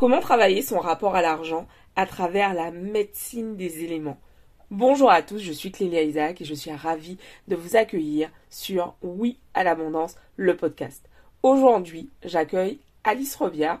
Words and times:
Comment 0.00 0.20
travailler 0.20 0.62
son 0.62 0.78
rapport 0.78 1.14
à 1.14 1.20
l'argent 1.20 1.66
à 1.94 2.06
travers 2.06 2.54
la 2.54 2.70
médecine 2.70 3.54
des 3.56 3.84
éléments? 3.84 4.16
Bonjour 4.70 5.10
à 5.10 5.20
tous, 5.20 5.40
je 5.40 5.52
suis 5.52 5.70
Clélia 5.70 6.00
Isaac 6.00 6.40
et 6.40 6.46
je 6.46 6.54
suis 6.54 6.72
ravie 6.72 7.18
de 7.48 7.54
vous 7.54 7.76
accueillir 7.76 8.30
sur 8.48 8.94
Oui 9.02 9.36
à 9.52 9.62
l'abondance, 9.62 10.16
le 10.36 10.56
podcast. 10.56 11.04
Aujourd'hui, 11.42 12.08
j'accueille 12.24 12.78
Alice 13.04 13.36
Robière. 13.36 13.78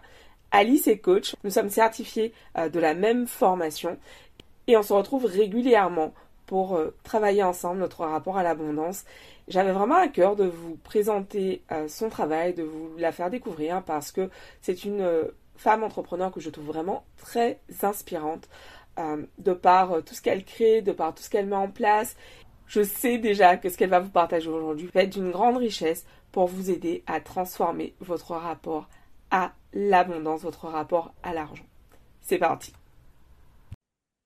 Alice 0.50 0.88
est 0.88 0.98
coach, 0.98 1.36
nous 1.42 1.50
sommes 1.50 1.70
certifiés 1.70 2.34
euh, 2.58 2.68
de 2.68 2.80
la 2.80 2.92
même 2.92 3.26
formation 3.26 3.96
et 4.66 4.76
on 4.76 4.82
se 4.82 4.92
retrouve 4.92 5.24
régulièrement 5.24 6.12
pour 6.44 6.76
euh, 6.76 6.94
travailler 7.02 7.44
ensemble 7.44 7.80
notre 7.80 8.04
rapport 8.04 8.36
à 8.36 8.42
l'abondance. 8.42 9.06
J'avais 9.48 9.72
vraiment 9.72 9.96
à 9.96 10.08
cœur 10.08 10.36
de 10.36 10.44
vous 10.44 10.76
présenter 10.84 11.62
euh, 11.72 11.88
son 11.88 12.10
travail, 12.10 12.52
de 12.52 12.62
vous 12.62 12.90
la 12.98 13.10
faire 13.10 13.30
découvrir 13.30 13.82
parce 13.82 14.12
que 14.12 14.28
c'est 14.60 14.84
une 14.84 15.30
femme 15.60 15.84
entrepreneur 15.84 16.32
que 16.32 16.40
je 16.40 16.48
trouve 16.48 16.66
vraiment 16.66 17.04
très 17.18 17.60
inspirante 17.82 18.48
de 19.38 19.52
par 19.52 20.02
tout 20.04 20.14
ce 20.14 20.20
qu'elle 20.20 20.44
crée, 20.44 20.82
de 20.82 20.92
par 20.92 21.14
tout 21.14 21.22
ce 21.22 21.30
qu'elle 21.30 21.46
met 21.46 21.56
en 21.56 21.70
place. 21.70 22.16
Je 22.66 22.82
sais 22.82 23.18
déjà 23.18 23.56
que 23.56 23.68
ce 23.68 23.76
qu'elle 23.76 23.90
va 23.90 24.00
vous 24.00 24.10
partager 24.10 24.48
aujourd'hui 24.48 24.88
va 24.94 25.02
être 25.02 25.12
d'une 25.12 25.30
grande 25.30 25.56
richesse 25.56 26.06
pour 26.32 26.46
vous 26.46 26.70
aider 26.70 27.02
à 27.06 27.20
transformer 27.20 27.94
votre 28.00 28.32
rapport 28.32 28.88
à 29.30 29.52
l'abondance, 29.72 30.42
votre 30.42 30.66
rapport 30.66 31.12
à 31.22 31.34
l'argent. 31.34 31.64
C'est 32.20 32.38
parti. 32.38 32.72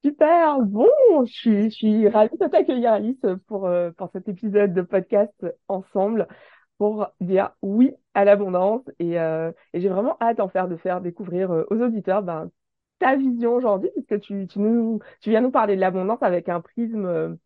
Super, 0.04 0.60
bon, 0.60 0.86
je 1.24 1.32
suis, 1.32 1.70
je 1.70 1.74
suis 1.74 2.08
ravie 2.08 2.36
de 2.36 2.46
t'accueillir 2.46 2.92
Alice 2.92 3.24
pour, 3.46 3.66
euh, 3.66 3.90
pour 3.92 4.10
cet 4.12 4.28
épisode 4.28 4.74
de 4.74 4.82
podcast 4.82 5.46
ensemble 5.68 6.28
pour 6.78 7.08
dire 7.20 7.52
oui 7.62 7.92
à 8.14 8.24
l'abondance 8.24 8.82
et, 8.98 9.18
euh, 9.20 9.52
et 9.72 9.80
j'ai 9.80 9.88
vraiment 9.88 10.16
hâte 10.20 10.40
en 10.40 10.48
faire 10.48 10.68
de 10.68 10.76
faire 10.76 11.00
découvrir 11.00 11.50
euh, 11.52 11.64
aux 11.70 11.80
auditeurs 11.80 12.22
ben, 12.22 12.50
ta 12.98 13.16
vision 13.16 13.54
aujourd'hui 13.54 13.90
puisque 13.94 14.20
tu, 14.20 14.46
tu, 14.46 14.58
nous, 14.60 15.00
tu 15.20 15.30
viens 15.30 15.40
nous 15.40 15.50
parler 15.50 15.76
de 15.76 15.80
l'abondance 15.80 16.22
avec 16.22 16.48
un 16.48 16.60
prisme 16.60 17.38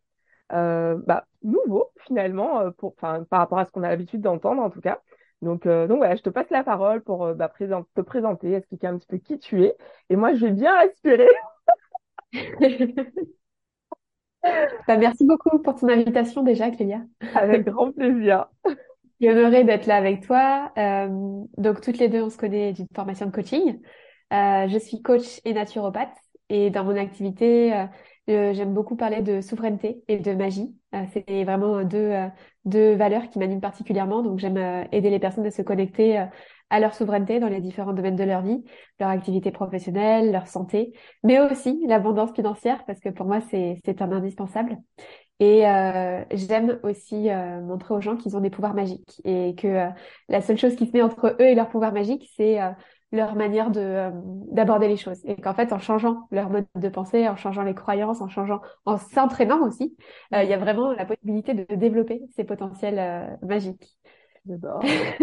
bah, 0.51 1.27
nouveau 1.43 1.91
finalement 2.07 2.71
pour, 2.73 2.95
par 2.97 3.25
rapport 3.31 3.59
à 3.59 3.65
ce 3.65 3.71
qu'on 3.71 3.83
a 3.83 3.89
l'habitude 3.89 4.21
d'entendre 4.21 4.63
en 4.63 4.71
tout 4.71 4.81
cas. 4.81 5.01
Donc, 5.43 5.67
euh, 5.67 5.87
donc 5.87 5.99
voilà, 5.99 6.17
je 6.17 6.23
te 6.23 6.31
passe 6.31 6.51
la 6.51 6.65
parole 6.65 7.03
pour 7.03 7.25
euh, 7.25 7.35
bah, 7.35 7.49
te 7.49 8.01
présenter, 8.01 8.53
expliquer 8.55 8.89
un 8.89 8.99
petit 8.99 9.07
peu 9.07 9.19
qui 9.19 9.39
tu 9.39 9.65
es. 9.65 9.77
Et 10.11 10.17
moi, 10.17 10.35
je 10.35 10.47
vais 10.47 10.53
bien 10.53 10.77
respirer. 10.79 11.29
bah, 14.87 14.97
merci 14.97 15.25
beaucoup 15.25 15.59
pour 15.61 15.75
ton 15.77 15.89
invitation 15.89 16.43
déjà, 16.43 16.71
Clélia. 16.71 17.03
Avec 17.35 17.65
grand 17.67 17.93
plaisir. 17.93 18.47
Je 19.21 19.63
d'être 19.65 19.87
là 19.87 19.97
avec 19.97 20.25
toi. 20.27 20.73
Euh, 20.79 21.09
donc, 21.57 21.81
toutes 21.81 21.99
les 21.99 22.09
deux, 22.09 22.23
on 22.23 22.31
se 22.31 22.37
connaît 22.37 22.73
d'une 22.73 22.87
formation 22.95 23.27
de 23.27 23.33
coaching. 23.33 23.81
Euh, 24.33 24.69
je 24.69 24.79
suis 24.79 25.03
coach 25.03 25.41
et 25.45 25.55
naturopathe. 25.55 26.15
Et 26.51 26.71
dans 26.71 26.85
mon 26.85 26.97
activité, 26.97 27.75
euh, 27.75 28.53
j'aime 28.55 28.75
beaucoup 28.75 28.97
parler 28.97 29.23
de 29.23 29.41
souveraineté 29.41 30.03
et 30.09 30.19
de 30.19 30.33
magie. 30.35 30.75
Euh, 30.95 31.05
c'est 31.13 31.45
vraiment 31.45 31.83
deux, 31.85 31.99
euh, 31.99 32.29
deux 32.65 32.95
valeurs 32.95 33.29
qui 33.29 33.39
m'animent 33.39 33.61
particulièrement. 33.61 34.23
Donc 34.23 34.39
j'aime 34.39 34.87
aider 34.93 35.11
les 35.11 35.19
personnes 35.19 35.47
à 35.47 35.51
se 35.51 35.63
connecter 35.63 36.25
à 36.71 36.81
leur 36.81 36.95
souveraineté 36.95 37.41
dans 37.41 37.49
les 37.49 37.61
différents 37.61 37.95
domaines 37.95 38.17
de 38.17 38.25
leur 38.25 38.43
vie, 38.43 38.63
leur 39.01 39.09
activité 39.09 39.51
professionnelle, 39.51 40.31
leur 40.33 40.47
santé, 40.47 40.93
mais 41.25 41.41
aussi 41.41 41.83
l'abondance 41.87 42.33
financière 42.35 42.85
parce 42.87 43.01
que 43.01 43.09
pour 43.09 43.27
moi 43.27 43.41
c'est 43.51 44.03
un 44.03 44.13
indispensable. 44.13 44.77
Et 45.41 45.61
j'aime 46.33 46.81
aussi 46.83 47.29
montrer 47.63 47.95
aux 47.95 48.01
gens 48.01 48.17
qu'ils 48.17 48.37
ont 48.37 48.41
des 48.41 48.51
pouvoirs 48.51 48.75
magiques 48.75 49.21
et 49.25 49.55
que 49.55 49.89
la 50.29 50.41
seule 50.41 50.59
chose 50.59 50.75
qui 50.75 50.87
se 50.87 50.93
met 50.93 51.03
entre 51.03 51.37
eux 51.41 51.45
et 51.45 51.55
leur 51.55 51.69
pouvoir 51.69 51.93
magique, 51.93 52.29
c'est 52.37 52.59
leur 53.13 53.35
manière 53.37 53.71
de 53.71 53.81
euh, 53.81 54.11
d'aborder 54.53 54.89
les 54.89 54.97
choses 54.97 55.21
et 55.25 55.37
qu'en 55.37 55.55
fait 55.55 55.73
en 55.73 55.79
changeant 55.79 56.29
leur 56.31 56.51
mode 56.51 56.67
de 56.75 56.89
pensée, 56.89 57.29
en 57.29 57.37
changeant 57.37 57.63
les 57.63 57.75
croyances, 57.75 58.21
en 58.21 58.29
changeant, 58.29 58.61
en 58.85 58.99
s'entraînant 58.99 59.67
aussi, 59.67 59.97
euh, 60.35 60.43
il 60.43 60.51
y 60.51 60.53
a 60.53 60.59
vraiment 60.59 60.93
la 60.93 61.07
possibilité 61.07 61.55
de 61.55 61.75
développer 61.75 62.21
ces 62.37 62.45
potentiels 62.45 62.99
euh, 62.99 63.37
magiques. 63.47 63.97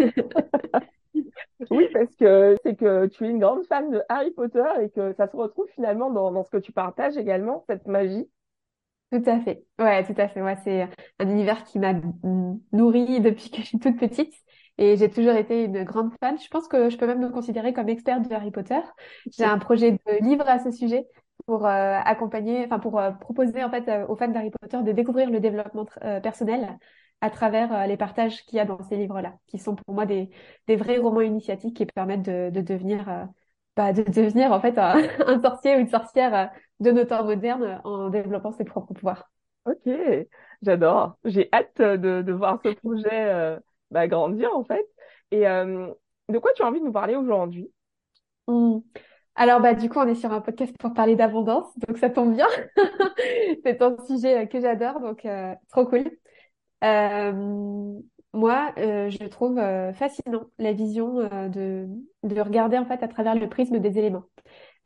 Oui, 1.70 1.88
parce 1.92 2.14
que 2.16 2.56
c'est 2.62 2.76
que 2.76 3.06
tu 3.06 3.24
es 3.24 3.30
une 3.30 3.38
grande 3.38 3.64
fan 3.66 3.90
de 3.90 4.02
Harry 4.08 4.30
Potter 4.30 4.62
et 4.82 4.90
que 4.90 5.12
ça 5.14 5.26
se 5.26 5.36
retrouve 5.36 5.66
finalement 5.74 6.10
dans, 6.10 6.30
dans 6.30 6.44
ce 6.44 6.50
que 6.50 6.56
tu 6.58 6.72
partages 6.72 7.16
également, 7.16 7.64
cette 7.68 7.86
magie. 7.86 8.28
Tout 9.12 9.22
à 9.26 9.40
fait. 9.40 9.64
Ouais, 9.78 10.04
tout 10.04 10.20
à 10.20 10.28
fait. 10.28 10.42
Ouais, 10.42 10.56
c'est 10.64 10.88
un 11.18 11.28
univers 11.28 11.64
qui 11.64 11.78
m'a 11.78 11.94
nourri 12.72 13.20
depuis 13.20 13.50
que 13.50 13.58
je 13.62 13.66
suis 13.66 13.78
toute 13.78 13.98
petite. 13.98 14.34
Et 14.78 14.96
j'ai 14.96 15.08
toujours 15.08 15.34
été 15.34 15.64
une 15.64 15.84
grande 15.84 16.12
fan. 16.20 16.38
Je 16.38 16.48
pense 16.48 16.68
que 16.68 16.90
je 16.90 16.96
peux 16.98 17.06
même 17.06 17.20
me 17.20 17.30
considérer 17.30 17.72
comme 17.72 17.88
experte 17.88 18.28
de 18.28 18.34
Harry 18.34 18.50
Potter. 18.50 18.80
J'ai 19.36 19.44
un 19.44 19.58
projet 19.58 19.92
de 19.92 20.24
livre 20.24 20.46
à 20.46 20.58
ce 20.58 20.70
sujet 20.70 21.06
pour 21.46 21.66
euh, 21.66 21.98
accompagner, 22.04 22.64
enfin 22.64 22.78
pour 22.78 22.98
euh, 22.98 23.12
proposer 23.12 23.62
en 23.62 23.70
fait 23.70 23.88
euh, 23.88 24.06
aux 24.08 24.16
fans 24.16 24.28
d'Harry 24.28 24.50
Potter 24.50 24.82
de 24.82 24.92
découvrir 24.92 25.30
le 25.30 25.40
développement 25.40 25.86
personnel 26.22 26.76
à 27.22 27.30
travers 27.30 27.86
les 27.86 27.96
partages 27.96 28.44
qu'il 28.44 28.56
y 28.56 28.60
a 28.60 28.66
dans 28.66 28.82
ces 28.82 28.96
livres-là, 28.96 29.34
qui 29.46 29.58
sont 29.58 29.74
pour 29.74 29.94
moi 29.94 30.04
des, 30.04 30.28
des 30.66 30.76
vrais 30.76 30.98
romans 30.98 31.22
initiatiques 31.22 31.76
qui 31.76 31.86
permettent 31.86 32.22
de, 32.22 32.50
de 32.50 32.60
devenir 32.60 33.28
bah, 33.74 33.92
de 33.92 34.02
devenir 34.02 34.52
en 34.52 34.60
fait 34.60 34.76
un, 34.78 34.96
un, 35.26 35.40
sorcier 35.40 35.76
ou 35.76 35.78
une 35.78 35.88
sorcière 35.88 36.50
de 36.80 36.90
nos 36.90 37.04
temps 37.04 37.24
modernes 37.24 37.80
en 37.84 38.08
développant 38.10 38.52
ses 38.52 38.64
propres 38.64 38.94
pouvoirs. 38.94 39.30
Ok, 39.64 39.92
j'adore. 40.62 41.16
J'ai 41.24 41.48
hâte 41.52 41.80
de, 41.80 42.22
de 42.22 42.32
voir 42.32 42.60
ce 42.64 42.68
projet 42.70 43.58
bah, 43.90 44.08
grandir 44.08 44.54
en 44.54 44.64
fait. 44.64 44.86
Et 45.30 45.46
euh, 45.46 45.88
de 46.28 46.38
quoi 46.38 46.52
tu 46.54 46.62
as 46.62 46.66
envie 46.66 46.80
de 46.80 46.84
nous 46.84 46.92
parler 46.92 47.16
aujourd'hui? 47.16 47.70
Mmh. 48.48 48.78
Alors 49.34 49.60
bah 49.60 49.74
du 49.74 49.88
coup 49.88 49.98
on 49.98 50.06
est 50.06 50.14
sur 50.14 50.32
un 50.32 50.40
podcast 50.40 50.74
pour 50.78 50.94
parler 50.94 51.16
d'abondance, 51.16 51.66
donc 51.86 51.98
ça 51.98 52.10
tombe 52.10 52.34
bien. 52.34 52.46
C'est 53.64 53.82
un 53.82 53.96
sujet 54.06 54.44
euh, 54.44 54.46
que 54.46 54.60
j'adore, 54.60 55.00
donc 55.00 55.24
euh, 55.24 55.54
trop 55.70 55.86
cool. 55.86 56.10
moi, 58.32 58.72
je 58.76 59.26
trouve 59.26 59.56
fascinant 59.94 60.46
la 60.58 60.72
vision 60.72 61.16
de, 61.48 61.86
de 62.22 62.40
regarder 62.40 62.78
en 62.78 62.86
fait 62.86 63.02
à 63.02 63.08
travers 63.08 63.34
le 63.34 63.48
prisme 63.48 63.78
des 63.78 63.98
éléments, 63.98 64.24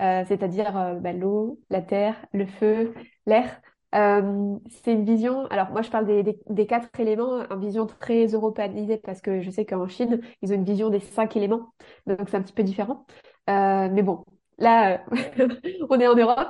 c'est-à-dire 0.01 0.97
bah, 1.01 1.13
l'eau, 1.13 1.61
la 1.71 1.83
terre, 1.83 2.17
le 2.33 2.47
feu, 2.47 2.95
l'air. 3.27 3.61
Euh, 3.95 4.57
c'est 4.69 4.93
une 4.93 5.05
vision. 5.05 5.47
Alors 5.47 5.71
moi, 5.71 5.83
je 5.83 5.91
parle 5.91 6.07
des, 6.07 6.39
des, 6.49 6.67
quatre 6.67 6.89
éléments, 7.01 7.41
une 7.51 7.61
vision 7.61 7.87
très 7.87 8.27
européanisée 8.27 8.99
parce 8.99 9.21
que 9.21 9.41
je 9.41 9.51
sais 9.51 9.65
qu'en 9.67 9.89
Chine, 9.89 10.21
ils 10.43 10.53
ont 10.53 10.55
une 10.55 10.65
vision 10.65 10.91
des 10.91 11.01
cinq 11.01 11.37
éléments, 11.37 11.73
donc 12.07 12.29
c'est 12.29 12.37
un 12.37 12.43
petit 12.43 12.53
peu 12.53 12.63
différent. 12.63 13.05
Euh, 13.49 13.89
mais 13.91 14.03
bon, 14.03 14.25
là, 14.59 15.05
on 15.91 15.99
est 15.99 16.07
en 16.07 16.15
Europe 16.15 16.49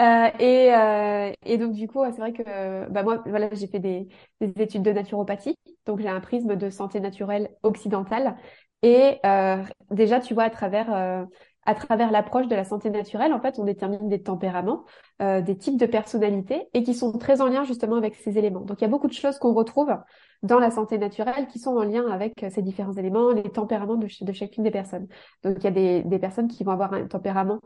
euh, 0.00 0.28
et, 0.38 0.74
euh, 0.74 1.32
et 1.46 1.56
donc 1.56 1.72
du 1.72 1.88
coup, 1.88 2.04
c'est 2.04 2.18
vrai 2.18 2.32
que 2.32 2.90
bah 2.90 3.02
moi, 3.02 3.22
voilà, 3.26 3.48
j'ai 3.52 3.66
fait 3.66 3.78
des, 3.78 4.08
des, 4.40 4.62
études 4.62 4.82
de 4.82 4.92
naturopathie, 4.92 5.56
donc 5.86 6.00
j'ai 6.00 6.08
un 6.08 6.20
prisme 6.20 6.56
de 6.56 6.68
santé 6.68 7.00
naturelle 7.00 7.50
occidentale. 7.62 8.36
Et 8.82 9.18
euh, 9.24 9.62
déjà, 9.90 10.20
tu 10.20 10.34
vois, 10.34 10.44
à 10.44 10.50
travers 10.50 11.26
à 11.66 11.74
travers 11.74 12.10
l'approche 12.10 12.48
de 12.48 12.54
la 12.54 12.64
santé 12.64 12.90
naturelle, 12.90 13.32
en 13.32 13.40
fait, 13.40 13.58
on 13.58 13.64
détermine 13.64 14.08
des 14.08 14.22
tempéraments, 14.22 14.84
euh, 15.22 15.40
des 15.40 15.56
types 15.56 15.78
de 15.78 15.86
personnalités 15.86 16.68
et 16.74 16.82
qui 16.82 16.94
sont 16.94 17.16
très 17.18 17.40
en 17.40 17.46
lien 17.46 17.64
justement 17.64 17.96
avec 17.96 18.14
ces 18.16 18.38
éléments. 18.38 18.60
Donc, 18.60 18.80
il 18.80 18.82
y 18.82 18.86
a 18.86 18.90
beaucoup 18.90 19.08
de 19.08 19.12
choses 19.12 19.38
qu'on 19.38 19.54
retrouve 19.54 19.96
dans 20.42 20.58
la 20.58 20.70
santé 20.70 20.98
naturelle 20.98 21.46
qui 21.46 21.58
sont 21.58 21.76
en 21.76 21.84
lien 21.84 22.06
avec 22.10 22.42
euh, 22.42 22.50
ces 22.50 22.62
différents 22.62 22.92
éléments, 22.92 23.30
les 23.30 23.50
tempéraments 23.50 23.96
de, 23.96 24.06
de 24.20 24.32
chacune 24.32 24.64
des 24.64 24.70
personnes. 24.70 25.06
Donc, 25.42 25.56
il 25.58 25.64
y 25.64 25.68
a 25.68 25.70
des, 25.70 26.02
des, 26.02 26.18
personnes 26.18 26.48
qui 26.48 26.64
vont 26.64 26.72
avoir 26.72 26.92
un 26.92 27.06
tempérament 27.06 27.60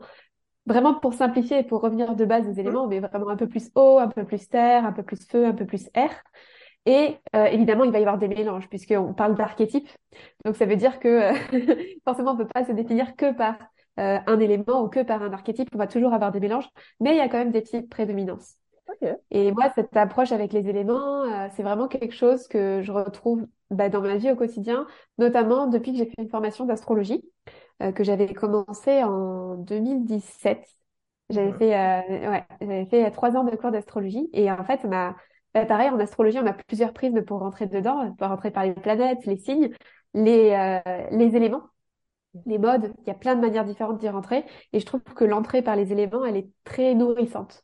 vraiment 0.65 0.93
pour 0.93 1.13
simplifier 1.13 1.59
et 1.59 1.63
pour 1.63 1.81
revenir 1.81 2.15
de 2.15 2.25
base 2.25 2.45
des 2.45 2.59
éléments, 2.59 2.87
mais 2.87 2.99
vraiment 2.99 3.29
un 3.29 3.35
peu 3.35 3.47
plus 3.47 3.69
eau, 3.75 3.97
un 3.97 4.07
peu 4.07 4.23
plus 4.23 4.47
terre, 4.47 4.85
un 4.85 4.91
peu 4.91 5.03
plus 5.03 5.27
feu, 5.27 5.45
un 5.45 5.53
peu 5.53 5.65
plus 5.65 5.89
air. 5.93 6.11
Et 6.85 7.17
euh, 7.35 7.45
évidemment, 7.45 7.83
il 7.83 7.91
va 7.91 7.99
y 7.99 8.01
avoir 8.01 8.17
des 8.17 8.27
mélanges 8.27 8.69
puisqu'on 8.69 9.13
parle 9.13 9.35
d'archétypes. 9.35 9.89
Donc 10.45 10.55
ça 10.55 10.65
veut 10.65 10.75
dire 10.75 10.99
que 10.99 11.33
forcément, 12.05 12.31
on 12.31 12.35
ne 12.35 12.43
peut 12.43 12.49
pas 12.53 12.63
se 12.63 12.71
définir 12.71 13.15
que 13.15 13.33
par 13.33 13.57
euh, 13.99 14.17
un 14.27 14.39
élément 14.39 14.83
ou 14.83 14.87
que 14.89 15.01
par 15.03 15.21
un 15.21 15.33
archétype. 15.33 15.69
On 15.75 15.77
va 15.77 15.87
toujours 15.87 16.13
avoir 16.13 16.31
des 16.31 16.39
mélanges, 16.39 16.69
mais 17.01 17.11
il 17.11 17.17
y 17.17 17.19
a 17.19 17.27
quand 17.27 17.37
même 17.37 17.51
des 17.51 17.61
petites 17.61 17.89
prédominances. 17.89 18.55
Et 19.29 19.51
moi, 19.51 19.69
cette 19.75 19.95
approche 19.95 20.31
avec 20.31 20.53
les 20.53 20.67
éléments, 20.67 21.23
euh, 21.23 21.47
c'est 21.55 21.63
vraiment 21.63 21.87
quelque 21.87 22.15
chose 22.15 22.47
que 22.47 22.81
je 22.81 22.91
retrouve 22.91 23.45
bah, 23.69 23.89
dans 23.89 24.01
ma 24.01 24.15
vie 24.17 24.31
au 24.31 24.35
quotidien, 24.35 24.87
notamment 25.17 25.67
depuis 25.67 25.91
que 25.91 25.97
j'ai 25.97 26.05
fait 26.05 26.15
une 26.17 26.29
formation 26.29 26.65
d'astrologie 26.65 27.23
euh, 27.83 27.91
que 27.91 28.03
j'avais 28.03 28.33
commencé 28.33 29.03
en 29.03 29.55
2017. 29.55 30.65
J'avais 31.29 31.53
fait, 31.53 31.69
ouais, 32.27 32.45
j'avais 32.61 32.85
fait 32.85 33.11
trois 33.11 33.35
ans 33.35 33.43
de 33.43 33.55
cours 33.55 33.71
d'astrologie 33.71 34.29
et 34.33 34.49
en 34.49 34.63
fait, 34.63 34.87
bah, 34.87 35.15
pareil, 35.53 35.89
en 35.89 35.99
astrologie, 35.99 36.39
on 36.39 36.47
a 36.47 36.53
plusieurs 36.53 36.93
prismes 36.93 37.21
pour 37.21 37.39
rentrer 37.39 37.67
dedans, 37.67 38.11
peut 38.15 38.25
rentrer 38.25 38.49
par 38.49 38.63
les 38.63 38.73
planètes, 38.73 39.25
les 39.25 39.37
signes, 39.37 39.69
les, 40.15 40.79
les 41.11 41.35
éléments 41.35 41.63
les 42.45 42.57
modes, 42.57 42.93
il 43.01 43.07
y 43.07 43.11
a 43.11 43.15
plein 43.15 43.35
de 43.35 43.41
manières 43.41 43.65
différentes 43.65 43.99
d'y 43.99 44.09
rentrer. 44.09 44.45
Et 44.73 44.79
je 44.79 44.85
trouve 44.85 45.01
que 45.01 45.25
l'entrée 45.25 45.61
par 45.61 45.75
les 45.75 45.91
éléments, 45.91 46.25
elle 46.25 46.37
est 46.37 46.49
très 46.63 46.93
nourrissante. 46.95 47.63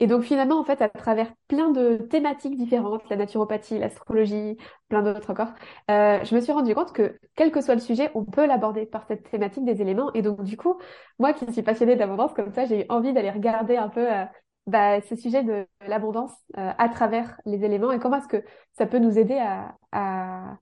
Et 0.00 0.06
donc 0.06 0.22
finalement, 0.22 0.60
en 0.60 0.64
fait, 0.64 0.80
à 0.80 0.88
travers 0.88 1.32
plein 1.48 1.70
de 1.70 1.96
thématiques 1.96 2.56
différentes, 2.56 3.02
la 3.10 3.16
naturopathie, 3.16 3.78
l'astrologie, 3.78 4.56
plein 4.88 5.02
d'autres 5.02 5.30
encore, 5.30 5.48
euh, 5.90 6.22
je 6.24 6.34
me 6.34 6.40
suis 6.40 6.52
rendu 6.52 6.74
compte 6.74 6.92
que 6.92 7.18
quel 7.34 7.50
que 7.50 7.60
soit 7.60 7.74
le 7.74 7.80
sujet, 7.80 8.10
on 8.14 8.24
peut 8.24 8.46
l'aborder 8.46 8.86
par 8.86 9.06
cette 9.08 9.28
thématique 9.30 9.64
des 9.64 9.82
éléments. 9.82 10.12
Et 10.14 10.22
donc 10.22 10.44
du 10.44 10.56
coup, 10.56 10.78
moi 11.18 11.32
qui 11.32 11.52
suis 11.52 11.62
passionnée 11.62 11.96
d'abondance 11.96 12.32
comme 12.32 12.52
ça, 12.52 12.64
j'ai 12.64 12.82
eu 12.82 12.86
envie 12.88 13.12
d'aller 13.12 13.30
regarder 13.30 13.76
un 13.76 13.88
peu 13.88 14.12
euh, 14.12 14.24
bah, 14.68 15.00
ce 15.00 15.16
sujet 15.16 15.42
de 15.42 15.66
l'abondance 15.86 16.32
euh, 16.58 16.70
à 16.78 16.88
travers 16.88 17.40
les 17.44 17.64
éléments 17.64 17.90
et 17.90 17.98
comment 17.98 18.18
est-ce 18.18 18.28
que 18.28 18.44
ça 18.72 18.86
peut 18.86 18.98
nous 18.98 19.18
aider 19.18 19.38
à, 19.38 19.74
à, 19.92 20.58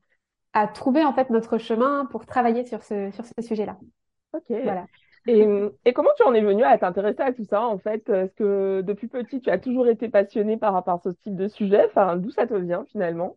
à 0.56 0.66
trouver 0.66 1.04
en 1.04 1.12
fait 1.12 1.28
notre 1.28 1.58
chemin 1.58 2.06
pour 2.06 2.24
travailler 2.24 2.64
sur 2.64 2.82
ce, 2.82 3.10
sur 3.10 3.26
ce 3.26 3.46
sujet-là. 3.46 3.76
Ok. 4.32 4.44
Voilà. 4.48 4.86
Et, 5.26 5.46
et, 5.84 5.92
comment 5.92 6.08
tu 6.16 6.22
en 6.22 6.32
es 6.32 6.40
venue 6.40 6.64
à 6.64 6.78
t'intéresser 6.78 7.20
à 7.20 7.32
tout 7.32 7.44
ça 7.44 7.66
en 7.66 7.76
fait? 7.76 8.08
Est-ce 8.08 8.32
que 8.34 8.80
depuis 8.80 9.06
petit 9.06 9.42
tu 9.42 9.50
as 9.50 9.58
toujours 9.58 9.86
été 9.86 10.08
passionnée 10.08 10.56
par 10.56 10.72
rapport 10.72 10.94
à 10.94 11.00
ce 11.04 11.10
type 11.10 11.36
de 11.36 11.48
sujet? 11.48 11.84
Enfin, 11.86 12.16
d'où 12.16 12.30
ça 12.30 12.46
te 12.46 12.54
vient 12.54 12.86
finalement? 12.90 13.36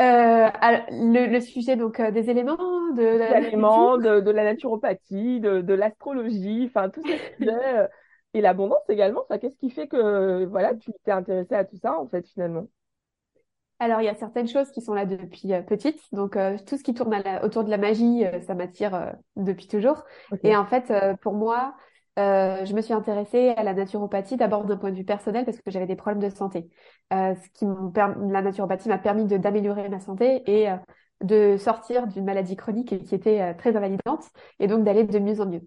Euh, 0.00 0.48
le, 0.90 1.32
le, 1.32 1.40
sujet 1.40 1.76
donc 1.76 1.98
euh, 2.00 2.10
des 2.10 2.28
éléments 2.28 2.56
de 2.94 3.18
la, 3.18 3.38
éléments, 3.40 3.96
de, 3.96 4.20
de, 4.20 4.30
la 4.30 4.44
naturopathie, 4.44 5.40
de, 5.40 5.62
de 5.62 5.74
l'astrologie, 5.74 6.64
enfin 6.66 6.90
tous 6.90 7.02
ces 7.06 7.16
sujets 7.38 7.78
euh, 7.78 7.86
et 8.34 8.42
l'abondance 8.42 8.82
également. 8.90 9.22
Enfin, 9.22 9.38
qu'est-ce 9.38 9.56
qui 9.56 9.70
fait 9.70 9.88
que 9.88 10.44
voilà 10.44 10.74
tu 10.74 10.90
t'es 11.04 11.12
intéressée 11.12 11.54
à 11.54 11.64
tout 11.64 11.76
ça 11.76 11.98
en 11.98 12.06
fait 12.06 12.26
finalement? 12.26 12.66
Alors, 13.82 14.00
il 14.00 14.04
y 14.04 14.08
a 14.08 14.14
certaines 14.14 14.46
choses 14.46 14.70
qui 14.70 14.80
sont 14.80 14.94
là 14.94 15.06
depuis 15.06 15.52
euh, 15.52 15.60
petite. 15.60 16.00
Donc, 16.12 16.36
euh, 16.36 16.56
tout 16.66 16.78
ce 16.78 16.84
qui 16.84 16.94
tourne 16.94 17.12
autour 17.42 17.64
de 17.64 17.70
la 17.70 17.78
magie, 17.78 18.24
euh, 18.24 18.40
ça 18.42 18.54
m'attire 18.54 19.12
depuis 19.34 19.66
toujours. 19.66 20.04
Et 20.44 20.56
en 20.56 20.64
fait, 20.64 20.92
pour 21.20 21.34
moi, 21.34 21.74
je 22.16 22.72
me 22.74 22.80
suis 22.80 22.92
intéressée 22.92 23.50
à 23.56 23.64
la 23.64 23.74
naturopathie 23.74 24.36
d'abord 24.36 24.64
d'un 24.64 24.76
point 24.76 24.90
de 24.92 24.96
vue 24.96 25.04
personnel 25.04 25.44
parce 25.44 25.56
que 25.56 25.70
j'avais 25.70 25.86
des 25.86 25.96
problèmes 25.96 26.22
de 26.22 26.34
santé. 26.34 26.68
ce 27.10 27.48
qui 27.54 27.66
la 27.96 28.42
naturopathie 28.42 28.88
m'a 28.88 28.98
permis 28.98 29.24
d'améliorer 29.26 29.88
ma 29.88 29.98
santé 29.98 30.42
et 30.46 30.68
de 31.22 31.56
sortir 31.56 32.06
d'une 32.06 32.24
maladie 32.24 32.56
chronique 32.56 33.02
qui 33.04 33.14
était 33.14 33.54
très 33.54 33.76
invalidante 33.76 34.24
et 34.60 34.66
donc 34.66 34.84
d'aller 34.84 35.04
de 35.04 35.18
mieux 35.18 35.40
en 35.40 35.46
mieux. 35.46 35.62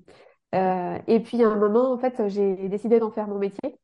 et 1.07 1.19
puis, 1.19 1.43
à 1.43 1.49
un 1.49 1.55
moment, 1.55 1.91
en 1.91 1.97
fait, 1.97 2.27
j'ai 2.29 2.69
décidé 2.69 2.99
d'en 2.99 3.11
faire 3.11 3.27
mon 3.27 3.39
métier 3.39 3.77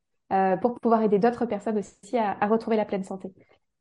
pour 0.61 0.79
pouvoir 0.79 1.01
aider 1.03 1.19
d'autres 1.19 1.45
personnes 1.45 1.79
aussi 1.79 2.17
à, 2.17 2.37
à 2.39 2.47
retrouver 2.47 2.77
la 2.77 2.85
pleine 2.85 3.03
santé. 3.03 3.33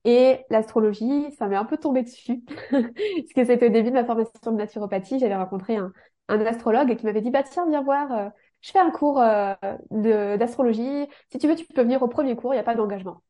Et 0.05 0.45
l'astrologie, 0.49 1.31
ça 1.33 1.47
m'est 1.47 1.57
un 1.57 1.65
peu 1.65 1.77
tombé 1.77 2.03
dessus. 2.03 2.43
Parce 2.71 3.33
que 3.35 3.45
c'était 3.45 3.67
au 3.67 3.71
début 3.71 3.91
de 3.91 3.95
ma 3.95 4.05
formation 4.05 4.53
de 4.53 4.57
naturopathie, 4.57 5.19
j'avais 5.19 5.37
rencontré 5.37 5.77
un, 5.77 5.93
astrologue 6.29 6.97
qui 6.97 7.05
m'avait 7.05 7.21
dit, 7.21 7.31
bah 7.31 7.43
tiens, 7.43 7.69
viens 7.69 7.83
voir, 7.83 8.13
euh, 8.13 8.29
je 8.63 8.71
fais 8.71 8.79
un 8.79 8.91
cours 8.91 9.21
euh, 9.21 9.55
d'astrologie. 9.91 11.07
Si 11.31 11.39
tu 11.39 11.49
veux, 11.49 11.57
tu 11.57 11.67
peux 11.67 11.83
venir 11.83 12.03
au 12.03 12.09
premier 12.09 12.37
cours, 12.37 12.55
il 12.55 12.57
n'y 12.57 12.61
a 12.61 12.65
pas 12.65 12.77
d'engagement. 12.77 13.23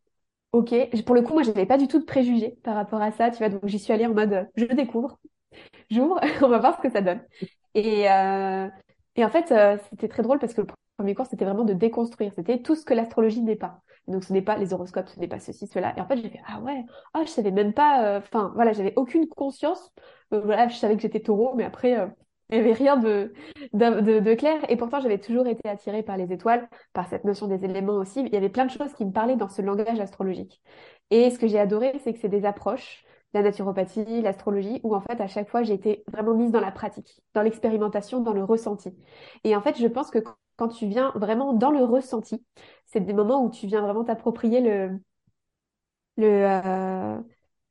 Ok. 0.53 0.75
Pour 1.07 1.15
le 1.15 1.23
coup, 1.23 1.33
moi, 1.33 1.43
j'avais 1.43 1.67
pas 1.67 1.79
du 1.79 1.89
tout 1.89 1.99
de 1.99 2.05
préjugés 2.05 2.59
par 2.63 2.75
rapport 2.75 3.01
à 3.03 3.13
ça, 3.13 3.31
tu 3.31 3.39
vois. 3.39 3.49
Donc, 3.49 3.67
j'y 3.67 3.79
suis 3.79 3.93
allée 3.93 4.07
en 4.07 4.15
mode, 4.15 4.49
je 4.57 4.67
découvre, 4.67 5.19
j'ouvre, 5.91 6.21
on 6.43 6.49
va 6.49 6.59
voir 6.59 6.77
ce 6.77 6.83
que 6.83 6.93
ça 6.93 7.01
donne. 7.01 7.23
Et, 7.75 8.11
euh, 8.11 8.69
en 9.19 9.29
fait, 9.29 9.53
c'était 9.91 10.09
très 10.09 10.23
drôle 10.23 10.39
parce 10.39 10.55
que 10.55 10.63
le 10.63 10.67
premier 10.97 11.15
cours, 11.15 11.27
c'était 11.27 11.45
vraiment 11.45 11.65
de 11.65 11.75
déconstruire. 11.75 12.33
C'était 12.37 12.63
tout 12.63 12.75
ce 12.75 12.85
que 12.85 12.95
l'astrologie 12.95 13.43
n'est 13.43 13.57
pas. 13.57 13.83
Donc, 14.09 14.25
ce 14.25 14.33
n'est 14.33 14.43
pas 14.43 14.57
les 14.57 14.73
horoscopes, 14.73 15.09
ce 15.09 15.21
n'est 15.21 15.29
pas 15.29 15.39
ceci, 15.39 15.67
cela. 15.67 15.97
Et 15.97 16.01
en 16.01 16.07
fait, 16.07 16.17
j'ai 16.17 16.29
fait, 16.31 16.41
ah 16.47 16.61
ouais, 16.61 16.85
ah, 17.15 17.23
je 17.25 17.31
savais 17.31 17.51
même 17.51 17.73
pas, 17.73 18.05
euh, 18.05 18.19
enfin, 18.19 18.53
voilà, 18.55 18.73
j'avais 18.73 18.93
aucune 18.97 19.29
conscience. 19.29 19.93
Euh, 20.33 20.41
voilà, 20.41 20.69
je 20.69 20.77
savais 20.77 20.97
que 20.97 21.03
j'étais 21.03 21.21
taureau, 21.21 21.55
mais 21.55 21.65
après, 21.65 21.99
euh, 21.99 22.07
il 22.51 22.55
n'y 22.57 22.61
avait 22.61 22.73
rien 22.73 22.97
de, 22.97 23.33
de, 23.73 24.21
de, 24.21 24.35
clair. 24.35 24.59
Et 24.69 24.77
pourtant, 24.77 25.01
j'avais 25.01 25.19
toujours 25.19 25.47
été 25.47 25.69
attirée 25.69 26.03
par 26.03 26.17
les 26.17 26.33
étoiles, 26.33 26.69
par 26.93 27.07
cette 27.09 27.25
notion 27.25 27.47
des 27.47 27.65
éléments 27.65 27.95
aussi. 27.95 28.21
Il 28.21 28.33
y 28.33 28.37
avait 28.37 28.49
plein 28.49 28.67
de 28.67 28.71
choses 28.71 28.93
qui 28.95 29.05
me 29.05 29.13
parlaient 29.13 29.37
dans 29.37 29.49
ce 29.49 29.63
langage 29.63 30.01
astrologique. 30.01 30.61
Et 31.11 31.31
ce 31.31 31.39
que 31.39 31.47
j'ai 31.47 31.59
adoré, 31.61 31.93
c'est 32.03 32.13
que 32.13 32.19
c'est 32.19 32.29
des 32.29 32.45
approches, 32.45 33.05
la 33.35 33.43
naturopathie, 33.43 34.23
l'astrologie, 34.23 34.81
où 34.83 34.97
en 34.97 35.01
fait, 35.01 35.21
à 35.21 35.29
chaque 35.29 35.49
fois, 35.49 35.63
j'ai 35.63 35.75
été 35.75 36.03
vraiment 36.09 36.35
mise 36.35 36.51
dans 36.51 36.61
la 36.61 36.73
pratique, 36.73 37.23
dans 37.35 37.43
l'expérimentation, 37.43 38.21
dans 38.21 38.33
le 38.33 38.43
ressenti. 38.43 38.91
Et 39.45 39.55
en 39.55 39.61
fait, 39.61 39.79
je 39.79 39.87
pense 39.87 40.11
que 40.11 40.19
quand 40.61 40.69
tu 40.69 40.87
viens 40.87 41.11
vraiment 41.15 41.55
dans 41.55 41.71
le 41.71 41.83
ressenti, 41.83 42.45
c'est 42.85 43.01
des 43.01 43.15
moments 43.15 43.43
où 43.43 43.51
tu 43.51 43.67
viens 43.67 43.81
vraiment 43.81 44.05
t'approprier 44.05 44.61
le, 44.61 45.01
le 46.19 46.27
euh, 46.27 47.19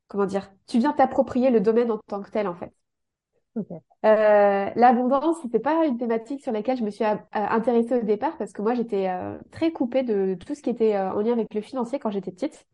comment 0.08 0.26
dire, 0.26 0.52
tu 0.66 0.80
viens 0.80 0.92
t'approprier 0.92 1.50
le 1.50 1.60
domaine 1.60 1.92
en 1.92 1.98
tant 1.98 2.20
que 2.20 2.30
tel 2.32 2.48
en 2.48 2.56
fait. 2.56 2.72
Euh, 4.04 4.70
l'abondance, 4.74 5.36
c'était 5.42 5.60
pas 5.60 5.86
une 5.86 5.98
thématique 5.98 6.42
sur 6.42 6.50
laquelle 6.50 6.78
je 6.78 6.82
me 6.82 6.90
suis 6.90 7.04
euh, 7.04 7.14
intéressée 7.32 8.00
au 8.00 8.02
départ 8.02 8.36
parce 8.38 8.52
que 8.52 8.60
moi 8.60 8.74
j'étais 8.74 9.08
très 9.52 9.70
coupée 9.70 10.02
de, 10.02 10.34
tout 10.34 10.56
ce 10.56 10.62
qui 10.62 10.70
était 10.70 10.98
en 10.98 11.20
lien 11.20 11.34
avec 11.34 11.54
le 11.54 11.60
financier 11.60 12.00
quand 12.00 12.10
j'étais 12.10 12.32
petite. 12.32 12.66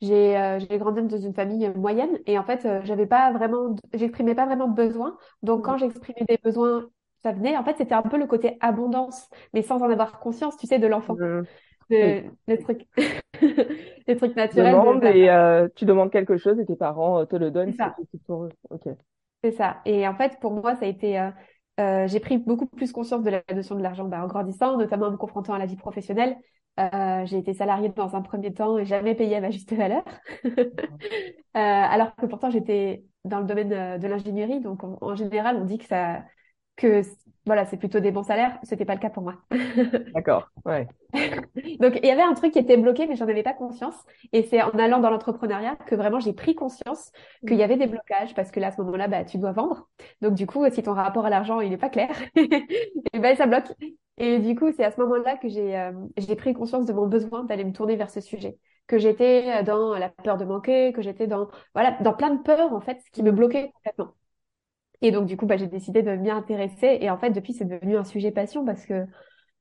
j'ai 0.00 0.56
j'ai 0.60 0.78
grandi 0.78 1.02
dans 1.02 1.18
une 1.18 1.34
famille 1.34 1.68
moyenne 1.70 2.20
et 2.26 2.38
en 2.38 2.44
fait 2.44 2.68
j'avais 2.84 3.06
pas 3.06 3.32
vraiment 3.32 3.74
j'exprimais 3.94 4.36
pas 4.36 4.46
vraiment 4.46 4.68
de 4.68 4.74
besoins 4.74 5.16
donc 5.42 5.64
quand 5.64 5.76
j'exprimais 5.76 6.24
des 6.28 6.38
besoins 6.42 6.88
ça 7.22 7.32
venait, 7.32 7.56
en 7.56 7.64
fait, 7.64 7.76
c'était 7.78 7.94
un 7.94 8.02
peu 8.02 8.18
le 8.18 8.26
côté 8.26 8.56
abondance, 8.60 9.28
mais 9.52 9.62
sans 9.62 9.82
en 9.82 9.90
avoir 9.90 10.20
conscience, 10.20 10.56
tu 10.56 10.66
sais, 10.66 10.78
de 10.78 10.86
l'enfant. 10.86 11.14
Le, 11.18 11.44
le, 11.90 12.56
truc, 12.58 12.86
les 14.06 14.16
trucs 14.16 14.36
naturels. 14.36 14.76
et 15.14 15.30
euh, 15.30 15.68
tu 15.74 15.84
demandes 15.84 16.10
quelque 16.10 16.36
chose 16.36 16.58
et 16.60 16.66
tes 16.66 16.76
parents 16.76 17.20
euh, 17.20 17.24
te 17.24 17.36
le 17.36 17.50
donnent. 17.50 17.72
C'est 17.72 17.76
ça. 17.76 17.96
C'est 19.42 19.52
ça. 19.52 19.78
Et 19.86 20.06
en 20.06 20.14
fait, 20.14 20.38
pour 20.40 20.52
moi, 20.52 20.76
ça 20.76 20.84
a 20.84 20.88
été, 20.88 21.18
euh, 21.18 21.30
euh, 21.80 22.06
j'ai 22.06 22.20
pris 22.20 22.38
beaucoup 22.38 22.66
plus 22.66 22.92
conscience 22.92 23.22
de 23.22 23.30
la 23.30 23.42
notion 23.54 23.74
de 23.74 23.82
l'argent 23.82 24.04
bah, 24.04 24.22
en 24.22 24.26
grandissant, 24.26 24.76
notamment 24.76 25.06
en 25.06 25.12
me 25.12 25.16
confrontant 25.16 25.54
à 25.54 25.58
la 25.58 25.66
vie 25.66 25.76
professionnelle. 25.76 26.36
Euh, 26.78 27.26
j'ai 27.26 27.38
été 27.38 27.54
salariée 27.54 27.88
dans 27.90 28.14
un 28.14 28.22
premier 28.22 28.52
temps 28.52 28.78
et 28.78 28.84
jamais 28.84 29.14
payée 29.14 29.36
à 29.36 29.40
ma 29.40 29.50
juste 29.50 29.72
valeur. 29.72 30.04
euh, 30.44 30.58
alors 31.54 32.14
que 32.16 32.26
pourtant, 32.26 32.50
j'étais 32.50 33.04
dans 33.24 33.40
le 33.40 33.46
domaine 33.46 33.98
de 33.98 34.06
l'ingénierie. 34.06 34.60
Donc, 34.60 34.82
en 34.84 35.14
général, 35.14 35.56
on 35.56 35.64
dit 35.64 35.78
que 35.78 35.86
ça, 35.86 36.22
que 36.80 37.02
voilà, 37.46 37.64
c'est 37.64 37.78
plutôt 37.78 38.00
des 38.00 38.10
bons 38.10 38.22
salaires. 38.22 38.58
C'était 38.62 38.84
pas 38.84 38.94
le 38.94 39.00
cas 39.00 39.10
pour 39.10 39.22
moi. 39.22 39.36
D'accord, 40.14 40.50
ouais. 40.64 40.86
Donc 41.80 41.98
il 42.02 42.06
y 42.06 42.10
avait 42.10 42.22
un 42.22 42.34
truc 42.34 42.52
qui 42.52 42.58
était 42.58 42.76
bloqué, 42.76 43.06
mais 43.06 43.16
j'en 43.16 43.26
avais 43.26 43.42
pas 43.42 43.54
conscience. 43.54 43.94
Et 44.32 44.42
c'est 44.42 44.62
en 44.62 44.70
allant 44.70 45.00
dans 45.00 45.10
l'entrepreneuriat 45.10 45.76
que 45.86 45.94
vraiment 45.94 46.20
j'ai 46.20 46.32
pris 46.32 46.54
conscience 46.54 47.10
qu'il 47.46 47.56
y 47.56 47.62
avait 47.62 47.76
des 47.76 47.86
blocages 47.86 48.34
parce 48.34 48.50
que 48.50 48.60
là 48.60 48.68
à 48.68 48.72
ce 48.72 48.80
moment-là, 48.82 49.08
bah 49.08 49.24
tu 49.24 49.38
dois 49.38 49.52
vendre. 49.52 49.88
Donc 50.20 50.34
du 50.34 50.46
coup, 50.46 50.64
si 50.70 50.82
ton 50.82 50.94
rapport 50.94 51.26
à 51.26 51.30
l'argent 51.30 51.60
il 51.60 51.72
est 51.72 51.78
pas 51.78 51.88
clair, 51.88 52.10
et 52.36 53.18
ben 53.18 53.36
ça 53.36 53.46
bloque. 53.46 53.72
Et 54.18 54.38
du 54.38 54.54
coup, 54.54 54.70
c'est 54.76 54.84
à 54.84 54.90
ce 54.90 55.00
moment-là 55.00 55.36
que 55.38 55.48
j'ai 55.48 55.76
euh, 55.78 55.92
j'ai 56.18 56.36
pris 56.36 56.52
conscience 56.52 56.86
de 56.86 56.92
mon 56.92 57.06
besoin 57.06 57.44
d'aller 57.44 57.64
me 57.64 57.72
tourner 57.72 57.96
vers 57.96 58.10
ce 58.10 58.20
sujet 58.20 58.58
que 58.86 58.98
j'étais 58.98 59.62
dans 59.62 59.94
la 59.94 60.08
peur 60.10 60.36
de 60.36 60.44
manquer, 60.44 60.92
que 60.92 61.00
j'étais 61.02 61.26
dans 61.26 61.48
voilà 61.74 61.92
dans 62.02 62.12
plein 62.12 62.30
de 62.34 62.42
peurs 62.42 62.72
en 62.72 62.80
fait, 62.80 62.98
qui 63.12 63.22
me 63.22 63.32
bloquaient 63.32 63.70
complètement. 63.72 64.14
Et 65.02 65.10
donc, 65.10 65.26
du 65.26 65.36
coup, 65.36 65.46
bah, 65.46 65.56
j'ai 65.56 65.66
décidé 65.66 66.02
de 66.02 66.12
m'y 66.12 66.30
intéresser. 66.30 66.98
Et 67.00 67.10
en 67.10 67.18
fait, 67.18 67.30
depuis, 67.30 67.52
c'est 67.52 67.64
devenu 67.64 67.96
un 67.96 68.04
sujet 68.04 68.30
passion 68.30 68.64
parce 68.64 68.84
que 68.84 69.06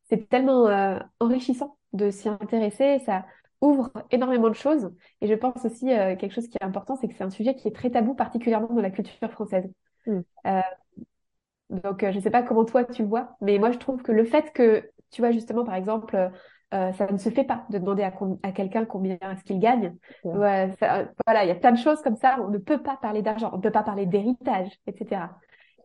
c'est 0.10 0.28
tellement 0.30 0.68
euh, 0.68 1.00
enrichissant 1.20 1.78
de 1.94 2.10
s'y 2.12 2.30
intéresser. 2.30 3.00
Ça 3.00 3.26
ouvre 3.62 3.92
énormément 4.12 4.50
de 4.50 4.56
choses. 4.56 4.92
Et 5.22 5.28
je 5.28 5.34
pense 5.34 5.64
aussi, 5.66 5.92
euh, 5.94 6.16
quelque 6.16 6.34
chose 6.34 6.48
qui 6.48 6.58
est 6.60 6.64
important, 6.64 6.96
c'est 6.96 7.08
que 7.08 7.14
c'est 7.16 7.24
un 7.24 7.30
sujet 7.30 7.56
qui 7.56 7.68
est 7.68 7.76
très 7.76 7.90
tabou, 7.90 8.16
particulièrement 8.16 8.74
dans 8.74 8.82
la 8.82 8.92
culture 8.92 9.32
française. 9.32 9.70
Mm. 10.06 10.20
Euh, 10.48 10.62
donc, 11.70 12.02
je 12.02 12.16
ne 12.16 12.20
sais 12.20 12.32
pas 12.32 12.44
comment 12.44 12.66
toi 12.66 12.84
tu 12.84 13.04
le 13.04 13.08
vois, 13.08 13.36
mais 13.42 13.60
moi, 13.60 13.72
je 13.72 13.78
trouve 13.78 14.02
que 14.02 14.12
le 14.12 14.26
fait 14.26 14.52
que, 14.54 14.90
tu 15.12 15.22
vois, 15.22 15.32
justement, 15.32 15.64
par 15.64 15.76
exemple, 15.76 16.32
euh, 16.74 16.92
ça 16.94 17.12
ne 17.12 17.18
se 17.18 17.30
fait 17.30 17.44
pas 17.44 17.66
de 17.70 17.78
demander 17.80 18.04
à, 18.04 18.14
à 18.44 18.52
quelqu'un 18.52 18.86
combien 18.86 19.18
est-ce 19.22 19.44
qu'il 19.44 19.60
gagne. 19.60 19.96
Ouais, 20.24 20.70
voilà, 21.26 21.44
il 21.44 21.48
y 21.48 21.52
a 21.52 21.56
plein 21.56 21.72
de 21.72 21.78
choses 21.78 22.02
comme 22.02 22.16
ça. 22.16 22.38
On 22.42 22.50
ne 22.50 22.58
peut 22.58 22.82
pas 22.82 22.98
parler 22.98 23.22
d'argent, 23.22 23.50
on 23.54 23.58
ne 23.58 23.62
peut 23.62 23.72
pas 23.72 23.84
parler 23.84 24.06
d'héritage, 24.06 24.72
etc. 24.88 25.40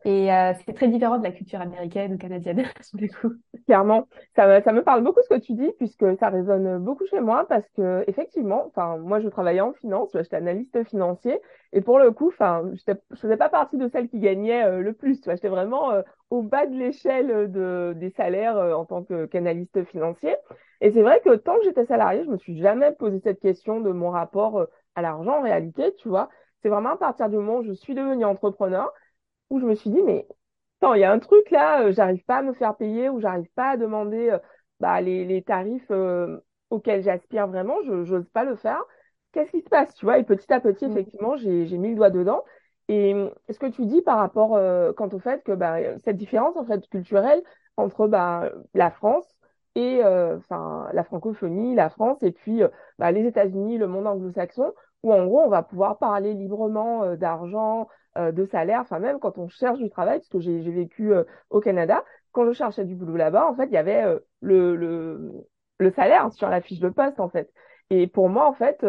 Et 0.06 0.30
euh, 0.30 0.52
c'est 0.66 0.74
très 0.74 0.88
différent 0.88 1.16
de 1.16 1.24
la 1.24 1.32
culture 1.32 1.60
américaine 1.62 2.12
ou 2.14 2.18
canadienne, 2.18 2.64
du 2.94 3.08
coup. 3.08 3.32
Clairement, 3.66 4.06
ça 4.36 4.46
me, 4.46 4.60
ça 4.62 4.72
me 4.72 4.82
parle 4.84 5.02
beaucoup 5.02 5.20
ce 5.22 5.34
que 5.34 5.40
tu 5.40 5.54
dis, 5.54 5.70
puisque 5.78 6.04
ça 6.18 6.28
résonne 6.28 6.78
beaucoup 6.78 7.06
chez 7.06 7.20
moi, 7.20 7.46
parce 7.48 7.66
que 7.70 8.04
effectivement, 8.06 8.64
enfin, 8.66 8.98
moi 8.98 9.20
je 9.20 9.28
travaillais 9.28 9.62
en 9.62 9.72
finance, 9.72 10.10
j'étais 10.14 10.36
analyste 10.36 10.84
financier, 10.84 11.40
et 11.72 11.80
pour 11.80 11.98
le 11.98 12.10
coup, 12.10 12.28
enfin, 12.28 12.64
je 12.74 12.92
faisais 13.16 13.38
pas 13.38 13.48
partie 13.48 13.78
de 13.78 13.88
celles 13.88 14.08
qui 14.08 14.18
gagnaient 14.20 14.64
euh, 14.64 14.80
le 14.80 14.92
plus, 14.92 15.20
tu 15.20 15.24
vois, 15.24 15.36
j'étais 15.36 15.48
vraiment 15.48 15.90
euh, 15.92 16.02
au 16.28 16.42
bas 16.42 16.66
de 16.66 16.74
l'échelle 16.76 17.50
de, 17.50 17.94
des 17.96 18.10
salaires 18.10 18.56
en 18.78 18.84
tant 18.84 19.04
qu'analyste 19.04 19.84
financier. 19.84 20.36
Et 20.84 20.90
c'est 20.92 21.00
vrai 21.00 21.20
que 21.24 21.34
tant 21.36 21.56
que 21.56 21.64
j'étais 21.64 21.86
salariée, 21.86 22.24
je 22.24 22.30
me 22.30 22.36
suis 22.36 22.58
jamais 22.58 22.92
posé 22.92 23.18
cette 23.18 23.40
question 23.40 23.80
de 23.80 23.90
mon 23.90 24.10
rapport 24.10 24.66
à 24.94 25.00
l'argent 25.00 25.38
en 25.38 25.42
réalité, 25.42 25.94
tu 25.96 26.10
vois. 26.10 26.28
C'est 26.62 26.68
vraiment 26.68 26.90
à 26.90 26.96
partir 26.98 27.30
du 27.30 27.36
moment 27.36 27.60
où 27.60 27.64
je 27.64 27.72
suis 27.72 27.94
devenue 27.94 28.26
entrepreneur 28.26 28.92
où 29.48 29.60
je 29.60 29.64
me 29.64 29.74
suis 29.74 29.88
dit, 29.88 30.02
mais 30.02 30.26
attends, 30.80 30.92
il 30.92 31.00
y 31.00 31.04
a 31.04 31.10
un 31.12 31.18
truc 31.20 31.50
là, 31.50 31.84
euh, 31.84 31.92
j'arrive 31.92 32.22
pas 32.26 32.36
à 32.38 32.42
me 32.42 32.52
faire 32.52 32.76
payer 32.76 33.08
ou 33.08 33.18
j'arrive 33.18 33.48
pas 33.54 33.70
à 33.70 33.76
demander 33.78 34.28
euh, 34.30 34.38
bah, 34.78 35.00
les, 35.00 35.24
les 35.24 35.40
tarifs 35.42 35.90
euh, 35.90 36.38
auxquels 36.68 37.02
j'aspire 37.02 37.46
vraiment, 37.48 37.76
je 37.86 37.92
n'ose 37.92 38.28
pas 38.34 38.44
le 38.44 38.56
faire. 38.56 38.82
Qu'est-ce 39.32 39.52
qui 39.52 39.62
se 39.62 39.70
passe, 39.70 39.94
tu 39.94 40.04
vois? 40.04 40.18
Et 40.18 40.24
petit 40.24 40.52
à 40.52 40.60
petit, 40.60 40.86
mmh. 40.86 40.90
effectivement, 40.92 41.36
j'ai, 41.36 41.66
j'ai 41.66 41.78
mis 41.78 41.90
le 41.90 41.96
doigt 41.96 42.10
dedans. 42.10 42.44
Et 42.88 43.14
ce 43.48 43.58
que 43.58 43.66
tu 43.66 43.86
dis 43.86 44.02
par 44.02 44.18
rapport 44.18 44.58
quant 44.96 45.08
au 45.08 45.18
fait 45.18 45.42
que 45.44 45.52
bah, 45.52 45.78
cette 46.00 46.18
différence 46.18 46.56
en 46.58 46.66
fait 46.66 46.86
culturelle 46.90 47.42
entre 47.78 48.06
bah, 48.06 48.50
la 48.74 48.90
France 48.90 49.26
et 49.74 50.02
enfin 50.04 50.88
la 50.92 51.04
francophonie, 51.04 51.74
la 51.74 51.90
France, 51.90 52.22
et 52.22 52.32
puis 52.32 52.62
bah, 52.98 53.10
les 53.12 53.26
États-Unis, 53.26 53.78
le 53.78 53.86
monde 53.88 54.06
anglo-saxon, 54.06 54.72
où 55.02 55.12
en 55.12 55.24
gros 55.26 55.40
on 55.40 55.48
va 55.48 55.62
pouvoir 55.62 55.98
parler 55.98 56.34
librement 56.34 57.16
d'argent, 57.16 57.88
de 58.16 58.44
salaire, 58.46 58.80
enfin 58.80 59.00
même 59.00 59.18
quand 59.18 59.38
on 59.38 59.48
cherche 59.48 59.78
du 59.78 59.90
travail, 59.90 60.18
parce 60.18 60.28
que 60.28 60.40
j'ai 60.40 60.60
vécu 60.70 61.12
au 61.50 61.60
Canada, 61.60 62.04
quand 62.32 62.46
je 62.46 62.52
cherchais 62.52 62.84
du 62.84 62.94
boulot 62.94 63.16
là-bas, 63.16 63.48
en 63.48 63.54
fait, 63.56 63.66
il 63.66 63.72
y 63.72 63.76
avait 63.76 64.04
le, 64.40 64.76
le, 64.76 65.32
le 65.78 65.90
salaire 65.92 66.32
sur 66.32 66.48
la 66.48 66.60
fiche 66.60 66.80
de 66.80 66.88
poste, 66.88 67.18
en 67.20 67.28
fait. 67.28 67.52
Et 67.90 68.06
pour 68.06 68.28
moi, 68.28 68.46
en 68.48 68.52
fait, 68.52 68.84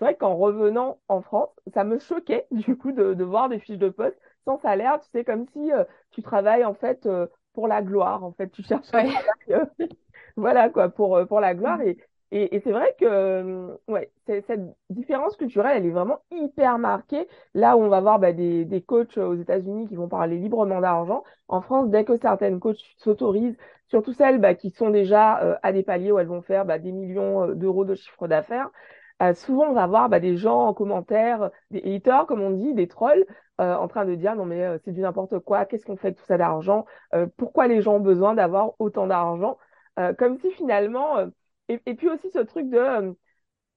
c'est 0.00 0.06
vrai 0.06 0.16
qu'en 0.16 0.34
revenant 0.36 0.98
en 1.08 1.20
France, 1.20 1.50
ça 1.74 1.84
me 1.84 1.98
choquait 1.98 2.46
du 2.50 2.76
coup 2.76 2.92
de, 2.92 3.12
de, 3.14 3.24
voir 3.24 3.48
des 3.50 3.58
fiches 3.58 3.78
de 3.78 3.90
poste 3.90 4.18
sans 4.46 4.58
salaire. 4.60 4.98
Tu 5.00 5.10
sais, 5.10 5.24
comme 5.24 5.46
si 5.52 5.72
euh, 5.72 5.84
tu 6.10 6.22
travailles 6.22 6.64
en 6.64 6.72
fait 6.74 7.04
euh, 7.06 7.26
pour 7.52 7.68
la 7.68 7.82
gloire. 7.82 8.24
En 8.24 8.32
fait, 8.32 8.48
tu 8.50 8.62
cherches 8.62 8.88
euh, 9.50 9.64
voilà 10.36 10.68
quoi, 10.70 10.88
pour, 10.88 11.18
pour 11.28 11.40
la 11.40 11.54
gloire. 11.54 11.80
Et, 11.82 11.98
et, 12.32 12.54
et 12.54 12.60
c'est 12.60 12.72
vrai 12.72 12.94
que 12.98 13.76
ouais, 13.88 14.10
cette 14.26 14.60
différence 14.88 15.36
culturelle, 15.36 15.78
elle 15.78 15.86
est 15.86 15.90
vraiment 15.90 16.20
hyper 16.30 16.78
marquée. 16.78 17.26
Là 17.54 17.76
où 17.76 17.80
on 17.82 17.88
va 17.88 18.00
voir 18.00 18.18
bah, 18.18 18.32
des, 18.32 18.64
des 18.64 18.82
coachs 18.82 19.18
aux 19.18 19.34
États-Unis 19.34 19.88
qui 19.88 19.96
vont 19.96 20.08
parler 20.08 20.38
librement 20.38 20.80
d'argent, 20.80 21.24
en 21.48 21.60
France, 21.60 21.88
dès 21.90 22.04
que 22.04 22.16
certaines 22.16 22.60
coachs 22.60 22.78
s'autorisent, 22.98 23.56
surtout 23.88 24.12
celles 24.12 24.38
bah, 24.38 24.54
qui 24.54 24.70
sont 24.70 24.90
déjà 24.90 25.58
à 25.62 25.72
des 25.72 25.82
paliers 25.82 26.12
où 26.12 26.18
elles 26.18 26.28
vont 26.28 26.42
faire 26.42 26.64
bah, 26.64 26.78
des 26.78 26.92
millions 26.92 27.48
d'euros 27.48 27.84
de 27.84 27.94
chiffre 27.96 28.28
d'affaires, 28.28 28.70
euh, 29.22 29.34
souvent 29.34 29.66
on 29.68 29.72
va 29.74 29.86
voir 29.86 30.08
bah, 30.08 30.20
des 30.20 30.36
gens 30.36 30.60
en 30.66 30.74
commentaire, 30.74 31.50
des 31.70 31.82
haters 31.96 32.26
comme 32.26 32.40
on 32.40 32.50
dit, 32.50 32.74
des 32.74 32.88
trolls, 32.88 33.26
euh, 33.60 33.74
en 33.74 33.88
train 33.88 34.04
de 34.06 34.14
dire 34.14 34.34
non 34.36 34.46
mais 34.46 34.62
euh, 34.64 34.78
c'est 34.84 34.92
du 34.92 35.00
n'importe 35.00 35.40
quoi, 35.40 35.66
qu'est-ce 35.66 35.84
qu'on 35.84 35.96
fait 35.96 36.12
de 36.12 36.16
tout 36.16 36.24
ça 36.24 36.38
d'argent, 36.38 36.86
pourquoi 37.36 37.66
les 37.66 37.82
gens 37.82 37.96
ont 37.96 38.00
besoin 38.00 38.34
d'avoir 38.34 38.72
autant 38.78 39.06
d'argent, 39.06 39.58
comme 40.18 40.38
si 40.40 40.50
finalement, 40.52 41.30
et, 41.68 41.78
puis 41.94 42.08
aussi 42.08 42.30
ce 42.30 42.38
truc 42.40 42.68
de 42.70 43.14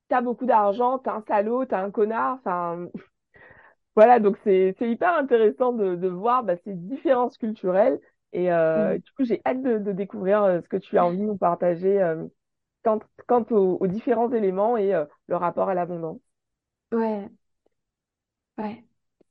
t'as 0.09 0.21
beaucoup 0.21 0.45
d'argent, 0.45 0.99
t'es 0.99 1.09
un 1.09 1.23
salaud, 1.27 1.65
t'es 1.65 1.75
un 1.75 1.91
connard, 1.91 2.37
enfin 2.39 2.87
voilà 3.95 4.19
donc 4.19 4.37
c'est 4.43 4.75
hyper 4.81 5.13
intéressant 5.15 5.73
de, 5.73 5.95
de 5.95 6.07
voir 6.07 6.43
bah, 6.43 6.55
ces 6.63 6.73
différences 6.73 7.37
culturelles 7.37 7.99
et 8.31 8.49
mmh. 8.49 8.97
du 8.99 9.11
coup 9.11 9.23
j'ai 9.25 9.41
hâte 9.45 9.61
de, 9.61 9.77
de 9.77 9.91
découvrir 9.91 10.61
ce 10.63 10.67
que 10.67 10.77
tu 10.77 10.97
as 10.97 11.05
envie 11.05 11.17
de 11.17 11.23
nous 11.23 11.37
partager 11.37 11.99
quant, 12.83 12.99
quant 13.27 13.45
aux, 13.51 13.87
différents 13.87 14.31
éléments 14.31 14.77
et 14.77 14.93
euh, 14.93 15.05
le 15.27 15.37
rapport 15.37 15.69
à 15.69 15.73
l'abondance. 15.73 16.19
Ouais, 16.91 17.27
ouais. 18.57 18.85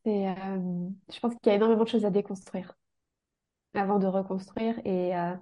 C'est, 0.05 0.29
euh, 0.29 0.89
je 1.13 1.21
pense 1.21 1.35
qu'il 1.37 1.51
y 1.51 1.51
a 1.51 1.55
énormément 1.55 1.85
de 1.85 1.89
choses 1.89 2.05
à 2.05 2.11
déconstruire 2.11 2.77
avant 3.75 3.99
de 3.99 4.07
reconstruire 4.07 4.79
et, 4.85 5.17
euh, 5.17 5.35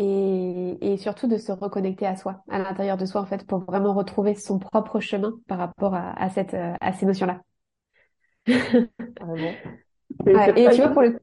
et, 0.00 0.92
et 0.92 0.96
surtout 0.96 1.28
de 1.28 1.36
se 1.36 1.52
reconnecter 1.52 2.06
à 2.06 2.16
soi, 2.16 2.42
à 2.48 2.58
l'intérieur 2.58 2.96
de 2.96 3.04
soi 3.04 3.20
en 3.20 3.26
fait, 3.26 3.46
pour 3.46 3.60
vraiment 3.60 3.94
retrouver 3.94 4.34
son 4.34 4.58
propre 4.58 4.98
chemin 5.00 5.34
par 5.46 5.58
rapport 5.58 5.94
à, 5.94 6.12
à 6.20 6.30
cette, 6.30 6.54
à 6.54 6.92
ces 6.92 7.06
notions-là. 7.06 7.42
Vraiment. 8.46 9.52
Ouais, 10.26 10.60
et 10.60 10.70
tu 10.70 10.76
vois, 10.82 10.88
pour 10.88 11.02
le... 11.02 11.20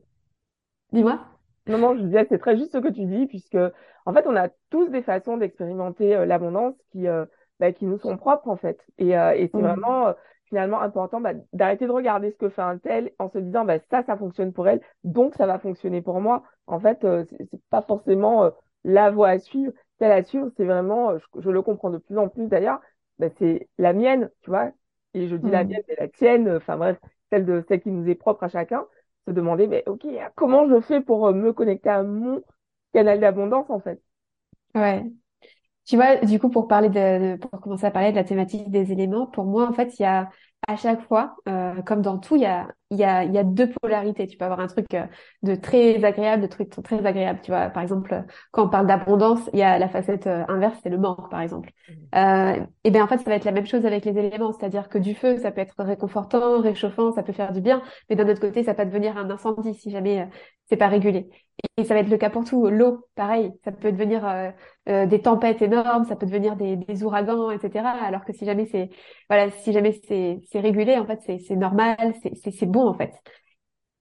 Dis-moi. 0.91 1.19
Non, 1.67 1.77
non, 1.77 1.95
je 1.97 2.03
disais, 2.03 2.25
c'est 2.29 2.37
très 2.37 2.55
juste 2.55 2.71
ce 2.71 2.77
que 2.77 2.87
tu 2.87 3.05
dis, 3.05 3.27
puisque 3.27 3.57
en 4.05 4.13
fait, 4.13 4.25
on 4.25 4.35
a 4.35 4.47
tous 4.69 4.89
des 4.89 5.01
façons 5.01 5.37
d'expérimenter 5.37 6.15
euh, 6.15 6.25
l'abondance 6.25 6.75
qui, 6.91 7.07
euh, 7.07 7.25
bah, 7.59 7.73
qui 7.73 7.85
nous 7.85 7.97
sont 7.97 8.15
propres, 8.15 8.47
en 8.47 8.55
fait. 8.55 8.79
Et, 8.97 9.17
euh, 9.17 9.33
et 9.35 9.49
c'est 9.51 9.57
mmh. 9.57 9.61
vraiment 9.61 10.13
finalement 10.45 10.79
important 10.79 11.19
bah, 11.19 11.33
d'arrêter 11.51 11.87
de 11.87 11.91
regarder 11.91 12.31
ce 12.31 12.37
que 12.37 12.47
fait 12.47 12.61
un 12.61 12.77
tel 12.77 13.11
en 13.19 13.29
se 13.29 13.37
disant, 13.37 13.65
bah, 13.65 13.79
ça, 13.91 14.03
ça 14.03 14.15
fonctionne 14.15 14.53
pour 14.53 14.67
elle, 14.69 14.79
donc 15.03 15.35
ça 15.35 15.45
va 15.45 15.59
fonctionner 15.59 16.01
pour 16.01 16.21
moi. 16.21 16.43
En 16.67 16.79
fait, 16.79 16.99
c'est 17.01 17.61
pas 17.69 17.81
forcément 17.81 18.49
la 18.83 19.11
voie 19.11 19.29
à 19.29 19.39
suivre. 19.39 19.73
Celle 19.99 20.11
à 20.11 20.23
suivre, 20.23 20.49
c'est 20.57 20.65
vraiment, 20.65 21.17
je, 21.39 21.49
le 21.49 21.61
comprends 21.61 21.89
de 21.89 21.97
plus 21.97 22.17
en 22.17 22.29
plus 22.29 22.47
d'ailleurs, 22.47 22.79
bah, 23.19 23.27
c'est 23.37 23.67
la 23.77 23.93
mienne, 23.93 24.29
tu 24.41 24.49
vois. 24.49 24.71
Et 25.13 25.27
je 25.27 25.35
dis 25.35 25.49
la 25.49 25.63
mmh. 25.63 25.67
mienne, 25.67 25.81
c'est 25.87 25.99
la 25.99 26.07
tienne, 26.07 26.55
enfin 26.57 26.77
bref, 26.77 26.99
celle 27.31 27.45
de 27.45 27.63
celle 27.67 27.81
qui 27.81 27.89
nous 27.89 28.07
est 28.07 28.15
propre 28.15 28.43
à 28.43 28.49
chacun 28.49 28.85
se 29.27 29.31
demander, 29.31 29.67
mais 29.67 29.83
ok, 29.87 30.05
comment 30.35 30.67
je 30.69 30.79
fais 30.79 31.01
pour 31.01 31.27
euh, 31.27 31.33
me 31.33 31.51
connecter 31.53 31.89
à 31.89 32.03
mon 32.03 32.41
canal 32.93 33.19
d'abondance 33.19 33.69
en 33.69 33.79
fait? 33.79 34.01
Ouais. 34.73 35.03
Tu 35.85 35.95
vois, 35.95 36.17
du 36.17 36.39
coup, 36.39 36.49
pour 36.49 36.67
parler 36.67 36.89
de, 36.89 37.37
pour 37.37 37.51
commencer 37.61 37.85
à 37.85 37.91
parler 37.91 38.11
de 38.11 38.17
la 38.17 38.23
thématique 38.23 38.69
des 38.69 38.91
éléments, 38.91 39.25
pour 39.25 39.45
moi, 39.45 39.67
en 39.67 39.73
fait, 39.73 39.97
il 39.99 40.03
y 40.03 40.05
a 40.05 40.29
à 40.67 40.75
chaque 40.75 41.01
fois, 41.07 41.37
euh, 41.47 41.81
comme 41.83 42.01
dans 42.01 42.17
tout, 42.17 42.35
il 42.35 42.41
y 42.41 42.45
a, 42.45 42.67
il 42.89 42.97
y, 42.97 43.03
a, 43.03 43.23
y 43.25 43.37
a 43.37 43.43
deux 43.43 43.69
polarités. 43.81 44.27
Tu 44.27 44.37
peux 44.37 44.45
avoir 44.45 44.59
un 44.59 44.67
truc 44.67 44.93
euh, 44.93 45.05
de 45.43 45.55
très 45.55 46.03
agréable, 46.03 46.41
de 46.41 46.47
trucs 46.47 46.69
très 46.83 47.05
agréable. 47.05 47.39
Tu 47.43 47.51
vois, 47.51 47.69
par 47.69 47.83
exemple, 47.83 48.23
quand 48.51 48.65
on 48.65 48.69
parle 48.69 48.87
d'abondance, 48.87 49.49
il 49.53 49.59
y 49.59 49.63
a 49.63 49.77
la 49.77 49.89
facette 49.89 50.27
euh, 50.27 50.45
inverse, 50.47 50.79
c'est 50.83 50.89
le 50.89 50.97
manque, 50.97 51.29
par 51.29 51.41
exemple. 51.41 51.69
Mmh. 51.89 51.93
Euh, 52.17 52.65
et 52.83 52.91
bien 52.91 53.03
en 53.03 53.07
fait, 53.07 53.17
ça 53.17 53.29
va 53.29 53.35
être 53.35 53.45
la 53.45 53.51
même 53.51 53.65
chose 53.65 53.85
avec 53.85 54.05
les 54.05 54.17
éléments, 54.17 54.53
c'est-à-dire 54.53 54.89
que 54.89 54.97
du 54.97 55.15
feu, 55.15 55.37
ça 55.37 55.51
peut 55.51 55.61
être 55.61 55.75
réconfortant, 55.79 56.61
réchauffant, 56.61 57.11
ça 57.11 57.23
peut 57.23 57.33
faire 57.33 57.51
du 57.51 57.61
bien, 57.61 57.81
mais 58.09 58.15
d'un 58.15 58.27
autre 58.29 58.39
côté, 58.41 58.63
ça 58.63 58.73
peut 58.73 58.85
devenir 58.85 59.17
un 59.17 59.29
incendie 59.29 59.73
si 59.73 59.91
jamais 59.91 60.21
euh, 60.21 60.25
c'est 60.69 60.77
pas 60.77 60.87
régulé. 60.87 61.29
Et 61.77 61.83
ça 61.85 61.93
va 61.93 62.01
être 62.01 62.09
le 62.09 62.17
cas 62.17 62.29
pour 62.29 62.43
tout. 62.43 62.67
L'eau, 62.69 63.05
pareil, 63.15 63.51
ça 63.63 63.71
peut 63.71 63.91
devenir 63.91 64.25
euh, 64.27 64.51
euh, 64.89 65.05
des 65.05 65.21
tempêtes 65.21 65.61
énormes, 65.61 66.05
ça 66.05 66.15
peut 66.15 66.25
devenir 66.25 66.55
des, 66.55 66.75
des 66.75 67.03
ouragans, 67.03 67.49
etc. 67.51 67.85
Alors 68.03 68.25
que 68.25 68.33
si 68.33 68.45
jamais 68.45 68.65
c'est, 68.65 68.89
voilà, 69.29 69.49
si 69.49 69.71
jamais 69.73 69.93
c'est, 70.07 70.39
c'est 70.51 70.59
régulé, 70.59 70.97
en 70.97 71.05
fait, 71.05 71.19
c'est, 71.25 71.39
c'est 71.39 71.55
normal, 71.55 72.13
c'est, 72.21 72.35
c'est, 72.35 72.51
c'est 72.51 72.65
bon, 72.77 72.87
en 72.87 72.93
fait. 72.93 73.13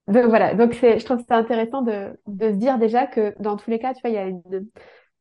Donc 0.07 0.25
voilà. 0.25 0.53
Donc 0.55 0.73
c'est, 0.73 0.99
je 0.99 1.05
trouve 1.05 1.17
que 1.17 1.23
c'est 1.27 1.33
intéressant 1.35 1.81
de, 1.81 2.17
de 2.27 2.49
se 2.49 2.53
dire 2.55 2.77
déjà 2.79 3.07
que 3.07 3.35
dans 3.41 3.57
tous 3.57 3.69
les 3.69 3.79
cas, 3.79 3.93
tu 3.93 4.01
vois, 4.01 4.09
il 4.09 4.13
y 4.13 4.17
a 4.17 4.25
une, 4.27 4.41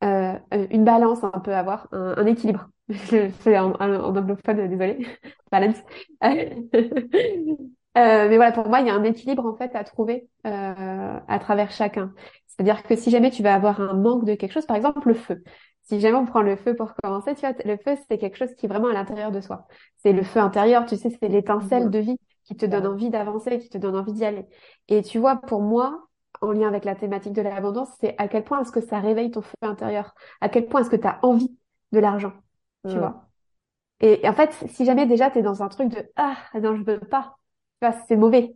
euh, 0.05 0.39
une 0.71 0.85
balance 0.85 1.25
un 1.25 1.41
peu 1.41 1.53
à 1.53 1.61
avoir, 1.61 1.89
un, 1.93 2.15
un 2.19 2.27
équilibre. 2.27 2.69
c'est 3.41 3.59
en, 3.59 3.73
en, 3.73 3.95
anglophone, 4.17 4.69
désolé. 4.69 5.07
balance. 5.53 5.77
Euh, 7.97 8.29
mais 8.29 8.37
voilà, 8.37 8.53
pour 8.53 8.69
moi, 8.69 8.81
il 8.81 8.87
y 8.87 8.91
a 8.91 8.95
un 8.95 9.05
équilibre 9.05 9.47
en 9.47 9.57
fait 9.57 9.75
à 9.75 9.83
trouver 9.83 10.29
euh, 10.47 11.19
à 11.27 11.39
travers 11.39 11.71
chacun. 11.71 12.13
C'est-à-dire 12.47 12.83
que 12.83 12.95
si 12.95 13.11
jamais 13.11 13.31
tu 13.31 13.43
vas 13.43 13.55
avoir 13.55 13.81
un 13.81 13.95
manque 13.95 14.27
de 14.27 14.35
quelque 14.35 14.53
chose, 14.53 14.67
par 14.67 14.77
exemple 14.77 15.09
le 15.09 15.15
feu. 15.15 15.43
Si 15.83 15.99
jamais 16.01 16.17
on 16.19 16.27
prend 16.27 16.43
le 16.43 16.57
feu 16.57 16.77
pour 16.77 16.93
commencer, 17.03 17.35
tu 17.35 17.41
vois, 17.41 17.55
le 17.65 17.77
feu 17.79 17.97
c'est 18.09 18.19
quelque 18.19 18.37
chose 18.37 18.55
qui 18.55 18.67
est 18.67 18.69
vraiment 18.69 18.89
à 18.89 18.93
l'intérieur 18.93 19.31
de 19.33 19.41
soi. 19.41 19.67
C'est 19.97 20.13
le 20.13 20.23
feu 20.23 20.41
intérieur, 20.41 20.85
tu 20.85 20.97
sais, 20.97 21.09
c'est 21.09 21.29
l'étincelle 21.29 21.89
de 21.91 21.99
vie 21.99 22.19
qui 22.47 22.57
te 22.57 22.65
donne 22.65 22.87
envie 22.87 23.11
d'avancer, 23.11 23.59
qui 23.59 23.69
te 23.69 23.79
donne 23.79 23.97
envie 23.97 24.13
d'y 24.13 24.25
aller. 24.25 24.47
Et 24.89 25.03
tu 25.03 25.19
vois, 25.19 25.37
pour 25.37 25.61
moi, 25.61 26.07
en 26.41 26.53
lien 26.53 26.69
avec 26.69 26.85
la 26.85 26.95
thématique 26.95 27.33
de 27.33 27.43
l'abondance, 27.43 27.89
c'est 28.01 28.15
à 28.19 28.29
quel 28.29 28.45
point 28.45 28.63
est-ce 28.63 28.73
que 28.73 28.81
ça 28.81 29.01
réveille 29.01 29.31
ton 29.31 29.43
feu 29.43 29.57
intérieur? 29.63 30.15
À 30.41 30.49
quel 30.49 30.67
point 30.67 30.81
est-ce 30.81 30.91
que 30.91 30.97
tu 30.97 31.07
as 31.07 31.19
envie 31.23 31.55
de 31.93 31.99
l'argent? 31.99 32.33
Tu 32.89 32.99
vois? 32.99 33.25
Et, 34.01 34.21
en 34.29 34.33
fait, 34.33 34.53
si 34.69 34.85
jamais 34.85 35.07
déjà 35.07 35.31
tu 35.31 35.39
es 35.39 35.43
dans 35.43 35.63
un 35.63 35.69
truc 35.69 35.89
de 35.89 36.09
ah 36.17 36.37
non, 36.55 36.77
je 36.77 36.83
veux 36.83 37.01
pas, 37.01 37.37
c'est 38.07 38.17
mauvais. 38.17 38.55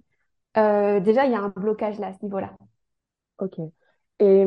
Euh, 0.57 1.01
déjà, 1.01 1.27
il 1.27 1.33
y 1.33 1.35
a 1.35 1.41
un 1.41 1.49
blocage 1.49 1.99
là 1.99 2.09
à 2.09 2.13
ce 2.13 2.23
niveau-là. 2.23 2.53
Ok. 3.39 3.59
Et 4.21 4.45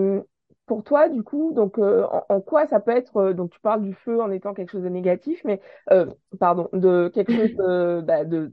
pour 0.65 0.84
toi, 0.84 1.10
du 1.10 1.24
coup, 1.24 1.51
donc 1.53 1.77
euh, 1.77 2.05
en, 2.29 2.39
quoi 2.41 2.67
ça 2.67 2.79
peut 2.79 2.91
être 2.91 3.17
euh, 3.17 3.34
donc 3.34 3.51
tu 3.51 3.60
parles 3.60 3.82
du 3.82 3.93
feu 3.93 4.22
en 4.22 4.32
étant 4.32 4.53
quelque 4.53 4.72
chose 4.72 4.84
de 4.84 4.89
négatif, 4.89 5.41
mais 5.43 5.60
pardon, 6.39 6.70
de 6.74 7.12
quelque 7.13 7.34
chose 7.34 7.55
de, 7.55 8.01
bah, 8.05 8.24
de 8.24 8.51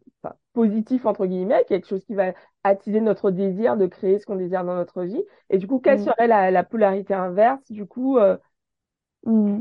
positif 0.52 1.06
entre 1.06 1.26
guillemets, 1.26 1.64
quelque 1.68 1.86
chose 1.86 2.04
qui 2.04 2.14
va 2.14 2.32
attiser 2.64 3.00
notre 3.00 3.30
désir 3.30 3.76
de 3.76 3.86
créer 3.86 4.18
ce 4.18 4.26
qu'on 4.26 4.36
désire 4.36 4.64
dans 4.64 4.74
notre 4.74 5.02
vie. 5.02 5.22
Et 5.50 5.58
du 5.58 5.66
coup, 5.66 5.78
quelle 5.78 6.00
mmh. 6.00 6.04
serait 6.04 6.26
la, 6.26 6.64
polarité 6.64 7.14
inverse 7.14 7.70
du 7.70 7.86
coup 7.86 8.18
mmh. 9.24 9.60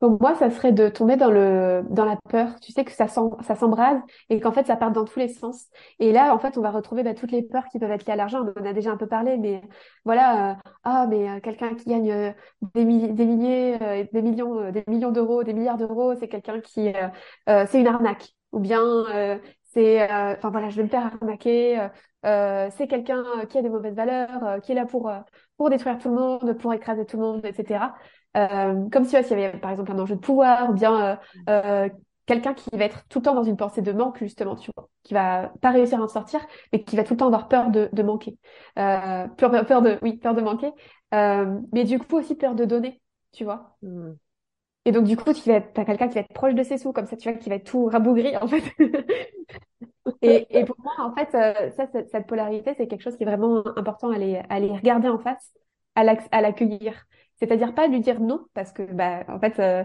Pour 0.00 0.18
moi, 0.18 0.34
ça 0.34 0.50
serait 0.50 0.72
de 0.72 0.88
tomber 0.88 1.16
dans 1.16 1.30
le 1.30 1.84
dans 1.90 2.06
la 2.06 2.16
peur. 2.30 2.58
Tu 2.60 2.72
sais 2.72 2.84
que 2.86 2.90
ça 2.90 3.06
ça 3.06 3.54
s'embrase 3.54 4.00
et 4.30 4.40
qu'en 4.40 4.50
fait 4.50 4.66
ça 4.66 4.76
part 4.76 4.92
dans 4.92 5.04
tous 5.04 5.18
les 5.18 5.28
sens. 5.28 5.66
Et 5.98 6.10
là, 6.10 6.34
en 6.34 6.38
fait, 6.38 6.56
on 6.56 6.62
va 6.62 6.70
retrouver 6.70 7.02
bah, 7.02 7.12
toutes 7.12 7.32
les 7.32 7.42
peurs 7.42 7.66
qui 7.66 7.78
peuvent 7.78 7.90
être 7.90 8.06
liées 8.06 8.14
à 8.14 8.16
l'argent. 8.16 8.40
On 8.56 8.60
en 8.62 8.64
a 8.64 8.72
déjà 8.72 8.90
un 8.92 8.96
peu 8.96 9.06
parlé, 9.06 9.36
mais 9.36 9.60
voilà. 10.06 10.52
Euh, 10.52 10.54
ah, 10.84 11.06
mais 11.06 11.28
euh, 11.28 11.40
quelqu'un 11.40 11.74
qui 11.74 11.90
gagne 11.90 12.10
euh, 12.10 12.32
des, 12.74 12.86
milliers, 12.86 13.08
des 13.12 14.22
millions, 14.22 14.70
des 14.70 14.84
millions 14.86 15.10
d'euros, 15.12 15.44
des 15.44 15.52
milliards 15.52 15.76
d'euros, 15.76 16.14
c'est 16.18 16.28
quelqu'un 16.28 16.60
qui, 16.60 16.92
c'est 17.46 17.80
une 17.80 17.86
arnaque. 17.86 18.30
Ou 18.52 18.58
bien 18.58 18.82
c'est, 19.64 20.02
enfin 20.04 20.50
voilà, 20.50 20.70
je 20.70 20.76
vais 20.76 20.84
me 20.84 20.88
faire 20.88 21.06
arnaquer. 21.06 21.88
c'est 22.24 22.86
quelqu'un 22.88 23.22
qui 23.48 23.58
a 23.58 23.62
des 23.62 23.68
mauvaises 23.68 23.94
valeurs, 23.94 24.60
qui 24.62 24.72
est 24.72 24.74
là 24.74 24.86
pour 24.86 25.10
pour 25.56 25.68
détruire 25.70 25.98
tout 25.98 26.08
le 26.08 26.14
monde, 26.14 26.54
pour 26.58 26.72
écraser 26.72 27.04
tout 27.04 27.18
le 27.18 27.22
monde, 27.22 27.44
etc. 27.44 27.92
Euh, 28.36 28.88
comme 28.90 29.04
si 29.04 29.10
s'il 29.24 29.40
y 29.40 29.44
avait 29.44 29.58
par 29.58 29.72
exemple 29.72 29.90
un 29.90 29.98
enjeu 29.98 30.14
de 30.14 30.20
pouvoir 30.20 30.70
ou 30.70 30.72
bien 30.72 31.04
euh, 31.04 31.16
euh, 31.48 31.88
quelqu'un 32.30 32.54
qui 32.54 32.70
va 32.76 32.84
être 32.84 33.04
tout 33.08 33.18
le 33.18 33.24
temps 33.24 33.34
dans 33.34 33.42
une 33.42 33.56
pensée 33.56 33.82
de 33.82 33.90
manque 33.90 34.18
justement, 34.18 34.54
tu 34.54 34.70
vois, 34.76 34.88
qui 35.02 35.14
va 35.14 35.52
pas 35.60 35.70
réussir 35.70 36.00
à 36.00 36.04
en 36.04 36.08
sortir, 36.08 36.40
mais 36.72 36.84
qui 36.84 36.94
va 36.94 37.02
tout 37.02 37.14
le 37.14 37.18
temps 37.18 37.26
avoir 37.26 37.48
peur 37.48 37.70
de, 37.70 37.88
de 37.92 38.02
manquer, 38.04 38.38
euh, 38.78 39.26
peur, 39.36 39.66
peur 39.66 39.82
de, 39.82 39.98
oui, 40.02 40.16
peur 40.16 40.34
de 40.34 40.40
manquer, 40.40 40.70
euh, 41.12 41.58
mais 41.72 41.82
du 41.82 41.98
coup 41.98 42.18
aussi 42.18 42.36
peur 42.36 42.54
de 42.54 42.64
donner, 42.64 43.00
tu 43.32 43.42
vois. 43.42 43.76
Mm. 43.82 44.12
Et 44.84 44.92
donc 44.92 45.04
du 45.06 45.16
coup, 45.16 45.32
tu 45.32 45.50
vas 45.50 45.60
t'as 45.60 45.84
quelqu'un 45.84 46.06
qui 46.06 46.14
va 46.14 46.20
être 46.20 46.32
proche 46.32 46.54
de 46.54 46.62
ses 46.62 46.78
sous, 46.78 46.92
comme 46.92 47.06
ça, 47.06 47.16
tu 47.16 47.28
vois, 47.28 47.36
qui 47.36 47.48
va 47.48 47.56
être 47.56 47.66
tout 47.66 47.86
rabougri 47.86 48.36
en 48.36 48.46
fait. 48.46 48.62
et, 50.22 50.46
et 50.56 50.64
pour 50.64 50.76
moi, 50.78 50.92
en 50.98 51.12
fait, 51.14 51.30
ça, 51.32 51.86
cette, 51.92 52.26
polarité, 52.28 52.74
c'est 52.76 52.86
quelque 52.86 53.02
chose 53.02 53.16
qui 53.16 53.24
est 53.24 53.26
vraiment 53.26 53.64
important 53.76 54.10
à 54.10 54.14
aller, 54.14 54.36
à 54.36 54.54
aller 54.54 54.70
regarder 54.70 55.08
en 55.08 55.18
face, 55.18 55.52
à 55.96 56.04
l'accueillir. 56.40 57.06
C'est-à-dire 57.40 57.74
pas 57.74 57.86
lui 57.86 58.00
dire 58.00 58.20
non, 58.20 58.44
parce 58.54 58.72
que, 58.72 58.82
bah, 58.82 59.24
en 59.28 59.40
fait, 59.40 59.58
euh, 59.58 59.84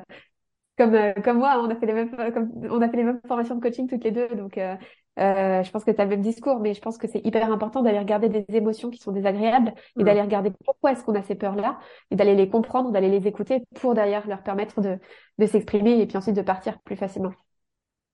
comme, 0.77 0.93
euh, 0.93 1.13
comme 1.23 1.37
moi, 1.37 1.61
on 1.63 1.69
a 1.69 1.75
fait 1.75 1.85
les 1.85 1.93
mêmes, 1.93 2.15
comme, 2.33 2.51
on 2.69 2.81
a 2.81 2.89
fait 2.89 2.97
les 2.97 3.03
mêmes 3.03 3.21
formations 3.27 3.55
de 3.55 3.61
coaching 3.61 3.87
toutes 3.87 4.03
les 4.03 4.11
deux, 4.11 4.27
donc 4.35 4.57
euh, 4.57 4.75
euh, 5.19 5.63
je 5.63 5.71
pense 5.71 5.85
que 5.85 5.91
tu 5.91 6.01
as 6.01 6.03
le 6.03 6.09
même 6.09 6.21
discours, 6.21 6.59
mais 6.59 6.73
je 6.73 6.81
pense 6.81 6.97
que 6.97 7.07
c'est 7.07 7.25
hyper 7.25 7.49
important 7.51 7.81
d'aller 7.81 7.99
regarder 7.99 8.27
des 8.27 8.45
émotions 8.49 8.89
qui 8.89 8.99
sont 8.99 9.13
désagréables 9.13 9.73
et 9.97 10.03
d'aller 10.03 10.21
regarder 10.21 10.51
pourquoi 10.65 10.91
est-ce 10.91 11.03
qu'on 11.03 11.15
a 11.15 11.21
ces 11.21 11.35
peurs-là 11.35 11.79
et 12.11 12.17
d'aller 12.17 12.35
les 12.35 12.49
comprendre, 12.49 12.91
d'aller 12.91 13.09
les 13.09 13.25
écouter 13.27 13.63
pour 13.75 13.93
derrière 13.93 14.27
leur 14.27 14.43
permettre 14.43 14.81
de, 14.81 14.99
de 15.37 15.45
s'exprimer 15.45 16.01
et 16.01 16.05
puis 16.07 16.17
ensuite 16.17 16.35
de 16.35 16.41
partir 16.41 16.79
plus 16.81 16.97
facilement. 16.97 17.31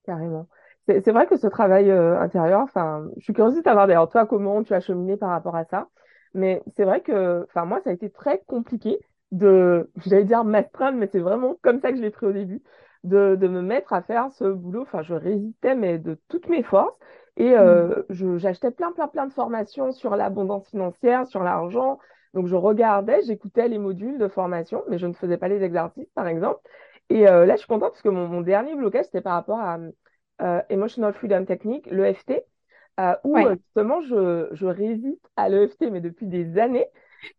Carrément. 0.05 0.47
C'est 0.87 1.11
vrai 1.11 1.25
que 1.25 1.37
ce 1.37 1.47
travail 1.47 1.89
intérieur, 1.91 2.61
enfin, 2.61 3.07
je 3.17 3.23
suis 3.23 3.33
curieuse 3.33 3.55
de 3.55 3.61
savoir 3.63 3.87
d'ailleurs 3.87 4.09
toi 4.09 4.27
comment 4.27 4.61
tu 4.61 4.73
as 4.73 4.79
cheminé 4.81 5.17
par 5.17 5.29
rapport 5.29 5.55
à 5.55 5.63
ça, 5.65 5.87
mais 6.35 6.61
c'est 6.75 6.83
vrai 6.83 7.01
que, 7.01 7.43
enfin, 7.49 7.65
moi, 7.65 7.81
ça 7.83 7.89
a 7.89 7.93
été 7.93 8.09
très 8.11 8.43
compliqué 8.45 8.99
de, 9.31 9.89
j'allais 10.05 10.25
dire 10.25 10.43
m'astreindre, 10.43 10.97
mais 10.97 11.07
c'est 11.11 11.19
vraiment 11.19 11.57
comme 11.61 11.79
ça 11.79 11.91
que 11.91 11.97
je 11.97 12.01
l'ai 12.01 12.09
pris 12.09 12.25
au 12.25 12.31
début, 12.31 12.61
de, 13.03 13.35
de 13.35 13.47
me 13.47 13.61
mettre 13.61 13.93
à 13.93 14.01
faire 14.01 14.31
ce 14.31 14.45
boulot. 14.45 14.81
Enfin, 14.81 15.01
je 15.01 15.13
résistais, 15.13 15.75
mais 15.75 15.97
de 15.97 16.17
toutes 16.27 16.49
mes 16.49 16.63
forces. 16.63 16.97
Et 17.37 17.53
euh, 17.57 18.03
mm. 18.09 18.37
j'achetais 18.37 18.71
plein, 18.71 18.91
plein, 18.91 19.07
plein 19.07 19.25
de 19.27 19.33
formations 19.33 19.91
sur 19.91 20.15
l'abondance 20.15 20.69
financière, 20.69 21.25
sur 21.27 21.43
l'argent. 21.43 21.99
Donc, 22.33 22.47
je 22.47 22.55
regardais, 22.55 23.21
j'écoutais 23.23 23.67
les 23.67 23.77
modules 23.77 24.17
de 24.17 24.27
formation, 24.27 24.83
mais 24.89 24.97
je 24.97 25.07
ne 25.07 25.13
faisais 25.13 25.37
pas 25.37 25.47
les 25.47 25.63
exercices, 25.63 26.09
par 26.13 26.27
exemple. 26.27 26.61
Et 27.09 27.27
euh, 27.27 27.45
là, 27.45 27.55
je 27.55 27.59
suis 27.59 27.67
contente 27.67 27.91
parce 27.91 28.01
que 28.01 28.09
mon, 28.09 28.27
mon 28.27 28.41
dernier 28.41 28.75
blocage, 28.75 29.05
c'était 29.05 29.21
par 29.21 29.33
rapport 29.33 29.59
à 29.59 29.79
euh, 30.41 30.61
Emotional 30.69 31.13
Freedom 31.13 31.45
Technique, 31.45 31.87
l'EFT, 31.91 32.43
euh, 32.99 33.15
où 33.23 33.37
euh, 33.37 33.55
justement, 33.55 34.01
je, 34.01 34.47
je 34.51 34.65
résiste 34.65 35.25
à 35.35 35.49
l'EFT, 35.49 35.91
mais 35.91 36.01
depuis 36.01 36.27
des 36.27 36.57
années. 36.57 36.87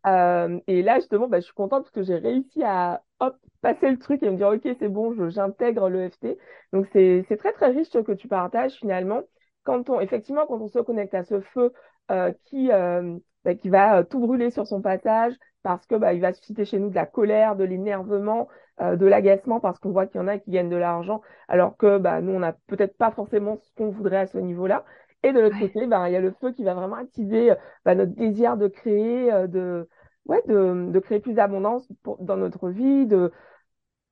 Euh, 0.07 0.61
et 0.67 0.83
là, 0.83 0.97
justement, 0.97 1.29
bah, 1.29 1.41
je 1.41 1.45
suis 1.47 1.55
contente 1.55 1.83
parce 1.85 1.93
que 1.93 2.03
j'ai 2.03 2.17
réussi 2.17 2.62
à 2.65 3.03
hop, 3.21 3.37
passer 3.61 3.91
le 3.91 3.99
truc 3.99 4.23
et 4.23 4.31
me 4.31 4.37
dire, 4.37 4.49
OK, 4.49 4.62
c'est 4.79 4.89
bon, 4.89 5.15
j'intègre 5.31 5.89
l'EFT. 5.89 6.39
Donc, 6.73 6.87
c'est 6.93 7.25
très, 7.39 7.53
très 7.53 7.69
riche 7.71 7.89
ce 7.91 7.99
que 7.99 8.12
tu 8.12 8.29
partages 8.29 8.75
finalement. 8.75 9.23
Quand 9.65 9.89
on, 9.91 10.01
effectivement, 10.01 10.47
quand 10.47 10.61
on 10.61 10.69
se 10.69 10.79
connecte 10.81 11.15
à 11.15 11.25
ce 11.25 11.41
feu 11.41 11.73
euh, 12.11 12.33
qui, 12.47 12.71
euh, 12.73 13.17
bah, 13.45 13.55
qui 13.55 13.69
va 13.69 14.05
tout 14.05 14.19
brûler 14.21 14.51
sur 14.51 14.67
son 14.67 14.83
passage 14.83 15.35
parce 15.62 15.87
que 15.87 15.95
bah, 15.95 16.12
il 16.12 16.21
va 16.21 16.33
susciter 16.33 16.65
chez 16.65 16.79
nous 16.79 16.91
de 16.91 16.95
la 16.97 17.07
colère, 17.07 17.55
de 17.57 17.65
l'énervement, 17.65 18.49
de 18.81 19.07
l'agacement 19.07 19.61
parce 19.61 19.79
qu'on 19.79 19.91
voit 19.93 20.07
qu'il 20.07 20.21
y 20.21 20.25
en 20.25 20.27
a 20.27 20.39
qui 20.39 20.51
gagnent 20.51 20.71
de 20.71 20.77
l'argent 20.77 21.21
alors 21.47 21.77
que 21.77 21.99
bah, 21.99 22.21
nous, 22.21 22.33
on 22.33 22.41
n'a 22.41 22.53
peut-être 22.67 22.97
pas 22.97 23.12
forcément 23.12 23.57
ce 23.57 23.71
qu'on 23.77 23.91
voudrait 23.91 24.17
à 24.17 24.27
ce 24.27 24.39
niveau-là. 24.39 24.85
Et 25.23 25.33
de 25.33 25.41
l'autre 25.41 25.59
côté, 25.59 25.87
ben, 25.87 26.07
il 26.09 26.12
y 26.12 26.17
a 26.17 26.21
le 26.21 26.33
feu 26.41 26.52
qui 26.52 26.64
va 26.64 26.75
vraiment 26.75 26.97
attiser 26.97 27.52
ben, 27.85 27.97
notre 27.97 28.12
désir 28.12 28.57
de 28.57 28.69
créer, 28.69 29.33
euh, 29.33 29.47
de, 29.47 29.88
ouais, 30.26 30.43
de, 30.49 30.91
de 30.91 30.99
créer 30.99 31.21
plus 31.21 31.35
d'abondance 31.35 31.87
dans 32.21 32.37
notre 32.37 32.69
vie, 32.71 33.07
de 33.07 33.33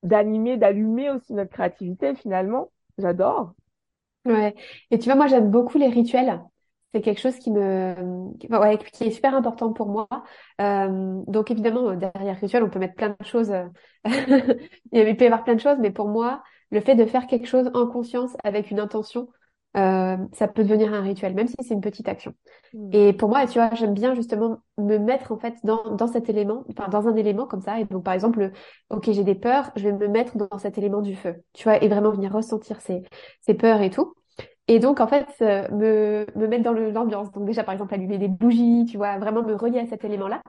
d'animer, 0.03 0.57
d'allumer 0.57 1.11
aussi 1.11 1.33
notre 1.33 1.51
créativité 1.51 2.15
finalement. 2.15 2.71
J'adore. 2.97 3.53
Ouais. 4.25 4.55
Et 4.91 4.99
tu 4.99 5.05
vois, 5.05 5.15
moi, 5.15 5.27
j'aime 5.27 5.49
beaucoup 5.49 5.77
les 5.77 5.89
rituels. 5.89 6.41
C'est 6.93 7.01
quelque 7.01 7.21
chose 7.21 7.37
qui 7.37 7.51
me, 7.51 7.95
ouais, 8.49 8.77
qui 8.91 9.05
est 9.05 9.11
super 9.11 9.33
important 9.33 9.71
pour 9.71 9.87
moi. 9.87 10.07
Euh, 10.59 11.21
donc 11.27 11.49
évidemment, 11.49 11.93
derrière 11.95 12.37
rituel, 12.37 12.63
on 12.63 12.69
peut 12.69 12.79
mettre 12.79 12.95
plein 12.95 13.15
de 13.17 13.25
choses. 13.25 13.53
il 14.91 15.17
peut 15.17 15.23
y 15.23 15.27
avoir 15.27 15.43
plein 15.43 15.55
de 15.55 15.61
choses, 15.61 15.77
mais 15.79 15.91
pour 15.91 16.09
moi, 16.09 16.43
le 16.69 16.81
fait 16.81 16.95
de 16.95 17.05
faire 17.05 17.27
quelque 17.27 17.47
chose 17.47 17.71
en 17.73 17.87
conscience 17.87 18.35
avec 18.43 18.71
une 18.71 18.79
intention, 18.79 19.29
euh, 19.77 20.17
ça 20.33 20.47
peut 20.47 20.63
devenir 20.63 20.93
un 20.93 21.01
rituel, 21.01 21.33
même 21.33 21.47
si 21.47 21.55
c'est 21.61 21.73
une 21.73 21.81
petite 21.81 22.09
action. 22.09 22.33
Hmm. 22.73 22.89
Et 22.91 23.13
pour 23.13 23.29
moi, 23.29 23.45
tu 23.47 23.59
vois, 23.59 23.69
j'aime 23.73 23.93
bien 23.93 24.13
justement 24.15 24.59
me 24.77 24.97
mettre 24.97 25.31
en 25.31 25.37
fait 25.37 25.55
dans, 25.63 25.95
dans 25.95 26.07
cet 26.07 26.29
élément, 26.29 26.65
enfin 26.69 26.89
dans 26.89 27.07
un 27.07 27.15
élément 27.15 27.45
comme 27.45 27.61
ça. 27.61 27.79
Et 27.79 27.85
donc 27.85 28.03
par 28.03 28.13
exemple, 28.13 28.51
ok, 28.89 29.11
j'ai 29.11 29.23
des 29.23 29.35
peurs, 29.35 29.71
je 29.75 29.83
vais 29.83 29.93
me 29.93 30.07
mettre 30.07 30.37
dans 30.37 30.57
cet 30.57 30.77
élément 30.77 31.01
du 31.01 31.15
feu, 31.15 31.35
tu 31.53 31.63
vois, 31.63 31.81
et 31.81 31.87
vraiment 31.87 32.11
venir 32.11 32.33
ressentir 32.33 32.81
ces, 32.81 33.03
ces 33.41 33.53
peurs 33.53 33.81
et 33.81 33.89
tout. 33.89 34.13
Et 34.67 34.79
donc 34.79 34.99
en 34.99 35.07
fait, 35.07 35.27
euh, 35.41 35.67
me, 35.71 36.25
me 36.35 36.47
mettre 36.47 36.63
dans 36.63 36.73
l'ambiance. 36.73 37.31
Donc 37.31 37.45
déjà 37.45 37.63
par 37.63 37.73
exemple 37.73 37.93
allumer 37.93 38.17
des 38.17 38.27
bougies, 38.27 38.85
tu 38.89 38.97
vois, 38.97 39.17
vraiment 39.19 39.43
me 39.43 39.55
relier 39.55 39.79
à 39.79 39.87
cet 39.87 40.05
élément-là. 40.05 40.41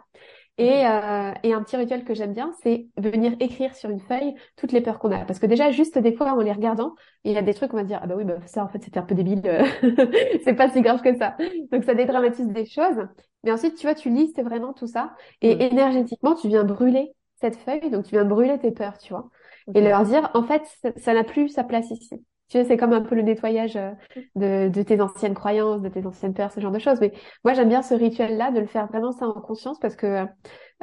Et, 0.59 0.87
euh, 0.87 1.33
et 1.43 1.55
un 1.55 1.63
petit 1.63 1.77
rituel 1.77 2.05
que 2.05 2.15
j'aime 2.15 2.35
bien, 2.35 2.53
c'est 2.63 2.87
venir 2.99 3.35
écrire 3.41 3.75
sur 3.75 3.89
une 3.91 4.01
feuille 4.01 4.35
toutes 4.57 4.73
les 4.73 4.83
peurs 4.83 4.99
qu'on 4.99 5.11
a. 5.11 5.25
Parce 5.25 5.39
que 5.39 5.47
déjà, 5.47 5.71
juste 5.71 5.99
des 5.99 6.15
fois, 6.15 6.33
en 6.33 6.41
les 6.41 6.53
regardant, 6.53 6.95
il 7.25 7.33
y 7.33 7.39
a 7.39 7.43
des 7.43 7.55
trucs, 7.55 7.73
on 7.73 7.77
va 7.79 7.85
dire, 7.85 8.01
ah 8.03 8.07
bah 8.07 8.15
oui, 8.17 8.25
bah 8.25 8.37
ça, 8.47 8.63
en 8.63 8.69
fait, 8.69 8.83
c'était 8.83 8.99
un 8.99 9.03
peu 9.03 9.15
débile. 9.15 9.43
c'est 10.45 10.55
pas 10.55 10.69
si 10.71 10.83
grave 10.83 11.01
que 11.03 11.17
ça. 11.17 11.37
Donc, 11.73 11.85
ça 11.85 11.95
dédramatise 11.95 12.49
des 12.49 12.67
choses. 12.67 13.09
Mais 13.45 13.51
ensuite, 13.53 13.77
tu 13.77 13.87
vois, 13.87 13.95
tu 13.95 14.11
lis, 14.11 14.33
c'est 14.37 14.43
vraiment 14.43 14.73
tout 14.75 14.87
ça. 14.87 15.15
Et 15.41 15.65
énergétiquement, 15.65 16.35
tu 16.35 16.49
viens 16.49 16.65
brûler 16.65 17.13
cette 17.41 17.57
feuille. 17.57 17.91
Donc, 17.91 18.05
tu 18.05 18.11
viens 18.11 18.25
brûler 18.27 18.59
tes 18.59 18.73
peurs, 18.73 18.99
tu 18.99 19.13
vois. 19.15 19.31
Et 19.75 19.81
leur 19.81 20.05
dire, 20.05 20.31
en 20.35 20.43
fait, 20.43 20.63
ça 20.99 21.15
n'a 21.15 21.25
plus 21.25 21.49
sa 21.49 21.65
place 21.65 21.91
ici. 21.91 22.23
C'est 22.53 22.77
comme 22.77 22.93
un 22.93 23.01
peu 23.01 23.15
le 23.15 23.23
nettoyage 23.23 23.77
euh, 23.77 23.93
de, 24.37 24.83
tes 24.83 25.01
anciennes 25.01 25.35
croyances, 25.35 25.81
de 25.81 25.89
tes 25.89 26.05
anciennes 26.07 26.35
peurs, 26.35 26.53
ce 26.53 26.61
genre 26.61 26.71
de 26.71 26.79
choses. 26.79 27.01
Mais 27.01 27.13
moi, 27.45 27.55
j'aime 27.55 27.69
bien 27.69 27.83
ce 27.83 27.95
rituel-là, 27.95 28.51
de 28.51 28.61
le 28.61 28.67
faire 28.67 28.87
vraiment 28.89 29.13
ça 29.13 29.27
en 29.27 29.41
conscience 29.41 29.79
parce 29.79 29.97
que 29.97 30.27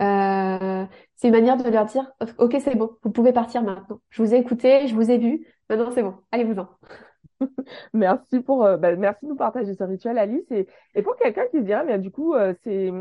euh, 0.02 0.86
c'est 1.16 1.28
une 1.28 1.34
manière 1.34 1.58
de 1.58 1.70
leur 1.70 1.86
dire, 1.86 2.12
OK, 2.40 2.56
c'est 2.60 2.76
bon, 2.76 2.92
vous 3.04 3.12
pouvez 3.12 3.34
partir 3.34 3.62
maintenant. 3.62 4.02
Je 4.10 4.24
vous 4.24 4.34
ai 4.34 4.38
écouté, 4.38 4.88
je 4.88 4.96
vous 4.96 5.12
ai 5.12 5.20
vu, 5.20 5.46
maintenant 5.70 5.92
c'est 5.92 6.04
bon, 6.04 6.16
allez-vous-en. 6.32 6.68
merci 7.94 8.40
pour, 8.40 8.66
euh, 8.66 8.78
bah, 8.78 8.96
merci 8.96 9.26
de 9.26 9.30
nous 9.30 9.36
partager 9.36 9.76
ce 9.76 9.84
rituel, 9.84 10.18
Alice. 10.18 10.52
Et, 10.52 11.02
pour 11.04 11.16
quelqu'un 11.18 11.46
qui 11.52 11.60
se 11.60 11.64
dirait, 11.64 11.86
mais 11.86 12.00
du 12.00 12.10
coup, 12.10 12.36
c'est, 12.64 12.92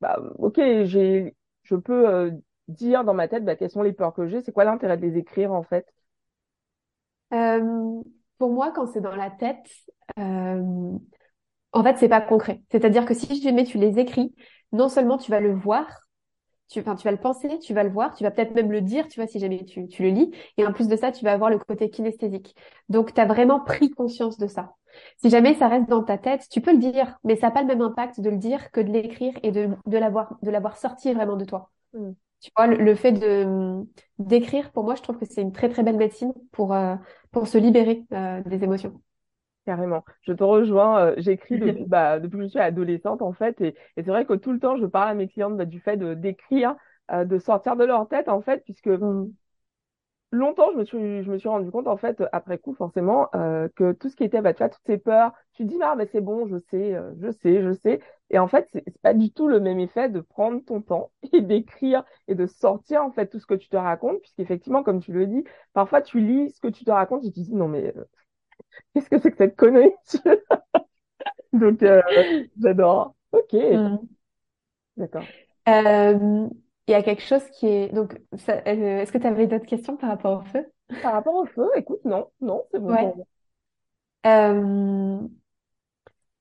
bah, 0.00 0.18
OK, 0.38 0.56
j'ai, 0.56 1.36
je 1.64 1.76
peux 1.76 2.32
dire 2.68 3.04
dans 3.04 3.14
ma 3.14 3.28
tête, 3.28 3.44
bah, 3.44 3.56
quelles 3.56 3.70
sont 3.70 3.82
les 3.82 3.92
peurs 3.92 4.14
que 4.14 4.26
j'ai, 4.26 4.40
c'est 4.40 4.52
quoi 4.52 4.64
l'intérêt 4.64 4.96
de 4.96 5.06
les 5.06 5.18
écrire 5.18 5.52
en 5.52 5.62
fait? 5.62 5.86
Pour 7.30 8.52
moi, 8.52 8.72
quand 8.72 8.86
c'est 8.86 9.00
dans 9.00 9.16
la 9.16 9.30
tête, 9.30 9.68
en 10.16 11.82
fait, 11.82 11.96
c'est 11.98 12.08
pas 12.08 12.20
concret. 12.20 12.62
C'est-à-dire 12.70 13.04
que 13.04 13.14
si 13.14 13.40
jamais 13.42 13.64
tu 13.64 13.78
les 13.78 13.98
écris, 13.98 14.34
non 14.72 14.88
seulement 14.88 15.18
tu 15.18 15.30
vas 15.30 15.40
le 15.40 15.52
voir, 15.52 15.86
tu, 16.68 16.82
tu 16.82 17.04
vas 17.04 17.10
le 17.10 17.16
penser, 17.16 17.58
tu 17.58 17.74
vas 17.74 17.84
le 17.84 17.90
voir, 17.90 18.14
tu 18.14 18.24
vas 18.24 18.30
peut-être 18.30 18.54
même 18.54 18.72
le 18.72 18.80
dire, 18.80 19.06
tu 19.08 19.20
vois, 19.20 19.26
si 19.28 19.38
jamais 19.38 19.64
tu, 19.64 19.86
le 20.00 20.08
lis. 20.08 20.32
Et 20.56 20.66
en 20.66 20.72
plus 20.72 20.88
de 20.88 20.96
ça, 20.96 21.12
tu 21.12 21.24
vas 21.24 21.32
avoir 21.32 21.50
le 21.50 21.58
côté 21.58 21.90
kinesthésique. 21.90 22.56
Donc, 22.88 23.14
tu 23.14 23.20
as 23.20 23.26
vraiment 23.26 23.60
pris 23.60 23.90
conscience 23.90 24.38
de 24.38 24.46
ça. 24.46 24.74
Si 25.18 25.30
jamais 25.30 25.54
ça 25.54 25.68
reste 25.68 25.88
dans 25.88 26.02
ta 26.02 26.18
tête, 26.18 26.46
tu 26.50 26.60
peux 26.60 26.72
le 26.72 26.78
dire, 26.78 27.18
mais 27.22 27.36
ça 27.36 27.48
n'a 27.48 27.52
pas 27.52 27.60
le 27.60 27.68
même 27.68 27.82
impact 27.82 28.20
de 28.20 28.30
le 28.30 28.38
dire 28.38 28.70
que 28.72 28.80
de 28.80 28.90
l'écrire 28.90 29.34
et 29.42 29.52
de, 29.52 29.68
de 29.86 30.50
l'avoir 30.50 30.76
sorti 30.78 31.12
vraiment 31.12 31.36
de 31.36 31.44
toi. 31.44 31.70
Mmh. 31.92 32.12
Tu 32.46 32.52
vois, 32.56 32.68
le, 32.68 32.94
fait 32.94 33.10
de 33.10 33.82
d'écrire, 34.20 34.70
pour 34.70 34.84
moi, 34.84 34.94
je 34.94 35.02
trouve 35.02 35.18
que 35.18 35.24
c'est 35.24 35.42
une 35.42 35.50
très 35.50 35.68
très 35.68 35.82
belle 35.82 35.96
médecine 35.96 36.32
pour 36.52 36.72
euh, 36.74 36.94
pour 37.32 37.48
se 37.48 37.58
libérer 37.58 38.04
euh, 38.12 38.40
des 38.44 38.62
émotions. 38.62 39.02
Carrément. 39.64 40.04
Je 40.22 40.32
te 40.32 40.44
rejoins. 40.44 41.00
Euh, 41.00 41.14
j'écris 41.16 41.58
depuis, 41.58 41.84
bah, 41.86 42.20
depuis 42.20 42.36
que 42.38 42.44
je 42.44 42.48
suis 42.50 42.60
adolescente, 42.60 43.20
en 43.20 43.32
fait. 43.32 43.60
Et, 43.60 43.74
et 43.96 44.04
c'est 44.04 44.10
vrai 44.10 44.24
que 44.26 44.34
tout 44.34 44.52
le 44.52 44.60
temps, 44.60 44.76
je 44.76 44.86
parle 44.86 45.08
à 45.08 45.14
mes 45.14 45.26
clientes 45.26 45.56
bah, 45.56 45.64
du 45.64 45.80
fait 45.80 45.96
de 45.96 46.14
d'écrire, 46.14 46.76
de 47.12 47.38
sortir 47.40 47.74
de 47.74 47.84
leur 47.84 48.06
tête, 48.06 48.28
en 48.28 48.42
fait, 48.42 48.62
puisque 48.64 48.86
mmh 48.86 49.26
longtemps, 50.32 50.70
je 50.72 50.78
me 50.78 50.84
suis, 50.84 51.22
je 51.22 51.30
me 51.30 51.38
suis 51.38 51.48
rendu 51.48 51.70
compte, 51.70 51.86
en 51.88 51.96
fait, 51.96 52.22
après 52.32 52.58
coup, 52.58 52.74
forcément, 52.74 53.28
euh, 53.34 53.68
que 53.76 53.92
tout 53.92 54.08
ce 54.08 54.16
qui 54.16 54.24
était, 54.24 54.40
bah, 54.40 54.52
tu 54.52 54.58
vois, 54.58 54.68
toutes 54.68 54.84
ces 54.86 54.98
peurs, 54.98 55.32
tu 55.54 55.64
dis, 55.64 55.78
ah, 55.82 55.94
mais 55.96 56.06
c'est 56.06 56.20
bon, 56.20 56.46
je 56.46 56.58
sais, 56.70 56.94
euh, 56.94 57.12
je 57.20 57.30
sais, 57.30 57.62
je 57.62 57.72
sais. 57.72 58.00
Et 58.30 58.38
en 58.38 58.48
fait, 58.48 58.68
c'est 58.72 58.84
pas 59.02 59.14
du 59.14 59.32
tout 59.32 59.48
le 59.48 59.60
même 59.60 59.78
effet 59.78 60.08
de 60.08 60.20
prendre 60.20 60.62
ton 60.64 60.80
temps 60.82 61.10
et 61.32 61.40
d'écrire 61.42 62.04
et 62.28 62.34
de 62.34 62.46
sortir, 62.46 63.02
en 63.02 63.10
fait, 63.12 63.28
tout 63.28 63.38
ce 63.38 63.46
que 63.46 63.54
tu 63.54 63.68
te 63.68 63.76
racontes, 63.76 64.20
puisqu'effectivement, 64.20 64.82
comme 64.82 65.00
tu 65.00 65.12
le 65.12 65.26
dis, 65.26 65.44
parfois, 65.72 66.02
tu 66.02 66.20
lis 66.20 66.50
ce 66.50 66.60
que 66.60 66.68
tu 66.68 66.84
te 66.84 66.90
racontes 66.90 67.24
et 67.24 67.32
tu 67.32 67.40
te 67.40 67.46
dis, 67.46 67.54
non, 67.54 67.68
mais 67.68 67.94
euh, 67.96 68.04
qu'est-ce 68.94 69.10
que 69.10 69.18
c'est 69.18 69.30
que 69.30 69.36
cette 69.38 69.56
connerie? 69.56 69.92
Donc, 71.52 71.80
j'adore. 72.60 73.14
Ok. 73.32 73.52
Mmh. 73.54 73.98
D'accord 74.96 75.24
il 76.88 76.92
y 76.92 76.94
a 76.94 77.02
quelque 77.02 77.22
chose 77.22 77.42
qui 77.50 77.66
est 77.66 77.88
donc 77.92 78.14
euh, 78.48 78.60
est-ce 78.64 79.12
que 79.12 79.18
tu 79.18 79.26
avais 79.26 79.46
d'autres 79.46 79.66
questions 79.66 79.96
par 79.96 80.10
rapport 80.10 80.40
au 80.40 80.44
feu? 80.44 80.66
Par 81.02 81.12
rapport 81.12 81.34
au 81.34 81.46
feu, 81.46 81.68
écoute, 81.76 82.04
non, 82.04 82.28
non, 82.40 82.64
c'est 82.70 82.78
bon. 82.80 82.92
Ouais. 82.92 83.12
Euh, 84.26 85.18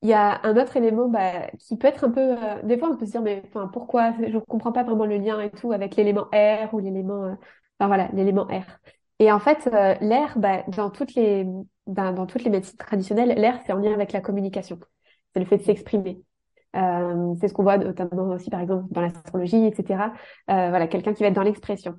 il 0.01 0.09
y 0.09 0.13
a 0.13 0.39
un 0.45 0.55
autre 0.57 0.77
élément 0.77 1.07
bah, 1.09 1.47
qui 1.59 1.77
peut 1.77 1.87
être 1.87 2.03
un 2.03 2.11
peu. 2.11 2.21
euh, 2.21 2.61
des 2.63 2.77
fois, 2.77 2.89
on 2.91 2.97
peut 2.97 3.05
se 3.05 3.11
dire, 3.11 3.21
mais 3.21 3.41
enfin, 3.47 3.67
pourquoi? 3.67 4.13
Je 4.19 4.25
ne 4.25 4.39
comprends 4.39 4.71
pas 4.71 4.83
vraiment 4.83 5.05
le 5.05 5.17
lien 5.17 5.39
et 5.41 5.49
tout 5.49 5.71
avec 5.71 5.95
l'élément 5.95 6.27
R 6.33 6.73
ou 6.73 6.79
l'élément. 6.79 7.35
enfin 7.79 7.87
voilà, 7.87 8.09
l'élément 8.13 8.45
R. 8.45 8.63
Et 9.19 9.31
en 9.31 9.39
fait, 9.39 9.65
l'air, 10.01 10.37
bah, 10.37 10.63
dans 10.67 10.89
toutes 10.91 11.15
les, 11.15 11.47
bah, 11.87 12.11
dans 12.11 12.25
toutes 12.27 12.43
les 12.43 12.49
médecines 12.51 12.77
traditionnelles, 12.77 13.29
l'air, 13.39 13.59
c'est 13.65 13.73
en 13.73 13.77
lien 13.79 13.93
avec 13.93 14.11
la 14.11 14.21
communication. 14.21 14.79
C'est 15.33 15.39
le 15.39 15.45
fait 15.45 15.57
de 15.57 15.63
s'exprimer. 15.63 16.21
Euh, 16.75 17.33
c'est 17.39 17.47
ce 17.47 17.53
qu'on 17.53 17.63
voit 17.63 17.77
notamment 17.77 18.29
aussi, 18.29 18.49
par 18.49 18.59
exemple, 18.59 18.85
dans 18.91 19.01
l'astrologie, 19.01 19.65
etc. 19.65 20.11
Euh, 20.49 20.69
voilà, 20.69 20.87
quelqu'un 20.87 21.13
qui 21.13 21.23
va 21.23 21.29
être 21.29 21.35
dans 21.35 21.43
l'expression. 21.43 21.95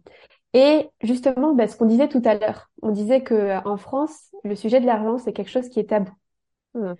Et 0.52 0.88
justement, 1.02 1.54
bah, 1.54 1.66
ce 1.66 1.76
qu'on 1.76 1.86
disait 1.86 2.08
tout 2.08 2.22
à 2.24 2.34
l'heure, 2.34 2.70
on 2.82 2.90
disait 2.90 3.22
que 3.22 3.66
en 3.66 3.76
France, 3.76 4.34
le 4.44 4.54
sujet 4.54 4.80
de 4.80 4.86
l'argent, 4.86 5.18
c'est 5.18 5.32
quelque 5.32 5.50
chose 5.50 5.68
qui 5.68 5.80
est 5.80 5.90
tabou. 5.90 6.12
Mmh. 6.74 6.92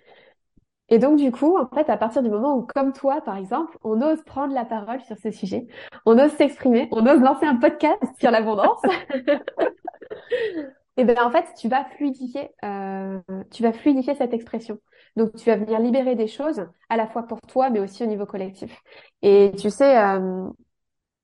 Et 0.89 0.99
donc, 0.99 1.17
du 1.17 1.31
coup, 1.31 1.57
en 1.57 1.67
fait, 1.67 1.89
à 1.89 1.97
partir 1.97 2.23
du 2.23 2.29
moment 2.29 2.55
où, 2.55 2.61
comme 2.61 2.93
toi, 2.93 3.19
par 3.21 3.35
exemple, 3.35 3.77
on 3.83 4.01
ose 4.01 4.21
prendre 4.23 4.53
la 4.53 4.63
parole 4.63 5.01
sur 5.01 5.17
ce 5.17 5.31
sujet, 5.31 5.67
on 6.05 6.17
ose 6.17 6.31
s'exprimer, 6.31 6.87
on 6.91 7.05
ose 7.05 7.19
lancer 7.19 7.45
un 7.45 7.57
podcast 7.57 8.01
sur 8.19 8.31
l'abondance, 8.31 8.81
et 10.97 11.05
ben 11.05 11.17
en 11.23 11.31
fait, 11.31 11.45
tu 11.57 11.69
vas 11.69 11.85
fluidifier, 11.85 12.49
euh, 12.65 13.19
tu 13.51 13.63
vas 13.63 13.73
fluidifier 13.73 14.15
cette 14.15 14.33
expression. 14.33 14.79
Donc, 15.15 15.35
tu 15.35 15.45
vas 15.45 15.55
venir 15.57 15.79
libérer 15.79 16.15
des 16.15 16.27
choses, 16.27 16.65
à 16.89 16.97
la 16.97 17.07
fois 17.07 17.23
pour 17.27 17.39
toi, 17.41 17.69
mais 17.69 17.79
aussi 17.79 18.03
au 18.03 18.07
niveau 18.07 18.25
collectif. 18.25 18.81
Et 19.21 19.51
tu 19.59 19.69
sais, 19.69 19.97
euh, 19.97 20.47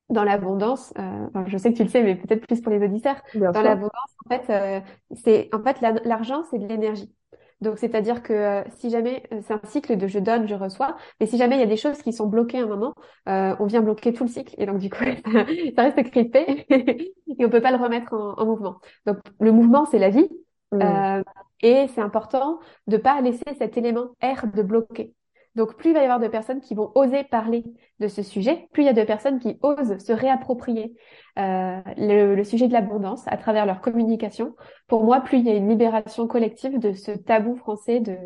dans 0.10 0.24
l'abondance, 0.24 0.94
euh, 1.00 1.28
enfin, 1.30 1.46
je 1.48 1.58
sais 1.58 1.72
que 1.72 1.78
tu 1.78 1.84
le 1.84 1.90
sais, 1.90 2.04
mais 2.04 2.16
peut-être 2.16 2.46
plus 2.48 2.62
pour 2.62 2.72
les 2.72 2.84
auditeurs, 2.86 3.22
Bien 3.34 3.54
dans 3.54 3.62
l'abondance, 3.64 3.92
en 4.26 4.30
fait, 4.30 4.50
euh, 4.52 4.82
c'est 5.24 5.50
en 5.54 5.64
fait 5.64 5.82
la- 5.82 5.94
l'argent, 6.06 6.44
c'est 6.52 6.60
de 6.60 6.68
l'énergie. 6.68 7.14
Donc, 7.64 7.80
c'est-à-dire 7.80 8.22
que 8.24 8.34
euh, 8.34 8.64
si 8.78 8.90
jamais 8.92 9.24
euh, 9.34 9.42
c'est 9.42 9.54
un 9.54 9.62
cycle 9.66 9.98
de 9.98 10.08
je 10.08 10.20
donne, 10.20 10.48
je 10.48 10.56
reçois, 10.56 10.96
mais 11.20 11.26
si 11.26 11.38
jamais 11.38 11.56
il 11.56 11.60
y 11.60 11.64
a 11.64 11.68
des 11.68 11.78
choses 11.78 12.02
qui 12.04 12.14
sont 12.14 12.28
bloquées 12.28 12.60
à 12.60 12.64
un 12.64 12.68
moment, 12.68 12.94
euh, 13.30 13.56
on 13.60 13.66
vient 13.66 13.82
bloquer 13.82 14.14
tout 14.14 14.24
le 14.26 14.30
cycle 14.30 14.54
et 14.58 14.66
donc 14.66 14.80
du 14.80 14.90
coup, 14.90 15.04
ça, 15.04 15.46
ça 15.76 15.84
reste 15.84 16.12
crispé 16.12 16.66
et 16.70 17.46
on 17.46 17.50
peut 17.50 17.62
pas 17.62 17.72
le 17.72 17.78
remettre 17.84 18.14
en, 18.14 18.34
en 18.40 18.46
mouvement. 18.46 18.80
Donc, 19.06 19.18
le 19.40 19.52
mouvement, 19.52 19.86
c'est 19.86 20.00
la 20.00 20.10
vie 20.10 20.30
Mm. 20.72 21.04
euh, 21.20 21.24
et 21.62 21.88
c'est 21.96 22.02
important 22.02 22.60
de 22.88 22.98
pas 22.98 23.22
laisser 23.22 23.44
cet 23.58 23.78
élément 23.78 24.10
air 24.22 24.48
de 24.48 24.62
bloquer. 24.64 25.14
Donc, 25.56 25.76
plus 25.78 25.92
il 25.92 25.94
va 25.94 26.02
y 26.02 26.04
avoir 26.04 26.20
de 26.20 26.28
personnes 26.28 26.62
qui 26.62 26.76
vont 26.76 26.92
oser 26.96 27.24
parler 27.24 27.64
de 28.00 28.08
ce 28.08 28.24
sujet, 28.24 28.68
plus 28.74 28.84
il 28.84 28.86
y 28.88 28.90
a 28.90 28.94
de 28.94 29.04
personnes 29.04 29.40
qui 29.40 29.58
osent 29.62 29.98
se 30.00 30.12
réapproprier 30.12 30.96
euh, 31.40 31.80
le, 31.98 32.36
le 32.36 32.44
sujet 32.44 32.68
de 32.68 32.74
l'abondance 32.74 33.24
à 33.28 33.38
travers 33.38 33.66
leur 33.66 33.82
communication. 33.82 34.56
Pour 34.88 35.04
moi, 35.04 35.22
plus 35.22 35.40
il 35.40 35.46
y 35.46 35.50
a 35.52 35.56
une 35.56 35.70
libération 35.70 36.28
collective 36.28 36.80
de 36.80 36.94
ce 36.94 37.12
tabou 37.12 37.56
français 37.56 38.00
de 38.00 38.18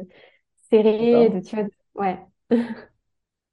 serrer, 0.70 1.30
de 1.30 1.40
tu 1.40 1.56
vois, 1.56 1.66
ouais. 1.96 2.20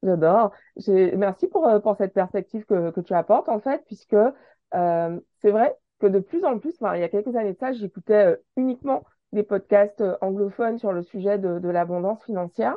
J'adore. 0.02 0.52
Merci 0.88 1.48
pour, 1.48 1.66
euh, 1.66 1.80
pour 1.80 1.96
cette 1.96 2.12
perspective 2.12 2.64
que, 2.66 2.90
que 2.90 3.00
tu 3.00 3.14
apportes, 3.14 3.48
en 3.48 3.60
fait, 3.60 3.82
puisque 3.86 4.14
euh, 4.14 5.20
c'est 5.40 5.50
vrai 5.50 5.74
que 6.00 6.06
de 6.06 6.18
plus 6.18 6.44
en 6.44 6.58
plus, 6.58 6.74
enfin, 6.80 6.94
il 6.96 7.00
y 7.00 7.04
a 7.04 7.08
quelques 7.08 7.34
années 7.36 7.54
de 7.54 7.58
ça, 7.58 7.72
j'écoutais 7.72 8.36
uniquement 8.56 9.04
des 9.32 9.42
podcasts 9.42 10.04
anglophones 10.20 10.78
sur 10.78 10.92
le 10.92 11.02
sujet 11.02 11.38
de, 11.38 11.58
de 11.58 11.68
l'abondance 11.68 12.22
financière. 12.24 12.76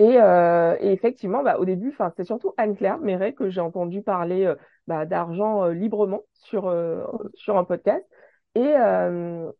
Et, 0.00 0.20
euh, 0.20 0.76
et 0.80 0.92
effectivement, 0.92 1.42
bah, 1.42 1.58
au 1.58 1.64
début, 1.64 1.88
enfin, 1.90 2.10
c'était 2.10 2.24
surtout 2.24 2.54
Anne-Claire 2.56 2.98
Méret 2.98 3.32
que 3.34 3.50
j'ai 3.50 3.60
entendu 3.60 4.02
parler 4.02 4.44
euh, 4.46 4.54
bah, 4.86 5.06
d'argent 5.06 5.64
euh, 5.64 5.72
librement 5.72 6.22
sur, 6.34 6.68
euh, 6.68 7.04
sur 7.34 7.56
un 7.58 7.64
podcast. 7.64 8.04
Et, 8.54 8.60
euh, 8.76 9.50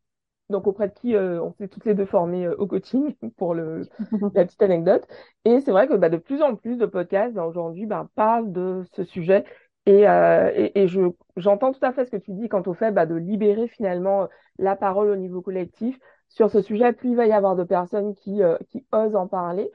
donc 0.51 0.67
auprès 0.67 0.89
de 0.89 0.95
qui 0.95 1.15
euh, 1.17 1.43
on 1.43 1.53
s'est 1.55 1.69
toutes 1.69 1.85
les 1.87 1.95
deux 1.95 2.07
formées 2.07 2.49
au 2.49 2.67
coaching 2.67 3.15
pour 3.37 3.55
le, 3.55 3.83
la 4.35 4.45
petite 4.47 4.63
anecdote. 4.63 5.07
Et 5.45 5.61
c'est 5.61 5.73
vrai 5.73 5.89
que 5.89 5.95
bah, 5.95 6.09
de 6.11 6.17
plus 6.19 6.43
en 6.43 6.57
plus 6.57 6.77
de 6.79 6.87
podcasts 6.87 7.35
bah, 7.35 7.47
aujourd'hui 7.47 7.87
bah, 7.87 8.09
parlent 8.15 8.53
de 8.53 8.85
ce 8.95 9.05
sujet. 9.05 9.45
Et, 9.87 10.09
euh, 10.09 10.53
et, 10.55 10.83
et 10.83 10.89
je, 10.89 11.01
j'entends 11.37 11.73
tout 11.73 11.85
à 11.85 11.93
fait 11.93 12.05
ce 12.05 12.11
que 12.11 12.17
tu 12.17 12.33
dis 12.33 12.49
quant 12.49 12.63
au 12.67 12.75
fait 12.75 12.93
bah, 12.93 13.07
de 13.07 13.15
libérer 13.15 13.69
finalement 13.69 14.29
la 14.59 14.77
parole 14.77 15.09
au 15.11 15.17
niveau 15.17 15.41
collectif 15.43 15.99
sur 16.29 16.51
ce 16.51 16.61
sujet. 16.63 16.93
Plus 16.93 17.11
il 17.11 17.17
va 17.17 17.27
y 17.27 17.33
avoir 17.33 17.57
de 17.57 17.65
personnes 17.65 18.15
qui, 18.15 18.43
euh, 18.43 18.57
qui 18.69 18.87
osent 18.93 19.17
en 19.17 19.27
parler 19.29 19.71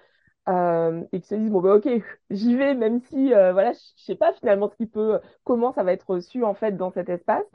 euh, 0.50 1.04
et 1.12 1.22
qui 1.22 1.28
se 1.28 1.36
disent 1.36 1.52
bon 1.52 1.62
bah 1.62 1.76
ok 1.76 1.88
j'y 2.30 2.56
vais 2.56 2.74
même 2.76 3.00
si 3.02 3.34
euh, 3.34 3.54
voilà 3.54 3.72
je 3.74 4.04
sais 4.04 4.16
pas 4.16 4.34
finalement 4.34 4.70
ce 4.70 4.76
qui 4.76 4.88
peut 4.88 5.20
comment 5.44 5.72
ça 5.74 5.84
va 5.84 5.94
être 5.94 6.10
reçu 6.10 6.44
en 6.44 6.54
fait 6.54 6.74
dans 6.74 6.92
cet 6.92 7.10
espace. 7.10 7.46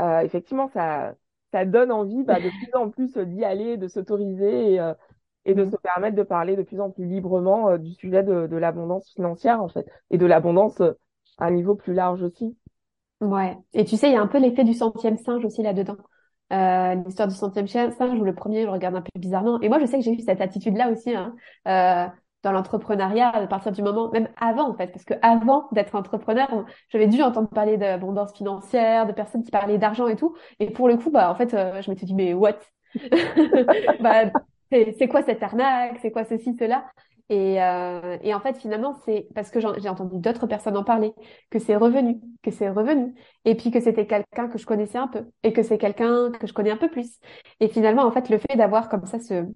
Euh, 0.00 0.20
effectivement 0.20 0.68
ça 0.68 1.14
ça 1.52 1.64
donne 1.66 1.92
envie 1.92 2.24
bah, 2.24 2.40
de 2.40 2.48
plus 2.48 2.74
en 2.74 2.90
plus 2.90 3.16
euh, 3.16 3.24
d'y 3.26 3.44
aller, 3.44 3.76
de 3.76 3.86
s'autoriser 3.88 4.74
et, 4.74 4.80
euh, 4.80 4.94
et 5.44 5.54
de 5.54 5.64
Mm. 5.64 5.70
se 5.70 5.76
permettre 5.76 6.16
de 6.16 6.22
parler 6.22 6.56
de 6.56 6.62
plus 6.62 6.80
en 6.80 6.90
plus 6.90 7.04
librement 7.06 7.68
euh, 7.70 7.78
du 7.78 7.92
sujet 7.94 8.22
de, 8.22 8.46
de 8.46 8.56
l'abondance 8.56 9.10
financière, 9.14 9.62
en 9.62 9.68
fait, 9.68 9.86
et 10.10 10.16
de 10.18 10.24
l'abondance 10.26 10.80
à 10.80 11.46
un 11.46 11.50
niveau 11.50 11.74
plus 11.74 11.92
large 11.94 12.22
aussi. 12.22 12.56
Ouais. 13.20 13.56
Et 13.72 13.84
tu 13.84 13.96
sais, 13.96 14.08
il 14.10 14.12
y 14.14 14.16
a 14.16 14.20
un 14.20 14.26
peu 14.26 14.38
l'effet 14.38 14.64
du 14.64 14.74
centième 14.74 15.16
singe 15.16 15.44
aussi 15.44 15.62
là-dedans. 15.62 15.96
Euh, 16.52 16.94
l'histoire 17.06 17.28
du 17.28 17.34
centième 17.34 17.68
singe 17.68 17.94
où 18.20 18.24
le 18.24 18.34
premier 18.34 18.62
je 18.62 18.66
le 18.66 18.72
regarde 18.72 18.96
un 18.96 19.00
peu 19.02 19.10
bizarrement. 19.18 19.60
Et 19.60 19.68
moi, 19.68 19.78
je 19.78 19.86
sais 19.86 19.98
que 19.98 20.04
j'ai 20.04 20.12
eu 20.12 20.20
cette 20.20 20.40
attitude-là 20.40 20.90
aussi 20.90 21.14
hein, 21.14 21.34
euh, 21.68 22.06
dans 22.42 22.52
l'entrepreneuriat 22.52 23.28
à 23.30 23.46
partir 23.46 23.72
du 23.72 23.82
moment, 23.82 24.10
même 24.10 24.28
avant 24.40 24.68
en 24.70 24.74
fait, 24.74 24.88
parce 24.88 25.04
que 25.04 25.14
avant 25.22 25.68
d'être 25.72 25.94
entrepreneur, 25.94 26.48
j'avais 26.88 27.06
dû 27.06 27.22
entendre 27.22 27.48
parler 27.48 27.76
d'abondance 27.76 28.32
financière, 28.34 29.06
de 29.06 29.12
personnes 29.12 29.44
qui 29.44 29.50
parlaient 29.50 29.78
d'argent 29.78 30.08
et 30.08 30.16
tout. 30.16 30.34
Et 30.58 30.70
pour 30.70 30.88
le 30.88 30.96
coup, 30.96 31.10
bah 31.10 31.30
en 31.30 31.34
fait, 31.34 31.54
euh, 31.54 31.80
je 31.82 31.90
m'étais 31.90 32.06
dit 32.06 32.14
mais 32.14 32.34
what? 32.34 32.58
Bah 34.00 34.24
c'est 34.70 35.08
quoi 35.08 35.22
cette 35.22 35.42
arnaque? 35.42 35.98
C'est 36.00 36.10
quoi 36.10 36.24
ceci, 36.24 36.54
cela? 36.58 36.84
Et, 37.28 37.62
euh, 37.62 38.18
et 38.22 38.34
en 38.34 38.40
fait, 38.40 38.56
finalement, 38.58 38.94
c'est 39.06 39.28
parce 39.34 39.50
que 39.50 39.60
j'ai 39.60 39.88
entendu 39.88 40.18
d'autres 40.18 40.46
personnes 40.46 40.76
en 40.76 40.84
parler 40.84 41.12
que 41.50 41.58
c'est 41.58 41.76
revenu, 41.76 42.20
que 42.42 42.50
c'est 42.50 42.68
revenu 42.68 43.14
et 43.44 43.54
puis 43.54 43.70
que 43.70 43.80
c'était 43.80 44.06
quelqu'un 44.06 44.48
que 44.48 44.58
je 44.58 44.66
connaissais 44.66 44.98
un 44.98 45.08
peu, 45.08 45.26
et 45.42 45.52
que 45.52 45.62
c'est 45.62 45.78
quelqu'un 45.78 46.30
que 46.32 46.46
je 46.46 46.52
connais 46.52 46.70
un 46.70 46.76
peu 46.76 46.90
plus. 46.90 47.18
Et 47.60 47.68
finalement, 47.68 48.02
en 48.04 48.10
fait, 48.10 48.28
le 48.28 48.38
fait 48.38 48.56
d'avoir 48.56 48.88
comme 48.88 49.06
ça 49.06 49.18
ce, 49.20 49.46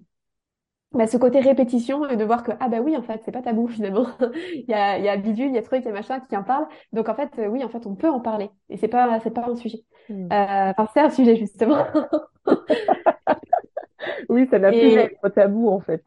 bah, 0.93 1.07
ce 1.07 1.17
côté 1.17 1.39
répétition 1.39 2.07
et 2.09 2.15
de 2.17 2.23
voir 2.23 2.43
que, 2.43 2.51
ah 2.59 2.69
bah 2.69 2.79
oui, 2.81 2.95
en 2.97 3.03
fait, 3.03 3.21
c'est 3.25 3.31
pas 3.31 3.41
tabou 3.41 3.67
finalement. 3.69 4.07
Il 4.53 4.65
y 4.67 4.73
a, 4.73 4.97
il 4.97 5.03
y 5.05 5.09
a 5.09 5.17
bidule, 5.17 5.47
il 5.49 5.55
y 5.55 5.57
a 5.57 5.61
truc, 5.63 5.81
il 5.83 5.87
y 5.87 5.89
a 5.89 5.93
machin 5.93 6.19
qui 6.21 6.35
en 6.37 6.43
parle. 6.43 6.67
Donc 6.93 7.09
en 7.09 7.15
fait, 7.15 7.29
euh, 7.39 7.47
oui, 7.47 7.63
en 7.63 7.69
fait, 7.69 7.85
on 7.85 7.95
peut 7.95 8.09
en 8.09 8.19
parler. 8.21 8.49
Et 8.69 8.77
c'est 8.77 8.87
pas, 8.87 9.19
c'est 9.21 9.31
pas 9.31 9.47
un 9.49 9.55
sujet. 9.55 9.83
Mm. 10.09 10.31
Euh, 10.31 10.71
enfin, 10.77 10.87
c'est 10.93 11.01
un 11.01 11.09
sujet 11.09 11.35
justement. 11.37 11.85
Oui, 14.29 14.47
ça 14.49 14.59
n'a 14.59 14.71
plus 14.73 14.95
Et 14.95 14.97
être 14.97 15.29
tabou, 15.29 15.69
en 15.69 15.79
fait. 15.79 16.03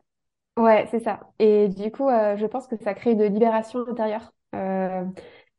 ouais, 0.56 0.86
c'est 0.90 1.00
ça. 1.00 1.20
Et 1.38 1.68
du 1.68 1.90
coup, 1.90 2.08
euh, 2.08 2.36
je 2.36 2.46
pense 2.46 2.66
que 2.66 2.76
ça 2.76 2.94
crée 2.94 3.12
une 3.12 3.24
libération 3.24 3.86
intérieure. 3.88 4.32
Euh, 4.54 5.04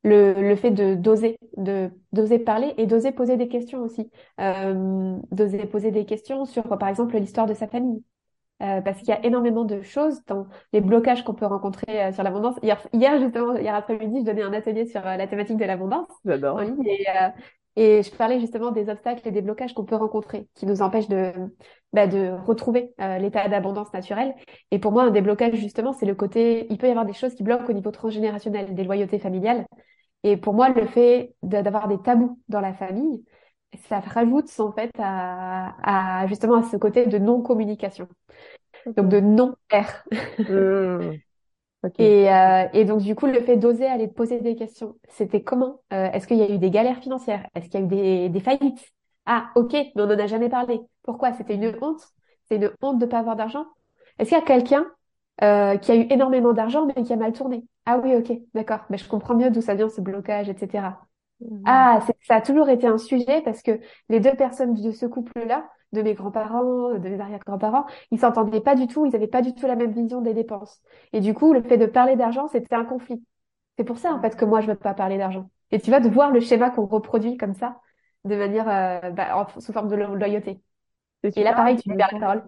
le, 0.04 0.34
le 0.34 0.56
fait 0.56 0.72
de 0.72 0.96
d'oser, 0.96 1.38
de 1.58 1.92
d'oser 2.12 2.40
parler 2.40 2.74
et 2.78 2.88
d'oser 2.88 3.12
poser 3.12 3.38
des 3.38 3.48
questions 3.50 3.82
aussi. 3.82 4.12
Euh, 4.40 5.18
d'oser 5.32 5.66
poser 5.68 5.92
des 5.92 6.06
questions 6.06 6.46
sur, 6.46 6.64
par 6.78 6.90
exemple, 6.90 7.18
l'histoire 7.18 7.48
de 7.48 7.54
sa 7.54 7.68
famille. 7.68 8.04
Euh, 8.62 8.82
parce 8.82 9.00
qu'il 9.00 9.10
y 9.10 9.14
a 9.14 9.26
énormément 9.26 9.66
de 9.66 9.82
choses 9.82 10.24
dans 10.26 10.46
les 10.72 10.82
blocages 10.82 11.24
qu'on 11.24 11.34
peut 11.34 11.48
rencontrer 11.48 12.04
euh, 12.04 12.12
sur 12.14 12.22
l'abondance. 12.22 12.56
Hier, 12.62 12.80
hier, 12.94 13.20
justement, 13.20 13.56
hier 13.56 13.74
après-midi, 13.74 14.20
je 14.20 14.26
donnais 14.26 14.44
un 14.44 14.54
atelier 14.54 14.86
sur 14.86 15.06
euh, 15.06 15.18
la 15.18 15.26
thématique 15.26 15.58
de 15.58 15.66
l'abondance 15.66 16.08
en 16.28 16.60
ligne 16.60 16.86
et, 16.86 17.06
euh, 17.10 17.30
et 17.76 18.04
je 18.04 18.12
parlais 18.12 18.40
justement 18.40 18.72
des 18.72 18.90
obstacles 18.90 19.28
et 19.28 19.32
des 19.32 19.42
blocages 19.42 19.74
qu'on 19.74 19.86
peut 19.86 19.96
rencontrer 19.96 20.48
qui 20.56 20.66
nous 20.66 20.82
empêchent 20.82 21.08
de, 21.08 21.32
bah, 21.94 22.06
de 22.06 22.32
retrouver 22.46 22.94
euh, 23.00 23.18
l'état 23.18 23.48
d'abondance 23.48 23.94
naturelle. 23.94 24.36
Et 24.72 24.80
pour 24.80 24.92
moi, 24.92 25.04
un 25.04 25.12
des 25.12 25.22
blocages, 25.22 25.56
justement, 25.56 25.94
c'est 25.94 26.06
le 26.06 26.16
côté, 26.16 26.68
il 26.70 26.78
peut 26.78 26.88
y 26.88 26.92
avoir 26.92 27.06
des 27.06 27.14
choses 27.14 27.34
qui 27.34 27.44
bloquent 27.44 27.70
au 27.70 27.74
niveau 27.74 27.92
transgénérationnel, 27.92 28.76
des 28.76 28.84
loyautés 28.84 29.20
familiales. 29.20 29.66
Et 30.24 30.38
pour 30.38 30.54
moi, 30.54 30.70
le 30.70 30.86
fait 30.86 31.34
d'avoir 31.42 31.88
des 31.88 31.98
tabous 31.98 32.40
dans 32.50 32.62
la 32.62 32.74
famille, 32.74 33.24
ça 33.90 34.00
rajoute 34.00 34.50
en 34.60 34.72
fait 34.72 34.92
à, 35.00 36.22
à 36.24 36.28
justement 36.28 36.56
à 36.58 36.64
ce 36.64 36.78
côté 36.78 37.06
de 37.06 37.18
non-communication 37.18 38.08
donc 38.98 39.10
de. 39.10 39.22
Mm. 40.48 41.22
Ok. 41.84 42.00
Et, 42.00 42.32
euh, 42.32 42.68
et 42.74 42.86
donc, 42.86 43.02
du 43.02 43.16
coup, 43.16 43.28
le 43.28 43.42
fait 43.42 43.58
d'oser 43.58 43.86
aller 43.86 44.10
te 44.10 44.14
poser 44.14 44.40
des 44.42 44.56
questions, 44.56 44.96
c'était 45.10 45.44
comment? 45.44 45.82
Euh, 45.94 46.12
est-ce 46.12 46.28
qu'il 46.28 46.38
y 46.38 46.42
a 46.44 46.50
eu 46.52 46.58
des 46.58 46.72
galères 46.72 47.00
financières? 47.00 47.48
Est-ce 47.56 47.68
qu'il 47.70 47.80
y 47.80 47.84
a 47.84 47.86
eu 47.86 47.90
des, 47.90 48.30
des 48.30 48.40
faillites? 48.40 48.80
Ah, 49.26 49.52
ok, 49.56 49.74
mais 49.74 49.92
on 50.04 50.08
n'en 50.08 50.20
a 50.20 50.28
jamais 50.28 50.50
parlé. 50.50 50.82
Pourquoi? 51.04 51.34
C'était 51.34 51.56
une 51.56 51.76
honte? 51.82 52.02
C'est 52.48 52.56
une 52.58 52.72
honte 52.82 53.00
de 53.00 53.06
pas 53.06 53.20
avoir 53.20 53.36
d'argent? 53.36 53.66
Est-ce 54.20 54.30
qu'il 54.30 54.38
y 54.40 54.42
a 54.42 54.46
quelqu'un 54.46 54.88
euh, 55.44 55.78
qui 55.78 55.92
a 55.92 55.96
eu 55.96 56.08
énormément 56.12 56.54
d'argent 56.54 56.88
mais 56.88 57.04
qui 57.04 57.14
a 57.14 57.18
mal 57.18 57.34
tourné? 57.34 57.66
Ah 57.86 58.00
oui, 58.00 58.16
ok, 58.16 58.32
d'accord. 58.54 58.82
Mais 58.90 58.98
je 58.98 59.08
comprends 59.08 59.36
mieux 59.36 59.52
d'où 59.52 59.62
ça 59.62 59.76
vient 59.76 59.90
ce 59.90 60.02
blocage, 60.02 60.50
etc. 60.50 61.08
Mm. 61.42 61.66
Ah, 61.66 62.00
c'est- 62.06 62.16
ça 62.24 62.36
a 62.38 62.42
toujours 62.42 62.70
été 62.70 62.88
un 62.88 62.98
sujet 62.98 63.42
parce 63.44 63.62
que 63.62 63.80
les 64.10 64.20
deux 64.20 64.36
personnes 64.36 64.74
de 64.74 64.92
ce 64.92 65.06
couple-là, 65.06 65.70
de 65.94 66.02
mes 66.02 66.14
grands-parents, 66.14 66.94
de 66.98 67.10
mes 67.10 67.20
arrière-grands-parents, 67.20 67.86
ils 68.12 68.20
s'entendaient 68.20 68.62
pas 68.62 68.76
du 68.76 68.88
tout, 68.88 69.06
ils 69.06 69.16
avaient 69.16 69.28
pas 69.28 69.42
du 69.42 69.54
tout 69.54 69.68
la 69.68 69.76
même 69.76 69.92
vision 69.92 70.22
des 70.22 70.34
dépenses. 70.34 70.82
Et 71.14 71.20
du 71.22 71.34
coup, 71.34 71.54
le 71.54 71.62
fait 71.62 71.78
de 71.78 71.86
parler 71.86 72.16
d'argent, 72.16 72.48
c'était 72.48 72.76
un 72.76 72.86
conflit. 72.86 73.24
C'est 73.78 73.84
pour 73.86 73.98
ça, 74.00 74.14
en 74.14 74.22
fait, 74.22 74.36
que 74.38 74.46
moi, 74.46 74.62
je 74.62 74.68
veux 74.68 74.76
pas 74.76 74.94
parler 74.94 75.18
d'argent. 75.18 75.50
Et 75.72 75.80
tu 75.80 75.90
vois, 75.92 76.00
de 76.00 76.10
voir 76.10 76.32
le 76.32 76.40
schéma 76.42 76.70
qu'on 76.72 76.86
reproduit 76.88 77.38
comme 77.38 77.56
ça, 77.56 77.80
de 78.26 78.36
manière, 78.36 78.70
euh, 78.70 79.12
bah, 79.12 79.38
en- 79.56 79.60
sous 79.62 79.74
forme 79.74 79.90
de 79.90 79.96
lo- 79.96 80.16
loyauté. 80.16 80.62
Et 81.36 81.44
là, 81.44 81.54
super 81.54 81.56
pareil, 81.56 81.78
tu 81.78 81.90
libères 81.90 82.10
la 82.14 82.20
parole. 82.20 82.44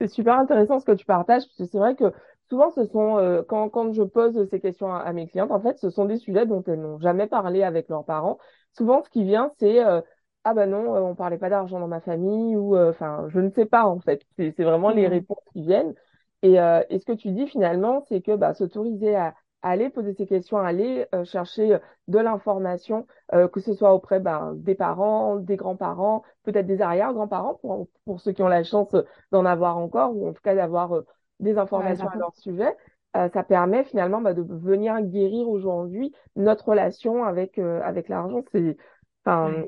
C'est 0.00 0.08
super 0.08 0.38
intéressant 0.38 0.80
ce 0.80 0.84
que 0.84 0.92
tu 0.92 1.04
partages, 1.06 1.44
parce 1.46 1.56
que 1.58 1.64
c'est 1.66 1.78
vrai 1.78 1.94
que 1.96 2.12
souvent, 2.52 2.70
ce 2.70 2.84
sont, 2.86 3.18
euh, 3.18 3.42
quand, 3.42 3.68
quand 3.70 3.92
je 3.92 4.02
pose 4.02 4.48
ces 4.50 4.60
questions 4.60 4.92
à, 4.94 4.98
à 4.98 5.12
mes 5.12 5.26
clientes, 5.28 5.50
en 5.50 5.60
fait, 5.60 5.78
ce 5.78 5.90
sont 5.90 6.04
des 6.06 6.16
sujets 6.18 6.46
dont 6.46 6.62
elles 6.66 6.80
n'ont 6.80 6.98
jamais 7.00 7.26
parlé 7.26 7.62
avec 7.62 7.88
leurs 7.88 8.04
parents. 8.04 8.38
Souvent, 8.76 9.02
ce 9.02 9.10
qui 9.10 9.24
vient, 9.24 9.52
c'est 9.58 9.84
euh, 9.84 10.00
ah 10.44 10.54
ben 10.54 10.66
non, 10.70 10.94
euh, 10.96 11.00
on 11.00 11.14
parlait 11.14 11.38
pas 11.38 11.50
d'argent 11.50 11.80
dans 11.80 11.88
ma 11.88 12.00
famille, 12.00 12.56
ou 12.56 12.76
euh, 12.76 12.90
enfin, 12.90 13.26
je 13.28 13.40
ne 13.40 13.50
sais 13.50 13.66
pas, 13.66 13.84
en 13.86 14.00
fait. 14.00 14.22
C'est 14.36 14.52
c'est 14.56 14.64
vraiment 14.64 14.90
les 14.90 15.06
Mm. 15.06 15.08
réponses 15.08 15.38
qui 15.52 15.62
viennent. 15.62 15.94
Et, 16.42 16.60
euh, 16.60 16.82
et 16.90 16.98
ce 16.98 17.04
que 17.06 17.12
tu 17.12 17.30
dis 17.30 17.46
finalement, 17.46 18.04
c'est 18.08 18.20
que 18.20 18.34
bah, 18.36 18.54
s'autoriser 18.54 19.14
à, 19.16 19.34
à 19.62 19.70
aller 19.70 19.90
poser 19.90 20.12
ces 20.14 20.26
questions, 20.26 20.58
à 20.58 20.66
aller 20.68 21.06
euh, 21.14 21.24
chercher 21.24 21.78
de 22.08 22.18
l'information, 22.18 23.06
euh, 23.32 23.48
que 23.48 23.60
ce 23.60 23.74
soit 23.74 23.94
auprès 23.94 24.18
ben, 24.20 24.54
des 24.56 24.74
parents, 24.74 25.36
des 25.36 25.56
grands-parents, 25.56 26.22
peut-être 26.42 26.66
des 26.66 26.80
arrière-grands-parents, 26.82 27.54
pour, 27.62 27.88
pour 28.04 28.20
ceux 28.20 28.32
qui 28.32 28.42
ont 28.42 28.48
la 28.48 28.64
chance 28.64 28.94
d'en 29.30 29.44
avoir 29.44 29.76
encore, 29.78 30.16
ou 30.16 30.28
en 30.28 30.32
tout 30.32 30.42
cas 30.42 30.54
d'avoir 30.56 30.92
euh, 30.96 31.06
des 31.42 31.58
informations 31.58 32.08
à 32.08 32.16
leur 32.16 32.34
sujet, 32.36 32.74
euh, 33.16 33.28
ça 33.34 33.42
permet 33.42 33.84
finalement 33.84 34.22
bah, 34.22 34.32
de 34.32 34.42
venir 34.42 35.00
guérir 35.02 35.48
aujourd'hui 35.48 36.14
notre 36.36 36.70
relation 36.70 37.24
avec, 37.24 37.58
euh, 37.58 37.80
avec 37.82 38.08
l'argent. 38.08 38.42
C'est, 38.52 38.76
enfin, 39.24 39.64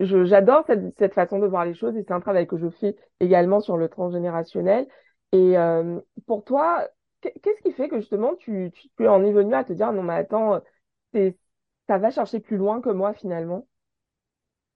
j'adore 0.00 0.64
cette, 0.66 0.98
cette 0.98 1.14
façon 1.14 1.38
de 1.38 1.46
voir 1.46 1.64
les 1.64 1.74
choses 1.74 1.96
et 1.96 2.02
c'est 2.02 2.12
un 2.12 2.20
travail 2.20 2.46
que 2.46 2.58
je 2.58 2.68
fais 2.68 2.96
également 3.20 3.60
sur 3.60 3.78
le 3.78 3.88
transgénérationnel. 3.88 4.86
Et 5.32 5.56
euh, 5.56 6.00
pour 6.26 6.44
toi, 6.44 6.86
qu'est-ce 7.22 7.62
qui 7.62 7.72
fait 7.72 7.88
que 7.88 8.00
justement 8.00 8.34
tu, 8.34 8.72
tu, 8.96 9.08
en 9.08 9.24
es 9.24 9.32
venu 9.32 9.54
à 9.54 9.64
te 9.64 9.72
dire 9.72 9.92
non 9.92 10.02
mais 10.02 10.14
attends, 10.14 10.60
ça 11.14 11.98
va 11.98 12.10
chercher 12.10 12.40
plus 12.40 12.56
loin 12.56 12.80
que 12.80 12.90
moi 12.90 13.14
finalement? 13.14 13.66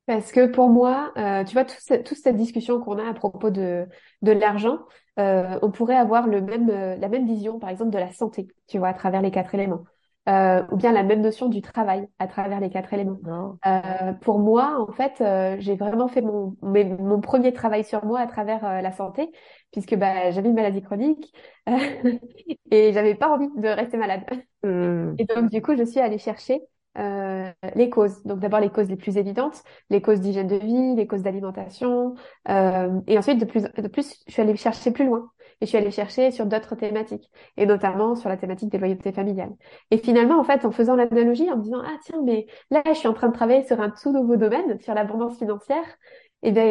Parce 0.07 0.33
que 0.33 0.47
pour 0.47 0.69
moi, 0.69 1.13
euh, 1.17 1.45
tu 1.45 1.55
vois, 1.55 1.65
toute 1.65 1.79
cette, 1.81 2.05
toute 2.05 2.19
cette 2.19 2.37
discussion 2.37 2.81
qu'on 2.81 2.99
a 2.99 3.09
à 3.09 3.15
propos 3.15 3.51
de, 3.51 3.87
de 4.23 4.33
l'argent, 4.33 4.81
euh, 5.19 5.59
on 5.63 5.71
pourrait 5.71 5.97
avoir 5.97 6.27
le 6.27 6.43
même, 6.43 6.69
euh, 6.69 6.97
la 6.97 7.09
même 7.09 7.27
vision, 7.27 7.59
par 7.59 7.71
exemple, 7.71 7.91
de 7.91 7.99
la 7.99 8.13
santé, 8.13 8.49
tu 8.67 8.79
vois, 8.79 8.89
à 8.89 8.95
travers 8.95 9.23
les 9.23 9.31
quatre 9.31 9.55
éléments. 9.55 9.85
Euh, 10.27 10.63
ou 10.73 10.77
bien 10.77 10.93
la 10.93 11.03
même 11.03 11.21
notion 11.21 11.51
du 11.51 11.61
travail 11.61 12.09
à 12.19 12.27
travers 12.27 12.59
les 12.59 12.71
quatre 12.71 12.95
éléments. 12.95 13.19
Euh, 13.67 14.13
pour 14.23 14.39
moi, 14.39 14.79
en 14.81 14.91
fait, 14.91 15.21
euh, 15.21 15.57
j'ai 15.59 15.77
vraiment 15.77 16.09
fait 16.09 16.23
mon, 16.23 16.57
mon 16.63 17.21
premier 17.21 17.53
travail 17.53 17.85
sur 17.85 18.07
moi 18.07 18.21
à 18.21 18.27
travers 18.27 18.81
la 18.81 18.91
santé, 18.91 19.31
puisque 19.71 19.95
bah, 19.97 20.31
j'avais 20.31 20.49
une 20.49 20.55
maladie 20.55 20.81
chronique 20.81 21.31
et 22.71 22.93
j'avais 22.95 23.15
pas 23.15 23.29
envie 23.29 23.49
de 23.55 23.69
rester 23.69 23.99
malade. 23.99 24.23
Mmh. 24.63 25.15
Et 25.19 25.25
donc, 25.27 25.51
du 25.51 25.61
coup, 25.61 25.77
je 25.77 25.85
suis 25.85 26.01
allée 26.01 26.17
chercher 26.19 26.63
euh, 26.99 27.51
les 27.75 27.91
causes. 27.91 28.23
Donc 28.25 28.41
d'abord 28.41 28.61
les 28.61 28.71
causes 28.71 28.89
les 28.89 28.97
plus 28.97 29.17
évidentes, 29.17 29.63
les 29.91 30.01
causes 30.01 30.21
d'hygiène 30.21 30.47
de 30.47 30.57
vie, 30.57 30.95
les 30.95 31.07
causes 31.07 31.23
d'alimentation, 31.23 32.15
euh, 32.49 33.01
et 33.07 33.19
ensuite 33.19 33.39
de 33.39 33.45
plus 33.45 33.63
de 33.63 33.89
plus, 33.89 34.23
je 34.27 34.33
suis 34.33 34.43
allée 34.43 34.57
chercher 34.57 34.91
plus 34.91 35.07
loin 35.07 35.31
et 35.61 35.67
je 35.67 35.69
suis 35.69 35.79
allée 35.79 35.91
chercher 35.91 36.31
sur 36.31 36.47
d'autres 36.47 36.75
thématiques 36.75 37.31
et 37.57 37.67
notamment 37.67 38.15
sur 38.15 38.29
la 38.29 38.37
thématique 38.37 38.71
des 38.71 38.79
loyautés 38.79 39.13
familiales. 39.13 39.53
Et 39.91 39.99
finalement 39.99 40.39
en 40.39 40.45
fait 40.45 40.65
en 40.65 40.71
faisant 40.71 40.97
l'analogie 40.97 41.51
en 41.51 41.57
me 41.57 41.63
disant 41.63 41.83
ah 41.85 41.97
tiens 42.05 42.21
mais 42.25 42.47
là 42.71 42.83
je 42.87 42.95
suis 42.95 43.09
en 43.09 43.15
train 43.15 43.29
de 43.29 43.35
travailler 43.35 43.65
sur 43.65 43.81
un 43.81 43.91
tout 43.91 44.13
nouveau 44.13 44.37
domaine 44.37 44.79
sur 44.81 44.95
l'abondance 44.95 45.39
financière 45.39 45.85
eh 46.45 46.53
bien, 46.53 46.63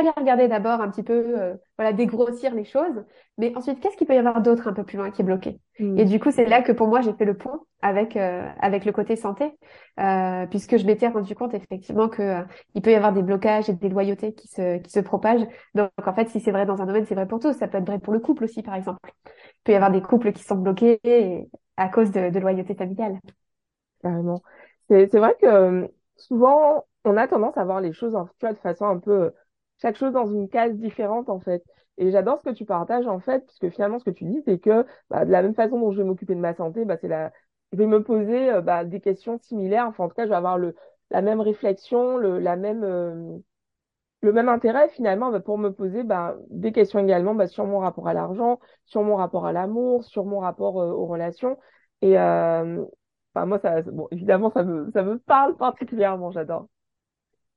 aller 0.00 0.10
regarder 0.16 0.48
d'abord 0.48 0.80
un 0.80 0.90
petit 0.90 1.02
peu, 1.02 1.38
euh, 1.40 1.54
voilà, 1.78 1.92
dégrossir 1.92 2.54
les 2.54 2.64
choses, 2.64 3.04
mais 3.38 3.56
ensuite, 3.56 3.80
qu'est-ce 3.80 3.96
qu'il 3.96 4.06
peut 4.06 4.14
y 4.14 4.18
avoir 4.18 4.42
d'autre 4.42 4.66
un 4.66 4.72
peu 4.72 4.84
plus 4.84 4.98
loin 4.98 5.10
qui 5.10 5.22
est 5.22 5.24
bloqué? 5.24 5.60
Hmm. 5.78 5.96
Et 5.96 6.04
du 6.04 6.18
coup, 6.18 6.30
c'est 6.32 6.44
là 6.44 6.60
que 6.60 6.72
pour 6.72 6.88
moi, 6.88 7.00
j'ai 7.02 7.12
fait 7.12 7.24
le 7.24 7.36
pont 7.36 7.60
avec 7.80 8.16
euh, 8.16 8.48
avec 8.60 8.84
le 8.84 8.92
côté 8.92 9.14
santé, 9.14 9.52
euh, 10.00 10.46
puisque 10.46 10.76
je 10.76 10.84
m'étais 10.84 11.06
rendu 11.08 11.34
compte 11.36 11.54
effectivement 11.54 12.08
que 12.08 12.42
il 12.74 12.82
peut 12.82 12.90
y 12.90 12.94
avoir 12.94 13.12
des 13.12 13.22
blocages 13.22 13.70
et 13.70 13.74
des 13.74 13.88
loyautés 13.88 14.34
qui 14.34 14.48
se 14.48 14.78
qui 14.78 14.90
se 14.90 15.00
propagent. 15.00 15.46
Donc, 15.74 15.90
en 16.04 16.14
fait, 16.14 16.28
si 16.28 16.40
c'est 16.40 16.52
vrai 16.52 16.66
dans 16.66 16.82
un 16.82 16.86
domaine, 16.86 17.06
c'est 17.06 17.14
vrai 17.14 17.28
pour 17.28 17.38
tous. 17.38 17.52
Ça 17.52 17.68
peut 17.68 17.78
être 17.78 17.86
vrai 17.86 18.00
pour 18.00 18.12
le 18.12 18.20
couple 18.20 18.44
aussi, 18.44 18.62
par 18.62 18.74
exemple. 18.74 19.12
Il 19.24 19.62
peut 19.64 19.72
y 19.72 19.76
avoir 19.76 19.92
des 19.92 20.02
couples 20.02 20.32
qui 20.32 20.42
sont 20.42 20.56
bloqués 20.56 21.00
à 21.76 21.88
cause 21.88 22.10
de, 22.10 22.30
de 22.30 22.38
loyauté 22.40 22.74
familiale. 22.74 23.20
Carrément. 24.02 24.42
C'est 24.88 25.08
c'est 25.10 25.18
vrai 25.18 25.36
que 25.40 25.88
souvent 26.16 26.84
on 27.04 27.16
a 27.16 27.28
tendance 27.28 27.56
à 27.56 27.64
voir 27.64 27.80
les 27.80 27.92
choses, 27.92 28.12
tu 28.38 28.46
vois, 28.46 28.52
de 28.52 28.58
façon 28.58 28.86
un 28.86 28.98
peu, 28.98 29.32
chaque 29.80 29.96
chose 29.96 30.12
dans 30.12 30.26
une 30.26 30.48
case 30.48 30.74
différente, 30.76 31.28
en 31.28 31.40
fait. 31.40 31.64
Et 31.98 32.10
j'adore 32.10 32.38
ce 32.38 32.44
que 32.50 32.54
tu 32.54 32.64
partages, 32.64 33.06
en 33.06 33.20
fait, 33.20 33.44
puisque 33.46 33.68
finalement, 33.70 33.98
ce 33.98 34.04
que 34.04 34.10
tu 34.10 34.24
dis, 34.24 34.42
c'est 34.46 34.58
que 34.58 34.86
bah, 35.10 35.24
de 35.24 35.30
la 35.30 35.42
même 35.42 35.54
façon 35.54 35.78
dont 35.78 35.92
je 35.92 35.98
vais 35.98 36.04
m'occuper 36.04 36.34
de 36.34 36.40
ma 36.40 36.54
santé, 36.54 36.84
bah, 36.84 36.96
c'est 37.00 37.08
la... 37.08 37.32
je 37.72 37.78
vais 37.78 37.86
me 37.86 38.02
poser 38.02 38.50
euh, 38.50 38.60
bah, 38.62 38.84
des 38.84 39.00
questions 39.00 39.38
similaires. 39.38 39.86
Enfin, 39.88 40.04
en 40.04 40.08
tout 40.08 40.14
cas, 40.14 40.24
je 40.24 40.30
vais 40.30 40.36
avoir 40.36 40.58
le... 40.58 40.74
la 41.10 41.22
même 41.22 41.40
réflexion, 41.40 42.16
le, 42.16 42.38
la 42.38 42.56
même, 42.56 42.82
euh, 42.84 43.38
le 44.22 44.32
même 44.32 44.48
intérêt, 44.48 44.88
finalement, 44.90 45.30
bah, 45.30 45.40
pour 45.40 45.58
me 45.58 45.70
poser 45.72 46.04
bah, 46.04 46.36
des 46.50 46.72
questions 46.72 46.98
également 47.00 47.34
bah, 47.34 47.46
sur 47.48 47.66
mon 47.66 47.78
rapport 47.80 48.08
à 48.08 48.14
l'argent, 48.14 48.60
sur 48.86 49.02
mon 49.02 49.16
rapport 49.16 49.46
à 49.46 49.52
l'amour, 49.52 50.04
sur 50.04 50.24
mon 50.24 50.38
rapport 50.40 50.80
euh, 50.80 50.92
aux 50.92 51.06
relations. 51.06 51.58
Et 52.02 52.18
enfin, 52.18 53.46
moi, 53.46 53.58
ça, 53.60 53.82
bon, 53.82 54.08
évidemment, 54.10 54.50
ça 54.50 54.64
me, 54.64 54.90
ça 54.92 55.02
me 55.02 55.18
parle 55.18 55.56
particulièrement, 55.56 56.30
j'adore. 56.32 56.68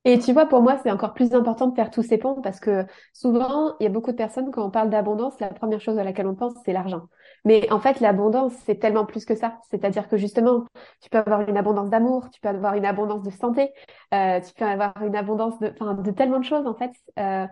Et 0.06 0.20
tu 0.20 0.34
vois, 0.34 0.46
pour 0.46 0.62
moi, 0.62 0.78
c'est 0.84 0.92
encore 0.92 1.14
plus 1.14 1.34
important 1.34 1.68
de 1.68 1.76
faire 1.76 1.90
tous 1.90 2.04
ces 2.04 2.20
ponts 2.20 2.40
parce 2.42 2.60
que 2.60 2.86
souvent, 3.12 3.76
il 3.80 3.84
y 3.86 3.88
a 3.88 3.90
beaucoup 3.90 4.12
de 4.12 4.16
personnes, 4.16 4.52
quand 4.52 4.64
on 4.64 4.70
parle 4.70 4.92
d'abondance, 4.92 5.40
la 5.40 5.48
première 5.50 5.82
chose 5.82 5.98
à 5.98 6.04
laquelle 6.04 6.28
on 6.28 6.36
pense, 6.36 6.54
c'est 6.64 6.74
l'argent. 6.74 7.08
Mais 7.44 7.72
en 7.72 7.80
fait, 7.80 8.00
l'abondance, 8.00 8.54
c'est 8.66 8.76
tellement 8.76 9.06
plus 9.06 9.26
que 9.26 9.36
ça. 9.36 9.58
C'est-à-dire 9.72 10.08
que 10.08 10.16
justement, 10.18 10.66
tu 11.02 11.10
peux 11.10 11.18
avoir 11.18 11.42
une 11.42 11.58
abondance 11.58 11.90
d'amour, 11.90 12.30
tu 12.30 12.40
peux 12.40 12.50
avoir 12.50 12.76
une 12.76 12.86
abondance 12.86 13.24
de 13.24 13.32
santé, 13.32 13.72
euh, 14.14 14.40
tu 14.42 14.54
peux 14.54 14.66
avoir 14.66 14.94
une 15.02 15.16
abondance 15.16 15.58
de, 15.60 15.74
enfin, 15.80 15.96
de 15.96 16.12
tellement 16.12 16.40
de 16.40 16.46
choses, 16.46 16.68
en 16.68 16.76
fait. 16.76 16.92
Euh, 17.20 17.48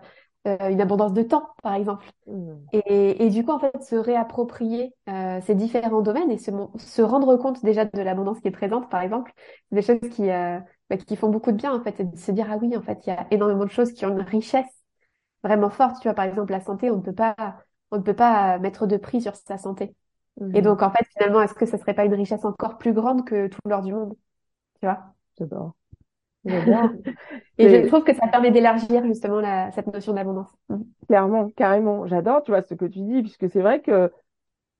euh, 0.46 0.68
une 0.68 0.82
abondance 0.82 1.14
de 1.14 1.22
temps, 1.22 1.48
par 1.62 1.72
exemple. 1.72 2.04
Mmh. 2.26 2.52
Et, 2.74 3.24
et, 3.24 3.30
du 3.30 3.46
coup, 3.46 3.52
en 3.52 3.58
fait, 3.58 3.82
se 3.82 3.96
réapproprier 3.96 4.92
euh, 5.08 5.40
ces 5.40 5.54
différents 5.54 6.02
domaines 6.02 6.30
et 6.30 6.36
se, 6.36 6.50
se 6.76 7.00
rendre 7.00 7.36
compte 7.36 7.64
déjà 7.64 7.86
de 7.86 8.02
l'abondance 8.02 8.40
qui 8.40 8.48
est 8.48 8.50
présente, 8.50 8.90
par 8.90 9.00
exemple, 9.00 9.32
c'est 9.70 9.76
des 9.76 9.82
choses 9.82 10.10
qui, 10.10 10.28
euh, 10.30 10.58
bah, 10.90 10.96
qui 10.96 11.16
font 11.16 11.28
beaucoup 11.28 11.52
de 11.52 11.56
bien 11.56 11.74
en 11.74 11.82
fait, 11.82 12.00
et 12.00 12.04
de 12.04 12.16
se 12.16 12.30
dire 12.32 12.46
ah 12.50 12.56
oui 12.60 12.76
en 12.76 12.82
fait 12.82 13.06
il 13.06 13.10
y 13.10 13.12
a 13.12 13.26
énormément 13.30 13.64
de 13.64 13.70
choses 13.70 13.92
qui 13.92 14.04
ont 14.06 14.10
une 14.10 14.22
richesse 14.22 14.82
vraiment 15.42 15.70
forte. 15.70 16.00
Tu 16.00 16.08
vois 16.08 16.14
par 16.14 16.24
exemple 16.24 16.52
la 16.52 16.60
santé, 16.60 16.90
on 16.90 16.96
ne 16.96 17.02
peut 17.02 17.14
pas 17.14 17.36
on 17.90 17.98
ne 17.98 18.02
peut 18.02 18.14
pas 18.14 18.58
mettre 18.58 18.86
de 18.86 18.96
prix 18.96 19.20
sur 19.20 19.34
sa 19.36 19.58
santé. 19.58 19.94
Et 20.40 20.42
mhm. 20.42 20.62
donc 20.62 20.82
en 20.82 20.90
fait 20.90 21.06
finalement 21.16 21.42
est-ce 21.42 21.54
que 21.54 21.66
ça 21.66 21.78
serait 21.78 21.94
pas 21.94 22.04
une 22.04 22.14
richesse 22.14 22.44
encore 22.44 22.78
plus 22.78 22.92
grande 22.92 23.24
que 23.24 23.46
tout 23.46 23.60
l'or 23.66 23.82
du 23.82 23.92
monde, 23.92 24.14
tu 24.80 24.86
vois? 24.86 25.14
J'adore. 25.38 25.74
et 27.58 27.68
je 27.68 27.86
trouve 27.86 28.04
que 28.04 28.14
ça 28.14 28.26
permet 28.26 28.50
d'élargir 28.50 29.04
justement 29.06 29.40
la, 29.40 29.70
cette 29.72 29.86
notion 29.86 30.12
d'abondance. 30.12 30.48
Clairement, 31.08 31.48
carrément. 31.56 32.06
J'adore, 32.06 32.42
tu 32.42 32.50
vois, 32.50 32.60
ce 32.60 32.74
que 32.74 32.84
tu 32.84 33.00
dis, 33.00 33.22
puisque 33.22 33.48
c'est 33.48 33.62
vrai 33.62 33.80
que 33.80 34.12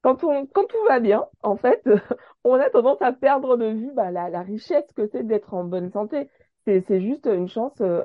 quand, 0.04 0.22
on, 0.22 0.46
quand 0.46 0.66
tout 0.66 0.84
va 0.86 1.00
bien, 1.00 1.26
en 1.42 1.56
fait, 1.56 1.82
on 2.44 2.54
a 2.54 2.68
tendance 2.68 3.00
à 3.00 3.12
perdre 3.14 3.56
de 3.56 3.68
vue 3.68 3.90
bah, 3.94 4.10
la, 4.10 4.28
la 4.28 4.42
richesse 4.42 4.84
que 4.94 5.06
c'est 5.06 5.26
d'être 5.26 5.54
en 5.54 5.64
bonne 5.64 5.90
santé. 5.90 6.28
C'est 6.66 7.00
juste 7.00 7.26
une 7.26 7.48
chance 7.48 7.80
euh, 7.80 8.04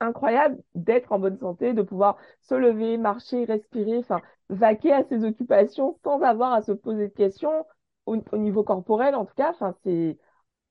incroyable 0.00 0.58
d'être 0.74 1.12
en 1.12 1.18
bonne 1.18 1.38
santé, 1.38 1.74
de 1.74 1.82
pouvoir 1.82 2.16
se 2.40 2.54
lever, 2.54 2.96
marcher, 2.96 3.44
respirer, 3.44 3.98
enfin, 3.98 4.22
vaquer 4.48 4.92
à 4.92 5.04
ses 5.04 5.24
occupations 5.24 5.98
sans 6.04 6.22
avoir 6.22 6.54
à 6.54 6.62
se 6.62 6.72
poser 6.72 7.08
de 7.08 7.14
questions 7.14 7.66
au, 8.06 8.16
niveau 8.38 8.64
corporel, 8.64 9.14
en 9.14 9.26
tout 9.26 9.34
cas. 9.34 9.50
Enfin, 9.50 9.74
c'est 9.84 10.16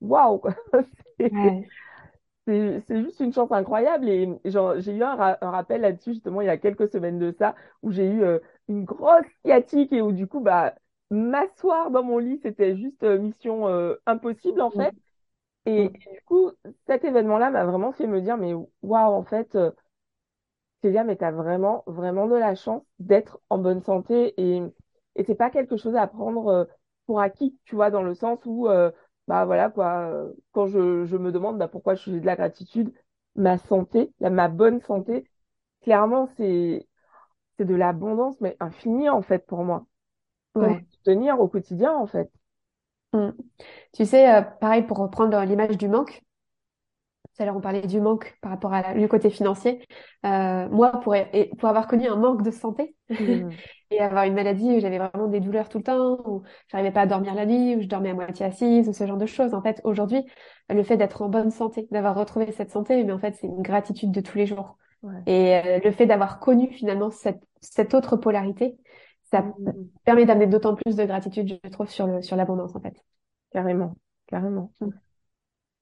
waouh, 0.00 0.42
c'est 2.46 2.84
juste 2.88 3.20
une 3.20 3.32
chance 3.32 3.52
incroyable 3.52 4.08
et 4.08 4.28
j'ai 4.44 4.96
eu 4.96 5.02
un, 5.02 5.14
rappel 5.40 5.80
là-dessus 5.80 6.14
justement 6.14 6.40
il 6.42 6.46
y 6.46 6.50
a 6.50 6.58
quelques 6.58 6.88
semaines 6.88 7.18
de 7.18 7.34
ça 7.38 7.54
où 7.82 7.90
j'ai 7.90 8.06
eu 8.06 8.22
euh, 8.22 8.38
une 8.68 8.84
grosse 8.84 9.26
sciatique 9.44 9.92
et 9.92 10.02
où 10.02 10.12
du 10.12 10.26
coup 10.26 10.40
bah 10.40 10.74
m'asseoir 11.10 11.90
dans 11.90 12.02
mon 12.02 12.18
lit 12.18 12.40
c'était 12.42 12.76
juste 12.76 13.02
euh, 13.02 13.18
mission 13.18 13.68
euh, 13.68 13.94
impossible 14.06 14.60
en 14.60 14.70
fait. 14.70 14.94
Et, 15.66 15.88
du 15.88 16.20
coup 16.26 16.50
cet 16.86 17.04
événement-là 17.04 17.50
m'a 17.50 17.64
vraiment 17.64 17.92
fait 17.92 18.06
me 18.06 18.20
dire 18.20 18.36
mais 18.36 18.52
waouh 18.82 19.12
en 19.12 19.24
fait 19.24 19.56
Célia 20.82 21.04
mais 21.04 21.16
t'as 21.16 21.30
vraiment 21.30 21.84
vraiment 21.86 22.26
de 22.26 22.36
la 22.36 22.54
chance 22.54 22.82
d'être 22.98 23.40
en 23.50 23.58
bonne 23.58 23.82
santé 23.82 24.34
et 24.36 24.62
et 25.16 25.24
c'est 25.24 25.34
pas 25.36 25.50
quelque 25.50 25.76
chose 25.76 25.94
à 25.94 26.06
prendre 26.06 26.68
pour 27.06 27.20
acquis 27.20 27.58
tu 27.64 27.76
vois 27.76 27.90
dans 27.90 28.02
le 28.02 28.14
sens 28.14 28.40
où 28.44 28.68
bah 29.26 29.44
voilà 29.46 29.70
quoi, 29.70 30.26
quand 30.52 30.66
je, 30.66 31.04
je 31.06 31.16
me 31.16 31.32
demande 31.32 31.58
bah, 31.58 31.68
pourquoi 31.68 31.94
je 31.94 32.02
suis 32.02 32.20
de 32.20 32.26
la 32.26 32.36
gratitude, 32.36 32.92
ma 33.36 33.58
santé, 33.58 34.12
ma 34.20 34.48
bonne 34.48 34.80
santé, 34.80 35.24
clairement 35.82 36.28
c'est 36.36 36.86
c'est 37.58 37.64
de 37.64 37.74
l'abondance 37.74 38.40
mais 38.40 38.56
infinie 38.60 39.08
en 39.08 39.22
fait 39.22 39.46
pour 39.46 39.64
moi. 39.64 39.86
Pour 40.52 40.68
tenir 41.04 41.40
au 41.40 41.48
quotidien 41.48 41.92
en 41.94 42.06
fait. 42.06 42.30
Mmh. 43.12 43.30
Tu 43.92 44.06
sais, 44.06 44.32
euh, 44.32 44.42
pareil 44.42 44.82
pour 44.82 44.98
reprendre 44.98 45.40
l'image 45.42 45.76
du 45.76 45.88
manque, 45.88 46.22
tout 47.24 47.42
à 47.42 47.46
l'heure 47.46 47.56
on 47.56 47.60
parlait 47.60 47.86
du 47.86 48.00
manque 48.00 48.36
par 48.40 48.52
rapport 48.52 48.72
à 48.72 48.94
le 48.94 49.08
côté 49.08 49.30
financier. 49.30 49.84
Euh, 50.24 50.68
moi, 50.68 51.00
pour, 51.00 51.14
pour 51.58 51.68
avoir 51.68 51.86
connu 51.86 52.06
un 52.06 52.16
manque 52.16 52.42
de 52.42 52.50
santé 52.50 52.96
mmh. 53.10 53.50
et 53.90 54.00
avoir 54.00 54.24
une 54.24 54.34
maladie 54.34 54.76
où 54.76 54.80
j'avais 54.80 54.98
vraiment 54.98 55.28
des 55.28 55.40
douleurs 55.40 55.68
tout 55.68 55.78
le 55.78 55.84
temps, 55.84 56.18
où 56.26 56.42
j'arrivais 56.68 56.92
pas 56.92 57.02
à 57.02 57.06
dormir 57.06 57.34
la 57.34 57.46
nuit, 57.46 57.76
où 57.76 57.80
je 57.80 57.88
dormais 57.88 58.10
à 58.10 58.14
moitié 58.14 58.46
assise, 58.46 58.88
ou 58.88 58.92
ce 58.92 59.06
genre 59.06 59.16
de 59.16 59.26
choses. 59.26 59.54
En 59.54 59.62
fait, 59.62 59.80
aujourd'hui, 59.84 60.24
le 60.68 60.82
fait 60.82 60.96
d'être 60.96 61.22
en 61.22 61.28
bonne 61.28 61.50
santé, 61.50 61.88
d'avoir 61.90 62.16
retrouvé 62.16 62.52
cette 62.52 62.70
santé, 62.70 63.02
mais 63.04 63.12
en 63.12 63.18
fait, 63.18 63.34
c'est 63.34 63.46
une 63.46 63.62
gratitude 63.62 64.12
de 64.12 64.20
tous 64.20 64.38
les 64.38 64.46
jours. 64.46 64.76
Et 65.26 65.56
euh, 65.56 65.80
le 65.84 65.90
fait 65.90 66.06
d'avoir 66.06 66.40
connu 66.40 66.68
finalement 66.72 67.10
cette, 67.10 67.42
cette 67.60 67.94
autre 67.94 68.16
polarité, 68.16 68.76
ça 69.24 69.42
mmh. 69.42 69.72
permet 70.04 70.26
d'amener 70.26 70.46
d'autant 70.46 70.74
plus 70.74 70.96
de 70.96 71.04
gratitude, 71.04 71.58
je 71.62 71.70
trouve, 71.70 71.88
sur 71.88 72.06
le 72.06 72.22
sur 72.22 72.36
l'abondance 72.36 72.74
en 72.74 72.80
fait. 72.80 72.94
Carrément, 73.52 73.96
carrément. 74.26 74.72
Mmh. 74.80 74.90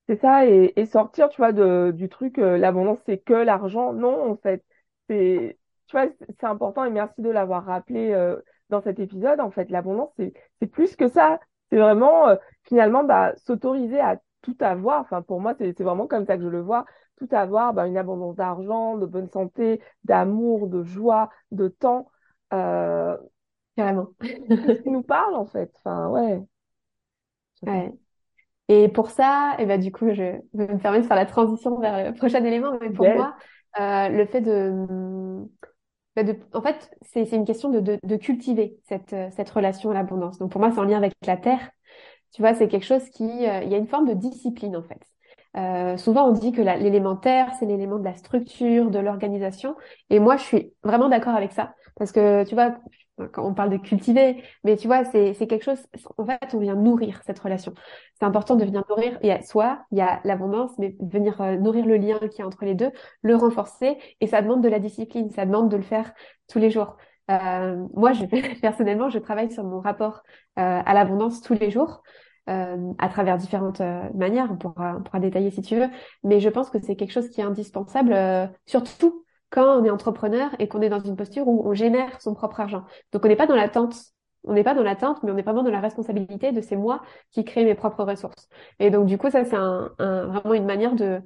C'est 0.09 0.21
ça, 0.21 0.47
et, 0.47 0.73
et, 0.77 0.87
sortir, 0.87 1.29
tu 1.29 1.37
vois, 1.39 1.53
de, 1.53 1.93
du 1.95 2.09
truc, 2.09 2.39
euh, 2.39 2.59
l'abondance, 2.59 2.99
c'est 3.07 3.19
que 3.19 3.35
l'argent. 3.35 3.93
Non, 3.93 4.31
en 4.31 4.37
fait, 4.37 4.65
c'est, 5.09 5.59
tu 5.87 5.97
vois, 5.97 6.07
c'est 6.41 6.47
important 6.47 6.85
et 6.85 6.91
merci 6.91 7.23
de 7.23 7.31
l'avoir 7.31 7.65
rappelé 7.65 8.13
euh, 8.13 8.41
dans 8.69 8.81
cet 8.83 8.99
épisode. 8.99 9.41
En 9.41 9.51
fait, 9.51 9.71
l'abondance, 9.71 10.11
c'est, 10.19 10.33
c'est 10.61 10.67
plus 10.67 10.97
que 10.97 11.09
ça. 11.09 11.39
C'est 11.71 11.79
vraiment, 11.79 12.29
euh, 12.29 12.37
finalement, 12.65 13.05
bah, 13.05 13.33
s'autoriser 13.37 14.01
à 14.01 14.21
tout 14.43 14.57
avoir. 14.61 15.01
Enfin, 15.01 15.23
pour 15.23 15.41
moi, 15.41 15.55
c'est, 15.57 15.73
c'est 15.77 15.85
vraiment 15.85 16.07
comme 16.09 16.27
ça 16.27 16.37
que 16.37 16.43
je 16.43 16.49
le 16.49 16.61
vois. 16.61 16.85
Tout 17.23 17.35
avoir, 17.37 17.73
bah, 17.73 17.87
une 17.87 17.97
abondance 17.97 18.35
d'argent, 18.37 18.97
de 18.97 19.07
bonne 19.07 19.29
santé, 19.29 19.81
d'amour, 20.05 20.67
de 20.67 20.83
joie, 20.83 21.31
de 21.53 21.69
temps. 21.69 22.11
carrément. 22.51 24.09
C'est 24.21 24.77
ce 24.77 24.83
qui 24.83 24.91
nous 24.91 25.03
parle 25.03 25.35
en 25.35 25.47
fait. 25.47 25.73
Enfin, 25.77 26.09
ouais. 26.09 26.43
Ouais. 27.63 27.93
Et 28.69 28.89
pour 28.89 29.11
ça, 29.11 29.55
et 29.59 29.67
ben, 29.67 29.81
du 29.81 29.93
coup, 29.93 30.09
je 30.09 30.23
vais 30.23 30.43
me 30.55 30.79
permettre 30.79 31.03
de 31.03 31.09
faire 31.09 31.17
la 31.17 31.27
transition 31.27 31.79
vers 31.79 32.11
le 32.11 32.17
prochain 32.17 32.45
élément. 32.45 32.79
Mais 32.81 32.91
pour 32.91 33.07
Yes. 33.07 33.17
moi, 33.17 33.37
euh, 33.81 34.09
le 34.09 34.27
fait 34.27 34.41
de, 34.41 34.87
bah, 36.17 36.23
de, 36.25 36.37
en 36.53 36.63
fait, 36.63 36.91
c'est, 37.03 37.31
une 37.33 37.45
question 37.45 37.71
de, 37.71 37.81
de, 37.81 37.99
de 38.03 38.17
cultiver 38.17 38.79
cette, 38.85 39.13
euh, 39.13 39.29
cette 39.37 39.51
relation 39.51 39.91
à 39.91 39.95
l'abondance. 39.95 40.39
Donc 40.39 40.53
pour 40.53 40.61
moi, 40.61 40.71
c'est 40.71 40.79
en 40.79 40.85
lien 40.85 40.99
avec 40.99 41.13
la 41.27 41.37
terre. 41.37 41.71
Tu 42.33 42.43
vois, 42.43 42.55
c'est 42.55 42.69
quelque 42.69 42.87
chose 42.87 43.09
qui, 43.11 43.25
euh, 43.25 43.63
il 43.63 43.71
y 43.71 43.75
a 43.75 43.79
une 43.79 43.89
forme 43.89 44.09
de 44.09 44.15
discipline 44.15 44.77
en 44.77 44.83
fait. 44.83 45.01
Euh, 45.57 45.97
souvent, 45.97 46.29
on 46.29 46.33
dit 46.33 46.53
que 46.53 46.63
l'élémentaire, 46.63 47.51
c'est 47.59 47.67
l'élément 47.67 47.99
de 47.99 48.05
la 48.05 48.15
structure, 48.15 48.91
de 48.91 48.99
l'organisation. 48.99 49.77
Et 50.11 50.19
moi, 50.19 50.37
je 50.37 50.43
suis 50.43 50.73
vraiment 50.83 51.09
d'accord 51.09 51.35
avec 51.35 51.53
ça. 51.53 51.75
Parce 51.97 52.13
que, 52.13 52.45
tu 52.45 52.55
vois, 52.55 52.77
quand 53.33 53.47
on 53.47 53.55
parle 53.55 53.71
de 53.71 53.77
cultiver, 53.77 54.43
mais 54.65 54.77
tu 54.77 54.87
vois, 54.87 55.05
c'est, 55.05 55.35
quelque 55.47 55.65
chose, 55.65 55.79
en 56.17 56.25
fait, 56.25 56.55
on 56.55 56.59
vient 56.59 56.75
nourrir 56.75 57.21
cette 57.27 57.39
relation. 57.39 57.75
C'est 58.19 58.25
important 58.25 58.57
de 58.57 58.65
venir 58.65 58.83
nourrir, 58.89 59.19
il 59.23 59.29
y 59.29 59.31
a 59.31 59.43
soit, 59.43 59.85
il 59.91 59.99
y 59.99 60.01
a 60.01 60.21
l'abondance, 60.25 60.73
mais 60.79 60.97
venir 61.01 61.41
euh, 61.41 61.57
nourrir 61.57 61.87
le 61.87 61.97
lien 61.97 62.19
qu'il 62.19 62.41
y 62.41 62.43
a 62.43 62.47
entre 62.47 62.65
les 62.65 62.75
deux, 62.75 62.91
le 63.23 63.37
renforcer, 63.37 63.99
et 64.21 64.27
ça 64.27 64.41
demande 64.43 64.63
de 64.63 64.69
la 64.69 64.79
discipline, 64.79 65.31
ça 65.31 65.45
demande 65.45 65.71
de 65.71 65.77
le 65.77 65.83
faire 65.83 66.13
tous 66.49 66.59
les 66.59 66.71
jours. 66.71 66.97
Euh, 67.31 67.87
moi, 67.95 68.13
je, 68.13 68.25
personnellement, 68.61 69.11
je 69.11 69.19
travaille 69.19 69.53
sur 69.53 69.65
mon 69.65 69.81
rapport 69.81 70.23
euh, 70.59 70.83
à 70.85 70.95
l'abondance 70.95 71.43
tous 71.43 71.55
les 71.55 71.71
jours 71.71 72.03
euh, 72.49 72.93
à 72.99 73.09
travers 73.09 73.39
différentes 73.39 73.81
euh, 73.81 74.09
manières. 74.15 74.49
On 74.51 74.57
pourra, 74.57 74.97
on 74.99 75.03
pourra 75.03 75.21
détailler 75.21 75.51
si 75.51 75.63
tu 75.63 75.77
veux, 75.77 75.89
mais 76.25 76.41
je 76.41 76.49
pense 76.49 76.71
que 76.71 76.79
c'est 76.81 76.97
quelque 76.97 77.13
chose 77.13 77.29
qui 77.31 77.41
est 77.41 77.45
indispensable, 77.45 78.13
euh, 78.13 78.47
surtout 78.67 79.25
quand 79.51 79.79
on 79.81 79.85
est 79.85 79.91
entrepreneur 79.91 80.51
et 80.59 80.69
qu'on 80.69 80.81
est 80.83 80.89
dans 80.89 81.01
une 81.01 81.17
posture 81.17 81.47
où 81.49 81.63
on 81.69 81.75
génère 81.75 82.21
son 82.21 82.35
propre 82.35 82.61
argent. 82.61 82.85
Donc 83.13 83.25
on 83.25 83.29
n'est 83.29 83.37
pas 83.37 83.47
dans 83.47 83.57
l'attente. 83.57 83.95
On 84.45 84.55
n'est 84.55 84.65
pas 84.65 84.75
dans 84.75 84.83
l'attente, 84.83 85.23
mais 85.23 85.31
on 85.31 85.37
est 85.37 85.43
vraiment 85.43 85.63
dans 85.63 85.71
la 85.71 85.81
responsabilité 85.81 86.51
de 86.51 86.61
c'est 86.61 86.75
moi 86.75 87.03
qui 87.31 87.45
crée 87.45 87.65
mes 87.65 87.77
propres 87.77 88.03
ressources. 88.05 88.49
Et 88.81 88.91
donc 88.91 89.07
du 89.07 89.17
coup, 89.19 89.31
ça 89.31 89.45
c'est 89.45 89.55
un, 89.57 89.93
un- 89.99 90.27
vraiment 90.27 90.55
une 90.55 90.65
manière 90.67 90.97
de, 90.97 91.23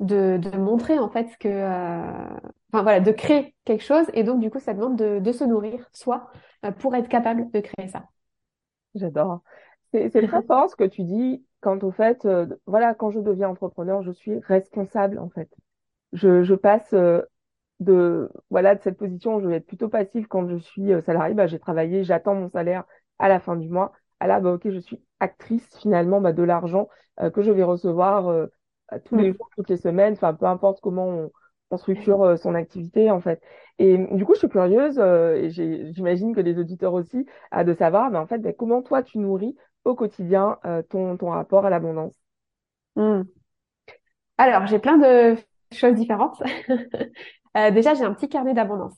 de, 0.00 0.38
de 0.38 0.56
montrer 0.58 0.98
en 0.98 1.08
fait 1.10 1.36
que, 1.38 1.48
euh, 1.48 2.30
enfin 2.72 2.82
voilà, 2.82 3.00
de 3.00 3.12
créer 3.12 3.54
quelque 3.64 3.82
chose. 3.84 4.06
Et 4.14 4.24
donc 4.24 4.40
du 4.40 4.50
coup, 4.50 4.60
ça 4.60 4.74
demande 4.74 4.96
de, 4.96 5.18
de 5.20 5.32
se 5.32 5.44
nourrir 5.44 5.88
soi 5.92 6.30
euh, 6.64 6.72
pour 6.72 6.94
être 6.94 7.08
capable 7.08 7.50
de 7.50 7.60
créer 7.60 7.88
ça. 7.88 8.04
J'adore. 8.94 9.42
C'est 9.92 10.08
c'est 10.10 10.22
très 10.22 10.42
fort 10.42 10.70
ce 10.70 10.76
que 10.76 10.84
tu 10.84 11.04
dis 11.04 11.44
quant 11.60 11.78
au 11.80 11.90
fait, 11.92 12.24
euh, 12.24 12.46
voilà, 12.66 12.94
quand 12.94 13.10
je 13.10 13.20
deviens 13.20 13.48
entrepreneur, 13.50 14.02
je 14.02 14.10
suis 14.12 14.38
responsable 14.40 15.18
en 15.18 15.28
fait. 15.30 15.48
Je, 16.12 16.42
je 16.44 16.54
passe 16.54 16.92
euh, 16.94 17.22
de, 17.80 18.30
voilà, 18.50 18.74
de 18.76 18.82
cette 18.82 18.98
position 18.98 19.36
où 19.36 19.40
je 19.42 19.48
vais 19.48 19.56
être 19.56 19.66
plutôt 19.66 19.88
passive 19.90 20.26
quand 20.28 20.48
je 20.48 20.56
suis 20.58 20.92
euh, 20.92 21.02
salarié, 21.02 21.34
bah, 21.34 21.46
j'ai 21.48 21.58
travaillé, 21.60 22.04
j'attends 22.04 22.34
mon 22.36 22.50
salaire 22.50 22.84
à 23.20 23.28
la 23.28 23.40
fin 23.40 23.56
du 23.56 23.68
mois. 23.70 23.92
Ah 24.20 24.26
là, 24.28 24.40
bah, 24.40 24.52
ok, 24.54 24.70
je 24.70 24.78
suis 24.80 25.02
actrice 25.20 25.68
finalement 25.80 26.20
bah, 26.20 26.32
de 26.32 26.42
l'argent 26.44 26.88
euh, 27.20 27.30
que 27.30 27.42
je 27.42 27.52
vais 27.52 27.64
recevoir 27.64 28.28
euh, 28.28 28.46
à 28.88 28.98
tous 29.00 29.16
les 29.16 29.26
Mm. 29.26 29.32
jours, 29.32 29.50
toutes 29.56 29.70
les 29.70 29.76
semaines, 29.76 30.14
enfin 30.14 30.34
peu 30.34 30.46
importe 30.46 30.80
comment 30.80 31.08
on, 31.08 31.32
on 31.70 31.76
structure 31.78 32.38
son 32.38 32.54
activité 32.54 33.10
en 33.10 33.20
fait. 33.20 33.42
Et 33.78 33.98
du 34.16 34.24
coup, 34.24 34.34
je 34.34 34.40
suis 34.40 34.48
curieuse 34.48 34.98
euh, 34.98 35.34
et 35.36 35.50
j'ai- 35.50 35.92
j'imagine 35.92 36.34
que 36.34 36.40
les 36.40 36.58
auditeurs 36.58 36.94
aussi, 36.94 37.26
à 37.50 37.64
de 37.64 37.72
savoir, 37.74 38.10
mais 38.10 38.18
en 38.18 38.26
fait, 38.26 38.38
bah, 38.38 38.52
comment 38.52 38.82
toi 38.82 39.02
tu 39.02 39.18
nourris 39.18 39.56
au 39.84 39.94
quotidien 39.94 40.58
euh, 40.64 40.82
ton, 40.82 41.16
rapport 41.16 41.66
à 41.66 41.70
l'abondance. 41.70 42.14
Mm. 42.96 43.22
Alors, 44.38 44.66
j'ai 44.66 44.78
plein 44.78 44.98
de 44.98 45.36
choses 45.72 45.94
différentes. 45.94 46.42
Euh, 47.54 47.70
déjà, 47.70 47.92
j'ai 47.92 48.02
un 48.02 48.14
petit 48.14 48.30
carnet 48.30 48.54
d'abondance 48.54 48.94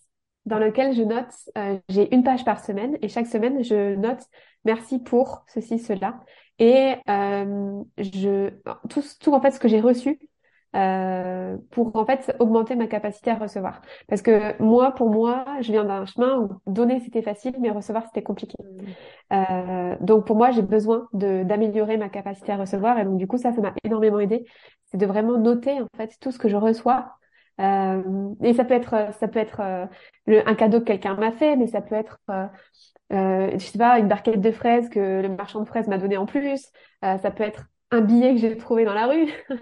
dans 0.46 0.60
lequel 0.60 0.94
je 0.94 1.02
note, 1.02 1.32
euh, 1.58 1.76
j'ai 1.88 2.14
une 2.14 2.22
page 2.22 2.44
par 2.44 2.64
semaine 2.64 2.96
et 3.02 3.08
chaque 3.08 3.26
semaine, 3.26 3.64
je 3.64 3.96
note 3.96 4.20
merci 4.64 5.00
pour 5.00 5.44
ceci, 5.48 5.80
cela. 5.80 6.20
Et 6.60 6.94
je, 7.08 8.50
tout, 8.88 9.02
tout 9.18 9.34
en 9.34 9.40
fait 9.40 9.50
ce 9.50 9.58
que 9.58 9.66
j'ai 9.66 9.80
reçu 9.80 10.20
euh, 10.74 11.56
pour 11.70 11.94
en 11.96 12.04
fait 12.04 12.34
augmenter 12.40 12.74
ma 12.76 12.86
capacité 12.86 13.30
à 13.30 13.36
recevoir. 13.36 13.80
Parce 14.08 14.22
que 14.22 14.60
moi, 14.62 14.92
pour 14.92 15.10
moi, 15.10 15.44
je 15.60 15.72
viens 15.72 15.84
d'un 15.84 16.04
chemin 16.06 16.38
où 16.38 16.48
donner 16.66 17.00
c'était 17.00 17.22
facile, 17.22 17.54
mais 17.60 17.70
recevoir 17.70 18.04
c'était 18.06 18.22
compliqué. 18.22 18.56
Euh, 19.32 19.96
donc 20.00 20.26
pour 20.26 20.36
moi, 20.36 20.50
j'ai 20.50 20.62
besoin 20.62 21.08
de 21.12 21.42
d'améliorer 21.44 21.96
ma 21.96 22.08
capacité 22.08 22.52
à 22.52 22.56
recevoir 22.56 22.98
et 22.98 23.04
donc 23.04 23.16
du 23.18 23.26
coup 23.26 23.38
ça, 23.38 23.52
ça 23.52 23.60
m'a 23.60 23.74
énormément 23.84 24.20
aidé. 24.20 24.44
C'est 24.86 24.98
de 24.98 25.06
vraiment 25.06 25.38
noter 25.38 25.80
en 25.80 25.86
fait 25.96 26.16
tout 26.20 26.30
ce 26.30 26.38
que 26.38 26.48
je 26.48 26.56
reçois. 26.56 27.16
Euh, 27.60 28.02
et 28.42 28.52
ça 28.52 28.64
peut 28.64 28.74
être 28.74 29.14
ça 29.14 29.28
peut 29.28 29.38
être 29.38 29.60
euh, 29.60 29.86
le, 30.26 30.46
un 30.48 30.54
cadeau 30.54 30.80
que 30.80 30.86
quelqu'un 30.86 31.14
m'a 31.14 31.30
fait, 31.32 31.56
mais 31.56 31.68
ça 31.68 31.80
peut 31.80 31.94
être 31.94 32.18
euh, 32.30 32.46
euh, 33.12 33.50
je 33.52 33.58
sais 33.58 33.78
pas 33.78 33.98
une 33.98 34.08
barquette 34.08 34.40
de 34.40 34.50
fraises 34.50 34.88
que 34.88 35.20
le 35.22 35.28
marchand 35.28 35.60
de 35.60 35.66
fraises 35.68 35.88
m'a 35.88 35.98
donné 35.98 36.16
en 36.16 36.26
plus. 36.26 36.70
Euh, 37.04 37.18
ça 37.18 37.30
peut 37.30 37.44
être 37.44 37.66
un 37.90 38.00
billet 38.00 38.34
que 38.34 38.40
j'ai 38.40 38.56
trouvé 38.56 38.84
dans 38.84 38.94
la 38.94 39.06
rue, 39.06 39.26
euh, 39.50 39.52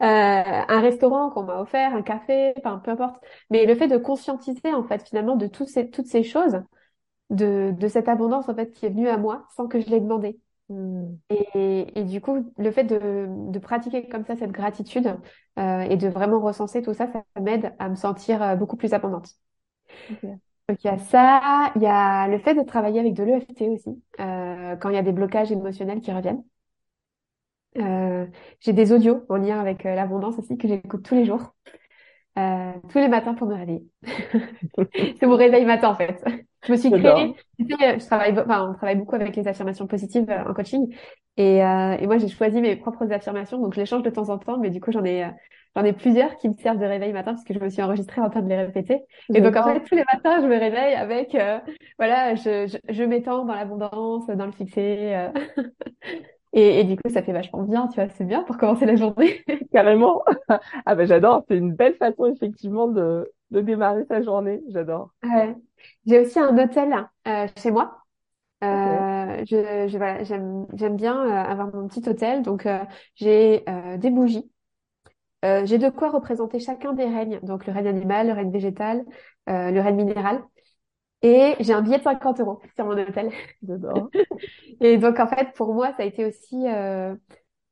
un 0.00 0.80
restaurant 0.80 1.30
qu'on 1.30 1.42
m'a 1.44 1.60
offert, 1.60 1.94
un 1.94 2.02
café, 2.02 2.54
enfin 2.58 2.78
peu 2.78 2.90
importe. 2.90 3.16
Mais 3.50 3.66
le 3.66 3.74
fait 3.74 3.88
de 3.88 3.96
conscientiser 3.98 4.72
en 4.74 4.84
fait 4.84 5.06
finalement 5.08 5.36
de 5.36 5.46
toutes 5.46 5.68
ces 5.68 5.90
toutes 5.90 6.06
ces 6.06 6.22
choses 6.22 6.62
de, 7.30 7.72
de 7.78 7.88
cette 7.88 8.08
abondance 8.08 8.48
en 8.48 8.54
fait 8.54 8.72
qui 8.72 8.86
est 8.86 8.90
venue 8.90 9.08
à 9.08 9.18
moi 9.18 9.46
sans 9.56 9.66
que 9.68 9.80
je 9.80 9.88
l'ai 9.90 10.00
demandé. 10.00 10.38
Mm. 10.68 11.14
Et, 11.30 11.98
et 12.00 12.04
du 12.04 12.20
coup, 12.20 12.52
le 12.58 12.70
fait 12.70 12.84
de, 12.84 13.26
de 13.28 13.58
pratiquer 13.58 14.08
comme 14.08 14.24
ça 14.24 14.36
cette 14.36 14.52
gratitude 14.52 15.16
euh, 15.58 15.80
et 15.80 15.96
de 15.96 16.08
vraiment 16.08 16.40
recenser 16.40 16.82
tout 16.82 16.94
ça, 16.94 17.08
ça 17.12 17.24
m'aide 17.40 17.74
à 17.78 17.88
me 17.88 17.94
sentir 17.94 18.42
euh, 18.42 18.56
beaucoup 18.56 18.76
plus 18.76 18.92
abondante. 18.94 19.28
Ok. 20.10 20.24
Donc 20.68 20.82
il 20.84 20.86
y 20.88 20.90
a 20.90 20.98
ça, 20.98 21.72
il 21.76 21.82
y 21.82 21.86
a 21.86 22.26
le 22.28 22.38
fait 22.38 22.54
de 22.54 22.62
travailler 22.62 22.98
avec 23.00 23.14
de 23.14 23.22
l'EFT 23.22 23.62
aussi, 23.68 24.02
euh, 24.20 24.76
quand 24.76 24.88
il 24.90 24.96
y 24.96 24.98
a 24.98 25.02
des 25.02 25.12
blocages 25.12 25.52
émotionnels 25.52 26.00
qui 26.00 26.12
reviennent. 26.12 26.42
Euh, 27.78 28.26
j'ai 28.60 28.72
des 28.72 28.92
audios 28.92 29.24
en 29.28 29.36
lien 29.36 29.60
avec 29.60 29.84
euh, 29.86 29.94
l'abondance 29.94 30.38
aussi 30.38 30.56
que 30.56 30.68
j'écoute 30.68 31.04
tous 31.04 31.14
les 31.14 31.24
jours, 31.24 31.54
euh, 32.38 32.72
tous 32.90 32.98
les 32.98 33.08
matins 33.08 33.34
pour 33.34 33.48
me 33.48 33.54
réveiller. 33.54 33.84
C'est 35.20 35.26
mon 35.26 35.36
réveil 35.36 35.64
matin 35.64 35.88
en 35.90 35.94
fait. 35.94 36.22
Je 36.64 36.72
me 36.72 36.76
suis 36.76 36.90
créée, 36.90 37.34
sais, 37.60 37.98
je 38.00 38.06
travaille, 38.06 38.38
enfin, 38.38 38.70
on 38.70 38.74
travaille 38.74 38.96
beaucoup 38.96 39.14
avec 39.14 39.36
les 39.36 39.46
affirmations 39.46 39.86
positives 39.86 40.28
euh, 40.30 40.44
en 40.50 40.54
coaching. 40.54 40.94
Et, 41.36 41.62
euh, 41.62 41.96
et 41.98 42.06
moi 42.06 42.18
j'ai 42.18 42.28
choisi 42.28 42.60
mes 42.62 42.76
propres 42.76 43.12
affirmations 43.12 43.60
donc 43.60 43.74
je 43.74 43.80
les 43.80 43.86
change 43.86 44.02
de 44.02 44.08
temps 44.08 44.30
en 44.30 44.38
temps 44.38 44.56
mais 44.58 44.70
du 44.70 44.80
coup 44.80 44.90
j'en 44.90 45.04
ai 45.04 45.22
euh, 45.22 45.28
j'en 45.76 45.84
ai 45.84 45.92
plusieurs 45.92 46.38
qui 46.38 46.48
me 46.48 46.54
servent 46.54 46.78
de 46.78 46.86
réveil 46.86 47.12
matin 47.12 47.34
parce 47.34 47.44
que 47.44 47.52
je 47.52 47.58
me 47.58 47.68
suis 47.68 47.82
enregistrée 47.82 48.22
en 48.22 48.30
train 48.30 48.40
de 48.40 48.48
les 48.48 48.56
répéter. 48.56 49.00
Et 49.34 49.42
donc 49.42 49.54
en 49.54 49.62
fait 49.62 49.80
tous 49.84 49.94
les 49.94 50.04
matins 50.12 50.40
je 50.40 50.46
me 50.46 50.58
réveille 50.58 50.94
avec 50.94 51.34
euh, 51.34 51.58
voilà 51.98 52.34
je, 52.36 52.66
je, 52.66 52.78
je 52.90 53.02
m'étends 53.04 53.44
dans 53.44 53.54
l'abondance 53.54 54.26
dans 54.28 54.46
le 54.46 54.52
euh, 54.78 55.28
et, 56.56 56.80
et 56.80 56.84
du 56.84 56.96
coup 56.96 57.10
ça 57.10 57.22
fait 57.22 57.32
vachement 57.32 57.62
bien 57.62 57.88
tu 57.88 57.96
vois 58.00 58.08
c'est 58.10 58.24
bien 58.26 58.42
pour 58.44 58.58
commencer 58.58 58.86
la 58.86 58.96
journée 58.96 59.44
Carrément. 59.72 60.24
Ah 60.86 60.94
ben 60.94 61.06
j'adore, 61.06 61.44
c'est 61.48 61.56
une 61.58 61.74
belle 61.74 61.96
façon 61.96 62.26
effectivement 62.26 62.88
de, 62.88 63.30
de 63.50 63.60
démarrer 63.60 64.04
sa 64.08 64.22
journée. 64.22 64.62
J'adore. 64.70 65.12
Ouais. 65.22 65.54
J'ai 66.06 66.20
aussi 66.20 66.38
un 66.38 66.56
hôtel 66.56 67.08
euh, 67.28 67.46
chez 67.58 67.70
moi. 67.70 68.02
Euh, 68.64 69.44
je, 69.46 69.88
je, 69.88 69.96
voilà, 69.98 70.24
j'aime, 70.24 70.66
j'aime 70.74 70.96
bien 70.96 71.16
euh, 71.26 71.50
avoir 71.52 71.74
mon 71.74 71.88
petit 71.88 72.08
hôtel. 72.08 72.42
Donc, 72.42 72.68
j'ai 73.16 73.64
des 73.98 74.10
bougies. 74.10 74.50
J'ai 75.42 75.78
de 75.78 75.90
quoi 75.90 76.10
représenter 76.10 76.60
chacun 76.60 76.92
des 76.92 77.04
règnes. 77.06 77.40
Donc, 77.42 77.66
le 77.66 77.72
règne 77.72 77.88
animal, 77.88 78.26
le 78.28 78.32
règne 78.32 78.50
végétal, 78.50 79.04
le 79.46 79.80
règne 79.80 79.96
minéral. 79.96 80.42
Et 81.22 81.54
j'ai 81.60 81.72
un 81.72 81.82
billet 81.82 81.98
de 81.98 82.02
50 82.02 82.40
euros 82.40 82.60
sur 82.76 82.84
mon 82.86 82.92
hôtel. 82.98 83.30
J'adore. 83.66 84.10
Et 84.80 84.98
donc, 84.98 85.18
en 85.20 85.26
fait, 85.26 85.52
pour 85.54 85.74
moi, 85.74 85.92
ça 85.96 86.02
a 86.02 86.06
été 86.06 86.24
aussi... 86.24 86.68
euh, 86.68 87.14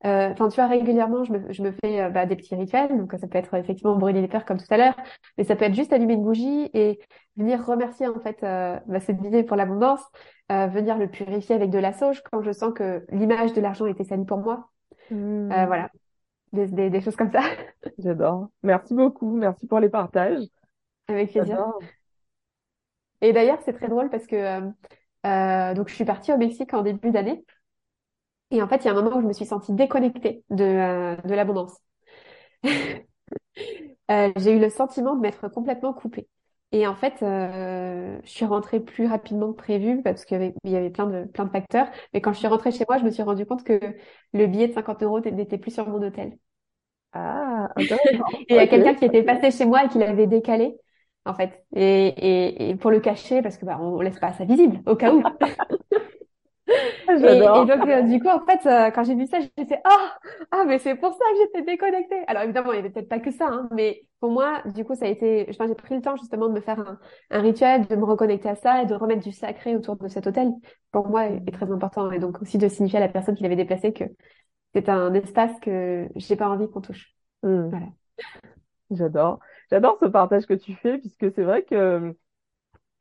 euh, 0.06 0.30
Enfin, 0.32 0.48
tu 0.48 0.56
vois, 0.56 0.66
régulièrement, 0.68 1.24
je 1.24 1.32
me, 1.32 1.52
je 1.52 1.62
me 1.62 1.72
fais 1.72 2.02
euh, 2.02 2.10
bah, 2.10 2.26
des 2.26 2.36
petits 2.36 2.54
rituels. 2.56 2.96
Donc, 2.96 3.12
ça 3.20 3.28
peut 3.28 3.38
être 3.38 3.54
effectivement 3.54 3.96
brûler 3.96 4.20
les 4.22 4.28
fleurs 4.28 4.44
comme 4.44 4.58
tout 4.58 4.66
à 4.70 4.76
l'heure, 4.76 4.96
mais 5.38 5.44
ça 5.44 5.56
peut 5.56 5.64
être 5.66 5.74
juste 5.74 5.92
allumer 5.92 6.14
une 6.14 6.24
bougie 6.24 6.70
et 6.74 7.00
venir 7.36 7.64
remercier 7.66 8.06
en 8.08 8.20
fait 8.20 8.42
euh, 8.44 8.78
bah, 8.86 9.00
cette 9.00 9.18
billet 9.20 9.42
pour 9.44 9.56
l'abondance, 9.56 10.02
euh, 10.52 10.66
venir 10.68 10.98
le 10.98 11.08
purifier 11.10 11.54
avec 11.54 11.70
de 11.70 11.78
la 11.78 11.92
sauge 11.92 12.22
quand 12.30 12.42
je 12.42 12.52
sens 12.52 12.72
que 12.74 13.04
l'image 13.10 13.52
de 13.54 13.60
l'argent 13.60 13.86
était 13.86 14.04
salie 14.04 14.24
pour 14.26 14.38
moi. 14.38 14.70
Mm. 15.10 15.52
Euh, 15.52 15.66
voilà, 15.66 15.90
des, 16.52 16.66
des, 16.68 16.90
des 16.90 17.00
choses 17.02 17.16
comme 17.16 17.32
ça, 17.32 17.42
J'adore. 17.98 18.48
Merci 18.62 18.94
beaucoup. 18.94 19.36
Merci 19.36 19.66
pour 19.66 19.80
les 19.80 19.88
partages. 19.90 20.44
avec 21.08 21.32
plaisir. 21.32 21.58
Et 23.24 23.32
d'ailleurs, 23.32 23.58
c'est 23.64 23.72
très 23.72 23.88
drôle 23.88 24.10
parce 24.10 24.26
que 24.26 24.36
euh, 24.36 24.60
euh, 25.26 25.74
donc 25.74 25.88
je 25.88 25.94
suis 25.94 26.04
partie 26.04 26.32
au 26.32 26.36
Mexique 26.38 26.74
en 26.74 26.82
début 26.82 27.10
d'année 27.10 27.44
et 28.50 28.62
en 28.62 28.68
fait, 28.68 28.76
il 28.78 28.84
y 28.86 28.88
a 28.88 28.92
un 28.92 28.94
moment 28.94 29.16
où 29.16 29.22
je 29.22 29.26
me 29.26 29.32
suis 29.32 29.46
sentie 29.46 29.72
déconnectée 29.72 30.44
de, 30.50 30.64
euh, 30.64 31.16
de 31.16 31.34
l'abondance. 31.34 31.76
J'ai 34.36 34.52
eu 34.52 34.58
le 34.58 34.70
sentiment 34.70 35.14
de 35.16 35.20
m'être 35.20 35.48
complètement 35.48 35.92
coupée. 35.92 36.28
Et 36.72 36.86
en 36.86 36.94
fait, 36.96 37.22
euh, 37.22 38.18
je 38.24 38.30
suis 38.30 38.44
rentrée 38.44 38.80
plus 38.80 39.06
rapidement 39.06 39.52
que 39.52 39.56
prévu 39.56 40.02
parce 40.02 40.24
qu'il 40.24 40.34
y 40.36 40.40
avait, 40.40 40.54
il 40.64 40.72
y 40.72 40.76
avait 40.76 40.90
plein 40.90 41.06
de, 41.06 41.24
plein 41.24 41.44
de 41.44 41.50
facteurs. 41.50 41.86
Mais 42.12 42.20
quand 42.20 42.32
je 42.32 42.38
suis 42.38 42.48
rentrée 42.48 42.72
chez 42.72 42.84
moi, 42.88 42.98
je 42.98 43.04
me 43.04 43.10
suis 43.10 43.22
rendu 43.22 43.46
compte 43.46 43.62
que 43.64 43.80
le 44.32 44.46
billet 44.46 44.68
de 44.68 44.72
50 44.72 45.02
euros 45.04 45.20
n'était 45.20 45.58
plus 45.58 45.70
sur 45.72 45.88
mon 45.88 46.02
hôtel. 46.02 46.36
Ah, 47.12 47.68
intéressant. 47.76 48.24
Et 48.48 48.54
il 48.54 48.56
y 48.56 48.58
a 48.58 48.66
quelqu'un 48.68 48.94
qui 48.94 49.04
était 49.06 49.22
passé 49.22 49.50
chez 49.50 49.66
moi 49.66 49.84
et 49.84 49.88
qui 49.88 49.98
l'avait 49.98 50.26
décalé. 50.26 50.76
En 51.24 51.34
fait. 51.34 51.64
Et, 51.74 52.06
et, 52.08 52.70
et 52.70 52.74
pour 52.76 52.90
le 52.90 53.00
cacher, 53.00 53.42
parce 53.42 53.56
que 53.56 53.64
bah, 53.64 53.78
on 53.80 54.00
laisse 54.00 54.18
pas 54.18 54.32
ça 54.32 54.44
visible, 54.44 54.80
au 54.86 54.96
cas 54.96 55.12
où. 55.12 55.22
Et, 56.66 57.12
et, 57.12 57.40
donc, 57.40 57.70
euh, 57.70 58.02
du 58.02 58.20
coup, 58.20 58.28
en 58.28 58.44
fait, 58.44 58.66
euh, 58.66 58.90
quand 58.90 59.04
j'ai 59.04 59.14
vu 59.14 59.26
ça, 59.26 59.38
j'ai 59.40 59.64
fait 59.64 59.80
ah 59.84 60.16
ah 60.50 60.64
mais 60.66 60.78
c'est 60.78 60.94
pour 60.94 61.12
ça 61.12 61.24
que 61.32 61.38
j'étais 61.38 61.62
déconnectée. 61.62 62.24
Alors 62.26 62.42
évidemment, 62.42 62.72
il 62.72 62.76
y 62.76 62.78
avait 62.78 62.90
peut-être 62.90 63.08
pas 63.08 63.20
que 63.20 63.30
ça, 63.30 63.46
hein, 63.46 63.68
mais 63.70 64.06
pour 64.20 64.30
moi, 64.30 64.62
du 64.74 64.84
coup, 64.84 64.94
ça 64.94 65.04
a 65.04 65.08
été. 65.08 65.46
Enfin, 65.50 65.66
j'ai 65.66 65.74
pris 65.74 65.94
le 65.94 66.00
temps 66.00 66.16
justement 66.16 66.48
de 66.48 66.54
me 66.54 66.60
faire 66.60 66.80
un, 66.80 66.98
un, 67.30 67.40
rituel, 67.40 67.86
de 67.86 67.96
me 67.96 68.04
reconnecter 68.04 68.48
à 68.48 68.54
ça 68.54 68.82
et 68.82 68.86
de 68.86 68.94
remettre 68.94 69.22
du 69.22 69.32
sacré 69.32 69.76
autour 69.76 69.96
de 69.96 70.08
cet 70.08 70.26
hôtel. 70.26 70.52
Pour 70.90 71.08
moi, 71.08 71.26
est, 71.26 71.50
très 71.52 71.70
important 71.70 72.10
et 72.10 72.18
donc 72.18 72.40
aussi 72.40 72.58
de 72.58 72.68
signifier 72.68 72.98
à 72.98 73.02
la 73.02 73.08
personne 73.08 73.34
qui 73.34 73.42
l'avait 73.42 73.56
déplacé 73.56 73.92
que 73.92 74.04
c'est 74.74 74.88
un 74.88 75.12
espace 75.14 75.52
que 75.60 76.08
j'ai 76.16 76.36
pas 76.36 76.48
envie 76.48 76.68
qu'on 76.70 76.80
touche. 76.80 77.14
Mmh. 77.42 77.68
Voilà. 77.68 77.86
J'adore, 78.90 79.40
j'adore 79.70 79.98
ce 80.00 80.06
partage 80.06 80.46
que 80.46 80.54
tu 80.54 80.74
fais 80.74 80.98
puisque 80.98 81.32
c'est 81.32 81.42
vrai 81.44 81.64
que 81.64 82.14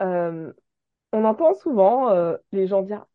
euh, 0.02 0.54
on 1.12 1.26
entend 1.26 1.54
souvent 1.56 2.10
euh, 2.10 2.38
les 2.52 2.68
gens 2.68 2.84
dire 2.84 3.06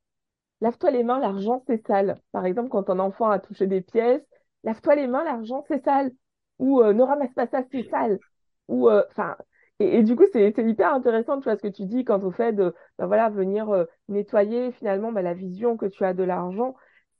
lave-toi 0.60 0.90
les 0.90 1.04
mains, 1.04 1.20
l'argent 1.20 1.62
c'est 1.66 1.86
sale. 1.86 2.20
Par 2.32 2.46
exemple, 2.46 2.70
quand 2.70 2.84
ton 2.84 2.98
enfant 2.98 3.30
a 3.30 3.38
touché 3.38 3.66
des 3.66 3.80
pièces, 3.80 4.22
lave-toi 4.64 4.96
les 4.96 5.06
mains, 5.08 5.24
l'argent 5.24 5.64
c'est 5.68 5.84
sale. 5.84 6.12
Ou 6.58 6.82
euh, 6.82 6.92
ne 6.92 7.02
ramasse 7.02 7.34
pas 7.34 7.46
ça, 7.48 7.62
c'est 7.72 7.88
sale. 7.90 8.20
Ou 8.68 8.88
euh, 8.88 9.04
enfin, 9.10 9.36
et, 9.80 10.02
du 10.02 10.16
coup, 10.16 10.24
c'est 10.32 10.54
hyper 10.58 10.92
intéressant, 10.92 11.38
tu 11.38 11.44
vois, 11.44 11.56
ce 11.56 11.62
que 11.62 11.68
tu 11.68 11.86
dis 11.86 12.04
quant 12.04 12.20
au 12.22 12.32
fait 12.32 12.52
de, 12.52 12.74
ben 12.98 13.06
voilà, 13.06 13.30
venir 13.30 13.86
nettoyer 14.08 14.72
finalement 14.72 15.12
ben, 15.12 15.22
la 15.22 15.34
vision 15.34 15.76
que 15.76 15.86
tu 15.86 16.04
as 16.04 16.14
de 16.14 16.24
l'argent. 16.24 16.74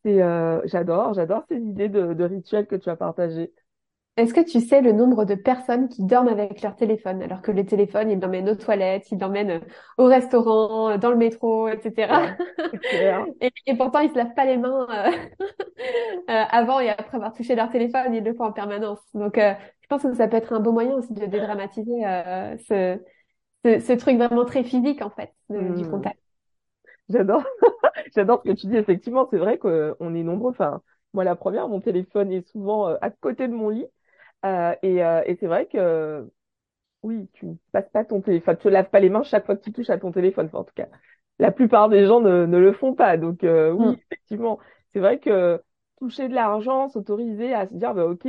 C'est, 0.05 0.19
j'adore, 0.65 1.15
j'adore 1.15 1.45
ces 1.49 1.57
idées 1.59 1.89
de, 1.89 2.15
de 2.15 2.25
rituels 2.25 2.67
que 2.67 2.77
tu 2.77 2.91
as 2.91 2.97
partagées. 2.97 3.53
Est-ce 4.19 4.35
que 4.35 4.41
tu 4.41 4.61
sais 4.61 4.81
le 4.81 4.91
nombre 4.91 5.25
de 5.25 5.37
personnes 5.37 5.89
qui 5.89 6.03
dorment 6.03 6.27
avec 6.27 6.61
leur 6.63 6.75
téléphone, 6.75 7.23
alors 7.23 7.41
que 7.41 7.53
le 7.53 7.65
téléphone, 7.65 8.11
ils 8.11 8.19
l'emmènent 8.19 8.49
aux 8.49 8.57
toilettes, 8.57 9.13
ils 9.13 9.19
l'emmènent 9.19 9.51
euh, 9.51 9.61
au 9.97 10.07
restaurant, 10.07 10.91
euh, 10.91 10.99
dans 10.99 11.11
le 11.11 11.17
métro, 11.17 11.69
etc. 11.69 12.35
et, 13.41 13.53
et, 13.67 13.77
pourtant, 13.77 14.01
ils 14.01 14.11
se 14.11 14.17
lavent 14.17 14.35
pas 14.35 14.45
les 14.45 14.57
mains 14.57 14.89
euh, 14.91 15.45
avant 16.27 16.81
et 16.81 16.89
après 16.89 17.17
avoir 17.17 17.33
touché 17.33 17.55
leur 17.55 17.71
téléphone, 17.71 18.13
ils 18.13 18.25
le 18.25 18.35
font 18.35 18.47
en 18.47 18.53
permanence. 18.53 18.99
Donc, 19.15 19.37
je 19.37 19.87
pense 19.89 20.03
que 20.03 20.13
ça 20.15 20.27
peut 20.27 20.37
être 20.37 20.53
un 20.53 20.59
beau 20.59 20.73
moyen 20.73 20.95
aussi 20.95 21.13
de 21.13 21.27
dédramatiser 21.27 22.03
ce, 22.67 22.99
ce, 23.65 23.79
ce, 23.79 23.93
truc 23.93 24.17
vraiment 24.17 24.45
très 24.45 24.65
physique, 24.65 25.01
en 25.01 25.11
fait, 25.11 25.33
du 25.49 25.59
hmm. 25.59 25.91
contact. 25.93 26.19
J'adore, 27.09 27.45
j'adore 28.17 28.43
ce 28.45 28.51
que 28.51 28.57
tu 28.57 28.67
dis. 28.67 28.77
Effectivement, 28.77 29.29
c'est 29.31 29.39
vrai 29.39 29.59
qu'on 29.59 30.15
est 30.17 30.25
nombreux. 30.25 30.51
Enfin, 30.51 30.83
moi, 31.15 31.23
la 31.23 31.37
première, 31.37 31.69
mon 31.69 31.81
téléphone 31.81 32.33
est 32.33 32.49
souvent 32.49 32.87
à 32.87 33.11
côté 33.11 33.47
de 33.47 33.55
mon 33.55 33.69
lit. 33.69 33.87
Euh, 34.45 34.75
et, 34.83 35.05
euh, 35.05 35.23
et 35.27 35.37
c'est 35.37 35.47
vrai 35.47 35.67
que 35.67 36.31
oui, 37.03 37.29
tu 37.35 37.47
passes 37.73 37.89
pas 37.91 38.05
ton 38.05 38.21
téléphone, 38.21 38.57
tu 38.57 38.65
te 38.65 38.69
laves 38.69 38.91
pas 38.91 39.01
les 39.01 39.11
mains 39.11 39.23
chaque 39.23 39.47
fois 39.47 39.57
que 39.57 39.63
tu 39.65 39.73
touches 39.73 39.91
à 39.91 39.99
ton 39.99 40.13
téléphone. 40.13 40.47
Enfin, 40.47 40.59
en 40.59 40.65
tout 40.65 40.75
cas, 40.75 40.89
la 41.39 41.53
plupart 41.53 41.89
des 41.89 42.07
gens 42.07 42.21
ne, 42.21 42.47
ne 42.47 42.59
le 42.59 42.73
font 42.73 42.95
pas. 42.95 43.17
Donc 43.17 43.45
euh, 43.45 43.73
oui, 43.73 43.87
mm. 43.87 43.97
effectivement, 44.11 44.59
c'est 44.93 45.01
vrai 45.01 45.19
que 45.21 45.63
toucher 45.99 46.29
de 46.29 46.35
l'argent, 46.35 46.89
s'autoriser 46.89 47.55
à 47.55 47.67
se 47.69 47.75
dire, 47.75 47.95
bah, 47.95 48.07
ok, 48.07 48.27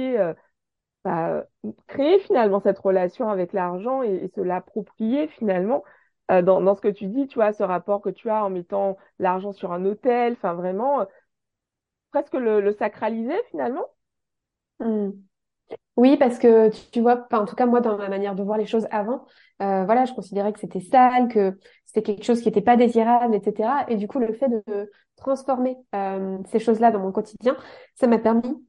bah, 1.04 1.46
créer 1.88 2.20
finalement 2.20 2.60
cette 2.60 2.80
relation 2.80 3.30
avec 3.30 3.54
l'argent 3.54 4.04
et, 4.04 4.30
se 4.36 4.42
l'approprier 4.42 5.28
finalement. 5.28 5.84
dans, 6.30 6.62
dans 6.62 6.76
ce 6.76 6.82
que 6.82 6.88
tu 6.90 7.08
dis, 7.08 7.28
tu 7.28 7.36
vois, 7.36 7.54
ce 7.54 7.64
rapport 7.64 8.02
que 8.02 8.10
tu 8.10 8.30
as 8.30 8.46
en 8.46 8.50
mettant 8.50 8.98
l'argent 9.20 9.52
sur 9.52 9.72
un 9.72 9.86
hôtel, 9.86 10.34
enfin 10.34 10.54
vraiment, 10.54 11.08
presque 12.12 12.34
le, 12.34 12.62
le 12.62 12.74
sacraliser 12.74 13.36
finalement. 13.52 13.88
Mm. 14.80 15.29
Oui, 15.98 16.18
parce 16.18 16.40
que 16.40 16.70
tu 16.92 17.02
vois, 17.02 17.28
en 17.32 17.46
tout 17.46 17.56
cas 17.56 17.66
moi 17.66 17.82
dans 17.82 17.98
ma 17.98 18.10
manière 18.10 18.36
de 18.36 18.44
voir 18.44 18.58
les 18.58 18.66
choses 18.66 18.88
avant, 18.90 19.26
euh, 19.62 19.84
voilà, 19.84 20.06
je 20.06 20.14
considérais 20.14 20.54
que 20.54 20.60
c'était 20.60 20.80
sale, 20.80 21.28
que 21.28 21.58
c'était 21.86 22.04
quelque 22.04 22.24
chose 22.24 22.40
qui 22.42 22.48
n'était 22.48 22.62
pas 22.62 22.78
désirable, 22.78 23.36
etc. 23.36 23.86
Et 23.90 23.98
du 23.98 24.08
coup, 24.08 24.20
le 24.20 24.32
fait 24.34 24.48
de 24.48 24.92
transformer 25.18 25.76
euh, 25.94 26.38
ces 26.50 26.60
choses-là 26.60 26.92
dans 26.92 27.00
mon 27.00 27.12
quotidien, 27.12 27.58
ça 27.96 28.08
m'a 28.08 28.18
permis 28.18 28.66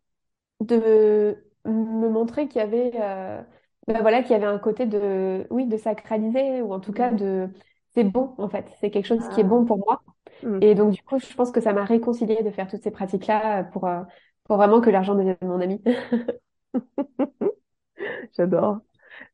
de 0.60 1.36
me 1.64 2.08
montrer 2.08 2.48
qu'il 2.48 2.60
y 2.60 2.64
avait, 2.64 2.92
euh, 2.96 3.40
ben 3.86 4.00
voilà, 4.00 4.22
qu'il 4.22 4.32
y 4.32 4.34
avait 4.34 4.46
un 4.46 4.58
côté 4.58 4.86
de, 4.86 5.46
oui, 5.50 5.66
de 5.66 5.76
sacraliser 5.76 6.62
ou 6.62 6.72
en 6.72 6.80
tout 6.80 6.92
cas 6.92 7.12
de, 7.12 7.48
c'est 7.94 8.04
bon 8.04 8.34
en 8.38 8.48
fait, 8.48 8.66
c'est 8.80 8.90
quelque 8.90 9.06
chose 9.06 9.26
qui 9.34 9.40
est 9.40 9.44
bon 9.44 9.64
pour 9.64 9.78
moi. 9.78 10.02
Mmh. 10.42 10.58
Et 10.62 10.74
donc 10.74 10.90
du 10.92 11.02
coup, 11.02 11.18
je 11.18 11.34
pense 11.34 11.52
que 11.52 11.60
ça 11.60 11.72
m'a 11.72 11.84
réconcilié 11.84 12.42
de 12.42 12.50
faire 12.50 12.68
toutes 12.68 12.82
ces 12.82 12.90
pratiques-là 12.90 13.64
pour 13.64 13.88
pour 14.44 14.56
vraiment 14.56 14.80
que 14.80 14.90
l'argent 14.90 15.14
devienne 15.14 15.36
mon 15.42 15.60
ami. 15.60 15.80
J'adore. 18.36 18.80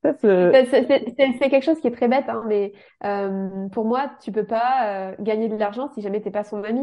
C'est 0.05 1.51
quelque 1.51 1.62
chose 1.64 1.80
qui 1.80 1.89
est 1.89 1.93
très 1.93 2.09
bête, 2.09 2.28
hein, 2.28 2.45
mais 2.49 2.72
euh, 3.05 3.68
pour 3.70 3.84
moi, 3.87 4.11
tu 4.22 4.32
peux 4.32 4.47
pas 4.47 5.12
euh, 5.12 5.16
gagner 5.20 5.49
de 5.49 5.57
l'argent 5.57 5.91
si 5.95 6.03
jamais 6.03 6.20
t'es 6.20 6.30
pas 6.30 6.45
son 6.45 6.64
ami. 6.64 6.82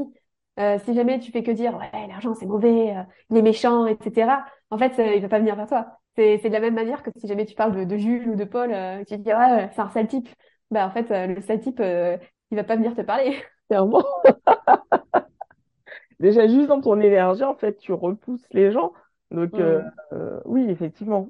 Euh, 0.59 0.77
si 0.85 0.93
jamais 0.93 1.19
tu 1.19 1.31
fais 1.31 1.43
que 1.43 1.51
dire 1.51 1.75
ouais 1.77 2.07
l'argent 2.07 2.35
c'est 2.35 2.45
mauvais, 2.45 2.95
il 3.31 3.37
est 3.37 3.41
méchant, 3.41 3.87
etc. 3.87 4.45
En 4.69 4.77
fait, 4.77 4.93
il 4.99 5.21
va 5.21 5.29
pas 5.29 5.39
venir 5.39 5.55
vers 5.55 5.67
toi. 5.67 5.99
C'est 6.15 6.37
de 6.43 6.49
la 6.49 6.59
même 6.59 6.75
manière 6.75 7.03
que 7.03 7.09
si 7.17 7.27
jamais 7.27 7.45
tu 7.45 7.55
parles 7.55 7.75
de, 7.75 7.83
de 7.85 7.97
Jules 7.97 8.29
ou 8.29 8.35
de 8.35 8.43
Paul, 8.45 8.71
tu 9.07 9.17
dis 9.17 9.33
ouais 9.33 9.69
c'est 9.73 9.81
un 9.81 9.89
sale 9.89 10.07
type. 10.07 10.29
Bah 10.71 10.87
en 10.87 10.91
fait 10.91 11.09
le 11.27 11.41
sale 11.41 11.59
type 11.61 11.81
il 11.81 12.55
va 12.57 12.63
pas 12.63 12.75
venir 12.75 12.95
te 12.95 13.01
parler. 13.01 13.35
Clairement. 13.69 14.03
Déjà 16.19 16.47
juste 16.47 16.67
dans 16.67 16.81
ton 16.81 16.99
énergie 17.01 17.43
en 17.43 17.55
fait 17.55 17.77
tu 17.77 17.93
repousses 17.93 18.45
les 18.51 18.71
gens. 18.71 18.93
Donc, 19.33 19.53
euh, 19.55 19.81
mm. 19.81 19.91
euh, 20.13 20.39
oui, 20.45 20.65
effectivement, 20.69 21.27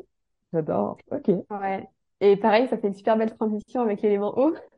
j'adore. 0.53 0.97
Ok. 1.11 1.29
Ouais. 1.49 1.87
Et 2.21 2.37
pareil, 2.37 2.67
ça 2.69 2.77
fait 2.77 2.87
une 2.87 2.93
super 2.93 3.17
belle 3.17 3.33
transition 3.35 3.81
avec 3.81 4.01
l'élément 4.01 4.37
eau. 4.39 4.55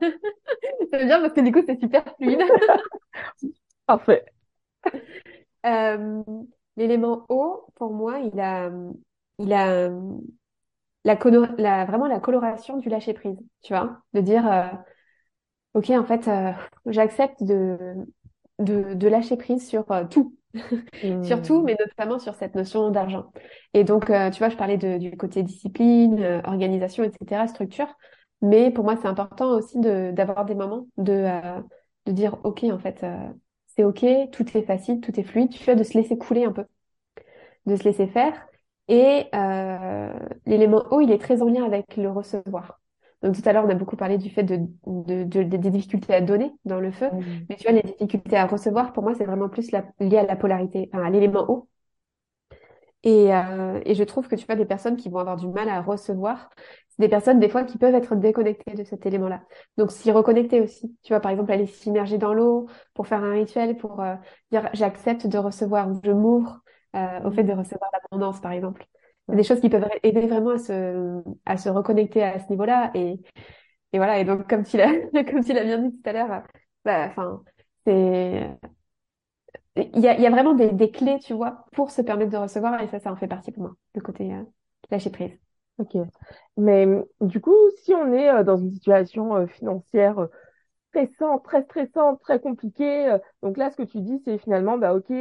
veut 0.92 1.04
bien 1.06 1.20
parce 1.20 1.32
que 1.32 1.40
du 1.40 1.52
coup, 1.52 1.62
c'est 1.66 1.78
super 1.80 2.04
fluide. 2.16 2.40
Parfait. 3.86 4.24
Euh, 5.66 6.22
l'élément 6.76 7.26
eau, 7.28 7.66
pour 7.74 7.92
moi, 7.92 8.20
il 8.20 8.38
a, 8.38 8.70
il 9.40 9.52
a 9.52 9.90
la, 11.04 11.16
la, 11.58 11.84
vraiment 11.84 12.06
la 12.06 12.20
coloration 12.20 12.76
du 12.78 12.88
lâcher 12.88 13.14
prise, 13.14 13.38
tu 13.62 13.72
vois, 13.72 14.02
de 14.14 14.20
dire, 14.20 14.46
euh, 14.50 14.66
ok, 15.74 15.90
en 15.90 16.04
fait, 16.04 16.28
euh, 16.28 16.52
j'accepte 16.86 17.42
de, 17.42 17.94
de, 18.58 18.94
de 18.94 19.08
lâcher 19.08 19.36
prise 19.36 19.66
sur 19.68 19.86
tout, 20.10 20.35
Surtout, 21.22 21.62
mais 21.62 21.76
notamment 21.78 22.18
sur 22.18 22.34
cette 22.34 22.54
notion 22.54 22.90
d'argent. 22.90 23.32
Et 23.74 23.84
donc, 23.84 24.10
euh, 24.10 24.30
tu 24.30 24.38
vois, 24.38 24.48
je 24.48 24.56
parlais 24.56 24.76
du 24.76 25.16
côté 25.16 25.42
discipline, 25.42 26.20
euh, 26.22 26.40
organisation, 26.44 27.04
etc., 27.04 27.46
structure. 27.48 27.88
Mais 28.42 28.70
pour 28.70 28.84
moi, 28.84 28.96
c'est 28.96 29.08
important 29.08 29.56
aussi 29.56 29.78
d'avoir 29.80 30.44
des 30.44 30.54
moments 30.54 30.86
de, 30.98 31.12
euh, 31.12 31.60
de 32.06 32.12
dire, 32.12 32.38
OK, 32.44 32.64
en 32.64 32.78
fait, 32.78 33.04
c'est 33.66 33.84
OK, 33.84 34.04
tout 34.32 34.44
est 34.56 34.62
facile, 34.62 35.00
tout 35.00 35.18
est 35.18 35.24
fluide. 35.24 35.50
Tu 35.50 35.64
vois, 35.64 35.74
de 35.74 35.82
se 35.82 35.94
laisser 35.96 36.18
couler 36.18 36.44
un 36.44 36.52
peu, 36.52 36.64
de 37.66 37.76
se 37.76 37.84
laisser 37.84 38.06
faire. 38.06 38.46
Et 38.88 39.26
l'élément 40.46 40.84
haut, 40.90 41.00
il 41.00 41.10
est 41.10 41.18
très 41.18 41.42
en 41.42 41.46
lien 41.46 41.64
avec 41.64 41.96
le 41.96 42.10
recevoir. 42.10 42.80
Donc 43.26 43.34
tout 43.42 43.48
à 43.48 43.52
l'heure, 43.52 43.64
on 43.66 43.68
a 43.68 43.74
beaucoup 43.74 43.96
parlé 43.96 44.18
du 44.18 44.30
fait 44.30 44.44
de, 44.44 44.58
de, 44.86 45.24
de, 45.24 45.42
des 45.42 45.70
difficultés 45.70 46.14
à 46.14 46.20
donner 46.20 46.52
dans 46.64 46.78
le 46.78 46.92
feu. 46.92 47.08
Mais 47.48 47.56
tu 47.56 47.64
vois, 47.64 47.72
les 47.72 47.82
difficultés 47.82 48.36
à 48.36 48.46
recevoir, 48.46 48.92
pour 48.92 49.02
moi, 49.02 49.14
c'est 49.14 49.24
vraiment 49.24 49.48
plus 49.48 49.72
la, 49.72 49.84
lié 49.98 50.18
à 50.18 50.22
la 50.24 50.36
polarité, 50.36 50.88
enfin, 50.92 51.04
à 51.04 51.10
l'élément 51.10 51.44
haut. 51.50 51.68
Et, 53.02 53.34
euh, 53.34 53.80
et 53.84 53.94
je 53.94 54.04
trouve 54.04 54.28
que 54.28 54.36
tu 54.36 54.46
vois, 54.46 54.54
des 54.56 54.64
personnes 54.64 54.96
qui 54.96 55.08
vont 55.08 55.18
avoir 55.18 55.36
du 55.36 55.48
mal 55.48 55.68
à 55.68 55.80
recevoir, 55.80 56.50
c'est 56.88 57.02
des 57.02 57.08
personnes, 57.08 57.40
des 57.40 57.48
fois, 57.48 57.64
qui 57.64 57.78
peuvent 57.78 57.94
être 57.94 58.14
déconnectées 58.16 58.74
de 58.74 58.84
cet 58.84 59.06
élément-là. 59.06 59.42
Donc 59.76 59.90
s'y 59.90 60.12
reconnecter 60.12 60.60
aussi. 60.60 60.96
Tu 61.02 61.12
vois, 61.12 61.20
par 61.20 61.32
exemple, 61.32 61.50
aller 61.52 61.66
s'immerger 61.66 62.18
dans 62.18 62.32
l'eau 62.32 62.68
pour 62.94 63.08
faire 63.08 63.24
un 63.24 63.32
rituel, 63.32 63.76
pour 63.76 64.00
euh, 64.00 64.14
dire 64.52 64.70
j'accepte 64.72 65.26
de 65.26 65.38
recevoir, 65.38 65.88
je 66.04 66.10
m'ouvre 66.12 66.60
euh, 66.94 67.20
au 67.24 67.30
fait 67.32 67.44
de 67.44 67.52
recevoir 67.52 67.90
l'abondance, 67.92 68.40
par 68.40 68.52
exemple 68.52 68.86
des 69.28 69.42
choses 69.44 69.60
qui 69.60 69.68
peuvent 69.70 69.88
aider 70.02 70.26
vraiment 70.26 70.50
à 70.52 70.58
se, 70.58 71.22
à 71.46 71.56
se 71.56 71.68
reconnecter 71.68 72.22
à 72.22 72.38
ce 72.40 72.48
niveau-là. 72.50 72.90
Et, 72.94 73.14
et 73.92 73.98
voilà. 73.98 74.20
Et 74.20 74.24
donc, 74.24 74.48
comme 74.48 74.64
tu 74.64 74.76
l'as, 74.78 74.92
comme 75.24 75.44
tu 75.44 75.52
l'as 75.54 75.64
bien 75.64 75.78
dit 75.80 75.92
tout 76.02 76.08
à 76.10 76.12
l'heure, 76.14 76.44
bah, 76.84 77.06
enfin, 77.10 77.42
c'est, 77.86 78.50
il 79.76 80.00
y 80.00 80.08
a, 80.08 80.18
y 80.18 80.26
a 80.26 80.30
vraiment 80.30 80.54
des, 80.54 80.70
des 80.72 80.90
clés, 80.90 81.18
tu 81.20 81.34
vois, 81.34 81.66
pour 81.72 81.90
se 81.90 82.02
permettre 82.02 82.30
de 82.32 82.36
recevoir. 82.36 82.80
Et 82.82 82.88
ça, 82.88 82.98
ça 82.98 83.12
en 83.12 83.16
fait 83.16 83.28
partie 83.28 83.52
pour 83.52 83.62
moi, 83.64 83.74
le 83.94 84.00
côté 84.00 84.32
euh, 84.32 84.42
lâcher 84.90 85.10
prise. 85.10 85.32
Ok. 85.78 85.96
Mais 86.56 86.86
du 87.20 87.40
coup, 87.40 87.54
si 87.82 87.92
on 87.94 88.12
est 88.12 88.30
euh, 88.30 88.44
dans 88.44 88.56
une 88.56 88.70
situation 88.72 89.36
euh, 89.36 89.46
financière 89.46 90.28
stressante, 90.90 91.44
très 91.44 91.62
stressante, 91.64 92.20
très 92.22 92.40
compliquée, 92.40 93.16
donc 93.42 93.58
là, 93.58 93.70
ce 93.70 93.76
que 93.78 93.82
tu 93.84 94.00
dis, 94.00 94.20
c'est 94.24 94.38
finalement, 94.38 94.78
bah, 94.78 94.94
ok, 94.94 95.12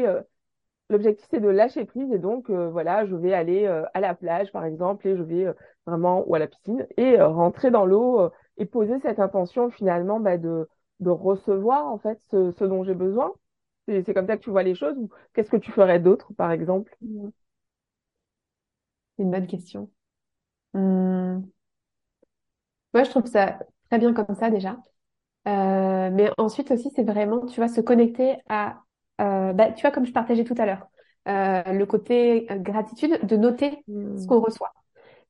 L'objectif, 0.89 1.27
c'est 1.31 1.39
de 1.39 1.47
lâcher 1.49 1.85
prise 1.85 2.11
et 2.13 2.19
donc, 2.19 2.49
euh, 2.49 2.69
voilà, 2.69 3.05
je 3.07 3.15
vais 3.15 3.33
aller 3.33 3.65
euh, 3.65 3.83
à 3.95 3.99
la 4.01 4.13
plage, 4.13 4.51
par 4.51 4.65
exemple, 4.65 5.07
et 5.07 5.17
je 5.17 5.23
vais 5.23 5.45
euh, 5.47 5.53
vraiment, 5.87 6.23
ou 6.27 6.35
à 6.35 6.39
la 6.39 6.47
piscine, 6.47 6.87
et 6.97 7.19
rentrer 7.21 7.71
dans 7.71 7.85
l'eau 7.85 8.29
et 8.57 8.65
poser 8.65 8.99
cette 8.99 9.19
intention 9.19 9.69
finalement 9.71 10.19
bah, 10.19 10.37
de, 10.37 10.69
de 10.99 11.09
recevoir 11.09 11.87
en 11.87 11.97
fait 11.97 12.19
ce, 12.31 12.63
dont 12.65 12.83
j'ai 12.83 12.93
besoin. 12.95 13.33
C'est 13.87 14.13
comme 14.13 14.27
ça 14.27 14.37
que 14.37 14.43
tu 14.43 14.49
vois 14.49 14.63
les 14.63 14.75
choses 14.75 14.97
ou 14.97 15.09
qu'est-ce 15.33 15.49
que 15.51 15.57
tu 15.57 15.71
ferais 15.71 15.99
d'autre, 15.99 16.33
par 16.33 16.51
exemple? 16.51 16.95
C'est 19.17 19.23
une 19.23 19.31
bonne 19.31 19.47
question. 19.47 19.91
Moi, 22.93 23.03
je 23.03 23.09
trouve 23.09 23.25
ça 23.27 23.59
très 23.89 23.99
bien 23.99 24.13
comme 24.13 24.35
ça 24.35 24.49
déjà. 24.49 24.77
Mais 25.45 26.31
ensuite 26.39 26.71
aussi, 26.71 26.91
c'est 26.95 27.03
vraiment, 27.05 27.45
tu 27.47 27.57
vois, 27.61 27.69
se 27.69 27.81
connecter 27.81 28.37
à, 28.49 28.83
bah, 29.19 29.71
tu 29.71 29.81
vois, 29.81 29.91
comme 29.91 30.05
je 30.05 30.11
partageais 30.13 30.43
tout 30.43 30.55
à 30.57 30.65
l'heure, 30.65 30.87
euh, 31.27 31.63
le 31.73 31.85
côté 31.85 32.47
euh, 32.51 32.57
gratitude, 32.59 33.19
de 33.25 33.35
noter 33.37 33.85
ce 34.15 34.25
Hmm. 34.25 34.27
qu'on 34.27 34.39
reçoit. 34.41 34.73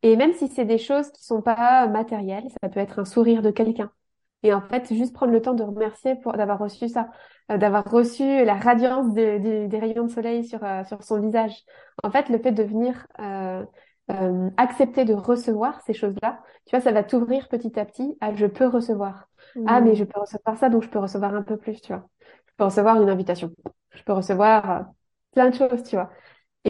Et 0.04 0.16
même 0.16 0.34
si 0.34 0.48
c'est 0.48 0.66
des 0.66 0.78
choses 0.78 1.12
qui 1.12 1.24
sont 1.26 1.42
pas 1.42 1.88
matérielles, 1.88 2.48
ça 2.62 2.70
peut 2.70 2.80
être 2.80 3.00
un 3.00 3.06
sourire 3.06 3.42
de 3.42 3.52
quelqu'un. 3.52 3.92
Et 4.44 4.54
en 4.54 4.62
fait, 4.62 4.94
juste 4.94 5.14
prendre 5.14 5.32
le 5.34 5.42
temps 5.42 5.54
de 5.56 5.64
remercier 5.64 6.16
pour 6.16 6.34
d'avoir 6.34 6.60
reçu 6.60 6.88
ça, 6.90 7.10
euh, 7.52 7.58
d'avoir 7.58 7.86
reçu 7.90 8.24
la 8.46 8.56
radiance 8.56 9.14
de- 9.14 9.40
de- 9.40 9.68
des 9.68 9.80
rayons 9.80 10.06
de 10.06 10.12
soleil 10.12 10.46
sur, 10.46 10.64
euh, 10.64 10.84
sur 10.86 11.04
son 11.04 11.20
visage. 11.22 11.64
En 12.04 12.12
fait, 12.12 12.30
le 12.30 12.38
fait 12.40 12.52
de 12.52 12.64
venir 12.64 13.08
euh, 13.20 13.66
euh, 14.12 14.50
accepter 14.58 15.06
de 15.06 15.14
recevoir 15.14 15.82
ces 15.82 15.94
choses-là, 15.94 16.42
tu 16.68 16.72
vois, 16.76 16.82
ça 16.82 16.92
va 16.92 17.04
t'ouvrir 17.04 17.48
petit 17.50 17.80
à 17.80 17.86
petit 17.86 18.18
à 18.22 18.34
je 18.36 18.46
peux 18.46 18.68
recevoir. 18.68 19.28
Ah, 19.66 19.82
mais 19.82 19.96
Hmm. 19.96 19.98
je 19.98 20.04
peux 20.04 20.20
recevoir 20.20 20.58
ça, 20.58 20.70
donc 20.70 20.84
je 20.84 20.90
peux 20.90 21.00
recevoir 21.00 21.34
un 21.34 21.42
peu 21.44 21.58
plus, 21.58 21.82
tu 21.82 21.94
vois. 21.94 22.08
Je 22.56 22.64
peux 22.64 22.64
recevoir 22.66 23.02
une 23.02 23.10
invitation. 23.10 23.52
Je 23.94 24.04
peux 24.04 24.14
recevoir 24.14 24.72
euh, 24.72 24.84
plein 25.34 25.50
de 25.50 25.56
choses, 25.56 25.84
tu 25.84 25.96
vois. 25.96 26.12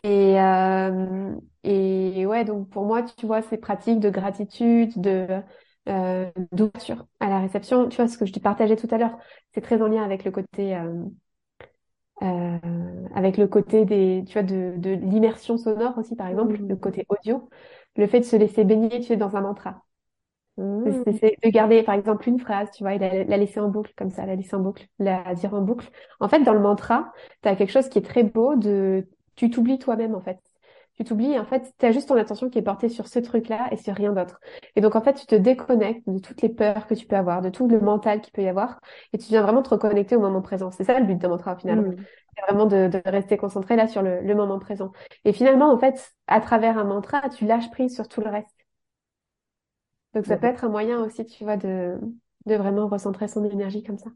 Et, 0.03 0.39
euh, 0.41 1.35
et 1.63 2.25
ouais, 2.27 2.45
donc 2.45 2.69
pour 2.69 2.85
moi, 2.85 3.03
tu 3.03 3.25
vois, 3.27 3.41
ces 3.43 3.57
pratiques 3.57 3.99
de 4.01 4.09
gratitude, 4.11 4.99
de 5.01 5.27
euh, 5.89 6.31
d'ouverture 6.53 7.07
à 7.21 7.29
la 7.29 7.39
réception, 7.41 7.89
tu 7.89 7.97
vois, 7.97 8.07
ce 8.09 8.17
que 8.17 8.25
je 8.27 8.33
te 8.33 8.39
partageais 8.39 8.77
tout 8.77 8.87
à 8.91 8.97
l'heure, 8.99 9.17
c'est 9.53 9.61
très 9.61 9.81
en 9.81 9.87
lien 9.87 10.03
avec 10.03 10.25
le 10.25 10.31
côté 10.31 10.75
euh, 10.77 11.03
euh, 12.23 12.59
avec 13.15 13.37
le 13.37 13.47
côté 13.47 13.85
des, 13.85 14.23
tu 14.27 14.33
vois, 14.33 14.43
de, 14.43 14.75
de 14.77 14.91
l'immersion 14.91 15.57
sonore 15.57 15.97
aussi, 15.97 16.15
par 16.15 16.27
exemple, 16.27 16.55
Hmm. 16.55 16.67
le 16.67 16.75
côté 16.75 17.05
audio, 17.09 17.49
le 17.97 18.07
fait 18.07 18.19
de 18.21 18.25
se 18.25 18.35
laisser 18.35 18.63
baigner, 18.63 18.89
tu 19.01 19.03
sais, 19.07 19.17
dans 19.17 19.35
un 19.35 19.41
mantra. 19.41 19.84
Hmm. 20.57 21.03
C'est 21.19 21.35
de 21.43 21.49
garder, 21.49 21.83
par 21.83 21.95
exemple, 21.95 22.29
une 22.29 22.39
phrase, 22.39 22.69
tu 22.71 22.83
vois, 22.83 22.93
et 22.93 22.99
la, 22.99 23.25
la 23.25 23.37
laisser 23.37 23.59
en 23.59 23.67
boucle, 23.67 23.91
comme 23.97 24.09
ça, 24.09 24.25
la 24.25 24.35
laisser 24.35 24.55
en 24.55 24.61
boucle, 24.61 24.87
la 24.99 25.33
dire 25.35 25.53
en 25.53 25.61
boucle. 25.61 25.89
En 26.21 26.29
fait, 26.29 26.39
dans 26.43 26.53
le 26.53 26.61
mantra, 26.61 27.11
tu 27.43 27.49
as 27.49 27.55
quelque 27.57 27.71
chose 27.71 27.89
qui 27.89 27.97
est 27.99 28.01
très 28.01 28.23
beau 28.23 28.55
de, 28.55 29.05
tu 29.35 29.49
t'oublies 29.49 29.79
toi-même, 29.79 30.15
en 30.15 30.21
fait. 30.21 30.39
Tu 30.97 31.03
t'oublies, 31.03 31.37
en 31.37 31.43
fait, 31.43 31.73
tu 31.77 31.85
as 31.85 31.91
juste 31.91 32.07
ton 32.07 32.15
attention 32.15 32.49
qui 32.49 32.57
est 32.57 32.61
portée 32.61 32.87
sur 32.87 33.07
ce 33.09 33.19
truc-là 33.19 33.67
et 33.71 33.75
sur 33.75 33.93
rien 33.93 34.13
d'autre. 34.13 34.39
Et 34.77 34.81
donc, 34.81 34.95
en 34.95 35.01
fait, 35.01 35.15
tu 35.15 35.25
te 35.25 35.35
déconnectes 35.35 36.07
de 36.07 36.19
toutes 36.19 36.41
les 36.41 36.47
peurs 36.47 36.87
que 36.87 36.93
tu 36.93 37.05
peux 37.05 37.17
avoir, 37.17 37.41
de 37.41 37.49
tout 37.49 37.67
le 37.67 37.81
mental 37.81 38.21
qu'il 38.21 38.31
peut 38.31 38.43
y 38.43 38.47
avoir, 38.47 38.79
et 39.11 39.17
tu 39.17 39.27
viens 39.27 39.41
vraiment 39.41 39.61
te 39.61 39.69
reconnecter 39.69 40.15
au 40.15 40.21
moment 40.21 40.41
présent. 40.41 40.71
C'est 40.71 40.85
ça 40.85 40.97
le 40.97 41.05
but 41.05 41.17
d'un 41.17 41.27
mantra, 41.27 41.57
finalement. 41.57 41.89
Hmm. 41.91 41.95
C'est 42.37 42.41
vraiment 42.47 42.65
de, 42.65 42.87
de 42.87 43.01
rester 43.09 43.35
concentré 43.35 43.75
là 43.75 43.87
sur 43.87 44.01
le, 44.01 44.21
le 44.21 44.35
moment 44.35 44.59
présent. 44.59 44.93
Et 45.25 45.33
finalement, 45.33 45.69
en 45.69 45.77
fait, 45.77 46.13
à 46.27 46.39
travers 46.39 46.77
un 46.77 46.85
mantra, 46.85 47.27
tu 47.29 47.45
lâches 47.45 47.69
prise 47.71 47.93
sur 47.93 48.07
tout 48.07 48.21
le 48.21 48.29
reste. 48.29 48.64
Donc, 50.15 50.25
ça 50.25 50.37
peut 50.37 50.47
être 50.47 50.63
un 50.65 50.69
moyen 50.69 51.03
aussi, 51.03 51.25
tu 51.25 51.43
vois, 51.43 51.57
de, 51.57 51.99
de 52.47 52.55
vraiment 52.55 52.87
recentrer 52.87 53.27
son 53.27 53.43
énergie 53.45 53.83
comme 53.83 53.97
ça. 53.99 54.09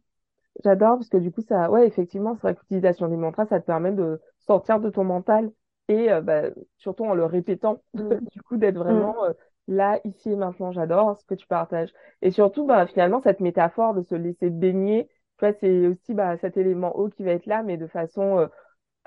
J'adore 0.63 0.97
parce 0.97 1.09
que 1.09 1.17
du 1.17 1.31
coup, 1.31 1.41
ça, 1.41 1.69
ouais, 1.71 1.87
effectivement, 1.87 2.35
c'est 2.35 2.41
vrai 2.41 2.55
que 2.55 2.59
l'utilisation 2.61 3.07
des 3.07 3.15
mantras, 3.17 3.45
ça 3.45 3.59
te 3.59 3.65
permet 3.65 3.91
de 3.93 4.19
sortir 4.39 4.79
de 4.79 4.89
ton 4.89 5.03
mental 5.03 5.51
et 5.87 6.11
euh, 6.11 6.21
bah, 6.21 6.43
surtout 6.77 7.05
en 7.05 7.13
le 7.13 7.25
répétant, 7.25 7.81
Mm. 7.93 8.29
du 8.33 8.41
coup, 8.41 8.57
d'être 8.57 8.77
Mm. 8.89 9.13
vraiment 9.13 9.23
euh, 9.25 9.31
là, 9.67 9.99
ici 10.03 10.31
et 10.31 10.35
maintenant. 10.35 10.71
J'adore 10.71 11.17
ce 11.17 11.25
que 11.25 11.35
tu 11.35 11.47
partages. 11.47 11.93
Et 12.21 12.31
surtout, 12.31 12.65
bah, 12.65 12.87
finalement, 12.87 13.21
cette 13.21 13.39
métaphore 13.39 13.93
de 13.93 14.01
se 14.03 14.15
laisser 14.15 14.49
baigner, 14.49 15.07
tu 15.37 15.45
vois, 15.45 15.53
c'est 15.53 15.87
aussi 15.87 16.13
bah, 16.13 16.37
cet 16.37 16.57
élément 16.57 16.97
eau 16.97 17.09
qui 17.09 17.23
va 17.23 17.31
être 17.31 17.45
là, 17.45 17.63
mais 17.63 17.77
de 17.77 17.87
façon 17.87 18.39
euh, 18.39 18.47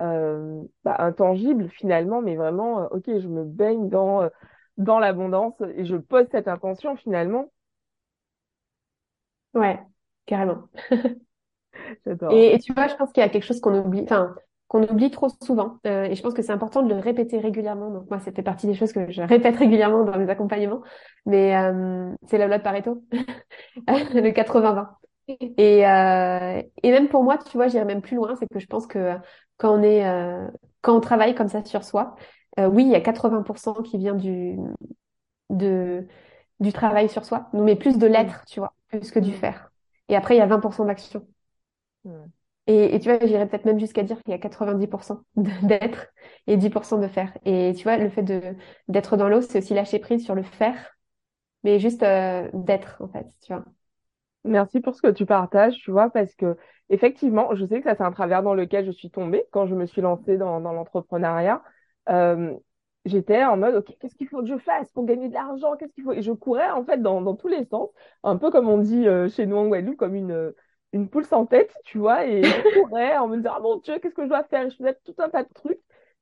euh, 0.01 0.62
bah, 0.84 0.97
intangible 1.01 1.68
finalement, 1.70 2.22
mais 2.22 2.36
vraiment, 2.36 2.82
euh, 2.82 2.88
ok, 2.93 3.05
je 3.20 3.28
me 3.28 3.45
baigne 3.45 3.88
dans, 3.90 4.28
dans 4.79 4.99
l'abondance 4.99 5.55
et 5.77 5.85
je 5.85 5.97
pose 5.97 6.27
cette 6.31 6.49
intention 6.49 6.97
finalement. 6.97 7.51
Ouais, 9.55 9.79
carrément. 10.27 10.68
J'adore. 12.07 12.33
Et, 12.33 12.55
et 12.55 12.59
tu 12.59 12.73
vois, 12.73 12.89
je 12.89 12.95
pense 12.95 13.12
qu'il 13.12 13.23
y 13.23 13.27
a 13.27 13.29
quelque 13.29 13.45
chose 13.45 13.61
qu'on 13.61 13.79
oublie, 13.79 14.03
enfin, 14.03 14.35
qu'on 14.68 14.83
oublie 14.85 15.11
trop 15.11 15.29
souvent. 15.43 15.79
Euh, 15.87 16.05
et 16.05 16.14
je 16.14 16.23
pense 16.23 16.35
que 16.35 16.43
c'est 16.43 16.53
important 16.53 16.83
de 16.83 16.89
le 16.95 17.01
répéter 17.01 17.39
régulièrement. 17.39 17.91
Donc, 17.91 18.09
moi, 18.11 18.20
ça 18.20 18.33
fait 18.33 18.43
partie 18.43 18.66
des 18.66 18.75
choses 18.75 18.93
que 18.93 19.11
je 19.11 19.23
répète 19.23 19.57
régulièrement 19.57 20.05
dans 20.05 20.18
mes 20.18 20.29
accompagnements. 20.31 20.83
Mais 21.27 21.57
euh, 21.57 22.11
c'est 22.29 22.39
la 22.39 22.47
loi 22.47 22.59
de 22.59 22.62
Pareto, 22.62 23.05
le 23.89 24.31
80-20. 24.31 24.89
Et, 25.29 25.87
euh, 25.87 26.62
et 26.83 26.91
même 26.91 27.09
pour 27.09 27.23
moi, 27.23 27.39
tu 27.39 27.57
vois, 27.57 27.68
j'irais 27.68 27.85
même 27.85 28.03
plus 28.03 28.16
loin, 28.16 28.35
c'est 28.37 28.47
que 28.49 28.59
je 28.59 28.66
pense 28.66 28.87
que 28.87 29.14
quand 29.57 29.79
on 29.79 29.83
est, 29.83 30.07
euh, 30.07 30.49
quand 30.81 30.97
on 30.97 31.01
travaille 31.01 31.35
comme 31.35 31.49
ça 31.49 31.64
sur 31.64 31.85
soi, 31.85 32.16
euh, 32.59 32.67
oui, 32.69 32.85
il 32.85 32.91
y 32.91 32.95
a 32.95 33.01
80% 33.01 33.75
qui 33.83 33.99
vient 33.99 34.15
du, 34.15 34.59
de, 35.51 36.07
du 36.61 36.73
travail 36.73 37.09
sur 37.11 37.25
soi, 37.27 37.51
mais 37.55 37.77
plus 37.77 37.99
de 37.99 38.07
Mm. 38.09 38.13
l'être, 38.13 38.45
tu 38.47 38.61
vois, 38.61 38.75
plus 38.89 39.11
que 39.13 39.19
du 39.21 39.33
Mm. 39.33 39.35
faire. 39.35 39.73
Et 40.11 40.17
après, 40.17 40.37
il 40.37 40.39
y 40.39 40.43
a 40.43 40.47
20% 40.47 40.85
d'action. 40.87 41.27
Mm. 42.05 42.33
Et, 42.69 42.95
et 42.95 43.01
tu 43.01 43.09
vois, 43.11 43.25
j'irais 43.27 43.49
peut-être 43.49 43.65
même 43.65 43.81
jusqu'à 43.81 44.03
dire 44.05 44.23
qu'il 44.23 44.31
y 44.33 44.35
a 44.35 44.39
90% 44.39 45.23
de- 45.37 45.51
d'être 45.67 46.07
et 46.47 46.57
10% 46.57 46.99
de 46.99 47.09
faire. 47.09 47.37
Et 47.45 47.73
tu 47.77 47.83
vois, 47.85 47.97
le 47.99 48.09
fait 48.09 48.23
de 48.23 48.41
d'être 48.89 49.17
dans 49.17 49.29
l'eau, 49.29 49.41
c'est 49.43 49.59
aussi 49.59 49.75
lâcher 49.75 49.99
prise 49.99 50.25
sur 50.25 50.35
le 50.37 50.43
faire, 50.45 50.97
mais 51.65 51.81
juste 51.81 52.03
euh, 52.05 52.49
d'être, 52.55 52.99
en 53.03 53.09
fait, 53.09 53.27
tu 53.45 53.53
vois. 53.55 53.65
Merci 54.45 54.81
pour 54.81 54.95
ce 54.97 55.03
que 55.03 55.09
tu 55.11 55.27
partages, 55.27 55.77
tu 55.79 55.91
vois, 55.93 56.11
parce 56.11 56.35
que 56.37 56.57
effectivement, 56.91 57.55
je 57.55 57.67
sais 57.67 57.81
que 57.81 57.85
ça, 57.91 57.97
c'est 57.97 58.05
un 58.05 58.13
travers 58.13 58.43
dans 58.43 58.55
lequel 58.55 58.87
je 58.87 58.93
suis 58.93 59.11
tombée 59.11 59.45
quand 59.53 59.67
je 59.67 59.75
me 59.75 59.87
suis 59.87 60.03
lancée 60.03 60.39
dans, 60.39 60.61
dans 60.61 60.73
l'entrepreneuriat. 60.73 61.63
Euh, 62.09 62.55
j'étais 63.05 63.45
en 63.45 63.57
mode, 63.57 63.77
OK, 63.77 63.97
qu'est-ce 64.01 64.15
qu'il 64.17 64.29
faut 64.29 64.41
que 64.43 64.49
je 64.49 64.59
fasse 64.59 64.91
pour 64.93 65.05
gagner 65.07 65.29
de 65.29 65.35
l'argent? 65.35 65.77
Qu'est-ce 65.77 65.93
qu'il 65.95 66.05
faut? 66.05 66.13
Et 66.13 66.23
je 66.23 66.33
courais, 66.33 66.71
en 66.71 66.85
fait, 66.85 66.99
dans, 67.03 67.21
dans 67.23 67.37
tous 67.37 67.49
les 67.49 67.65
sens, 67.67 67.91
un 68.23 68.37
peu 68.37 68.51
comme 68.51 68.69
on 68.69 68.79
dit 68.79 69.07
euh, 69.09 69.29
chez 69.29 69.47
nous 69.47 69.57
en 69.57 69.69
Guadeloupe, 69.69 69.97
comme 69.99 70.15
une, 70.15 70.53
une 70.93 71.09
poule 71.09 71.25
sans 71.25 71.47
tête, 71.47 71.75
tu 71.85 71.99
vois, 71.99 72.27
et 72.27 72.53
je 72.53 72.61
courais 72.73 73.17
en 73.17 73.29
me 73.29 73.37
disant, 73.39 73.53
ah 73.57 73.61
mon 73.61 73.77
Dieu, 73.79 73.99
qu'est-ce 73.99 74.15
que 74.15 74.25
je 74.25 74.29
dois 74.29 74.45
faire? 74.45 74.67
Et 74.67 74.71
je 74.71 74.77
faisais 74.77 74.97
tout 75.05 75.15
un 75.19 75.29
tas 75.31 75.45
de 75.45 75.53
trucs 75.55 75.81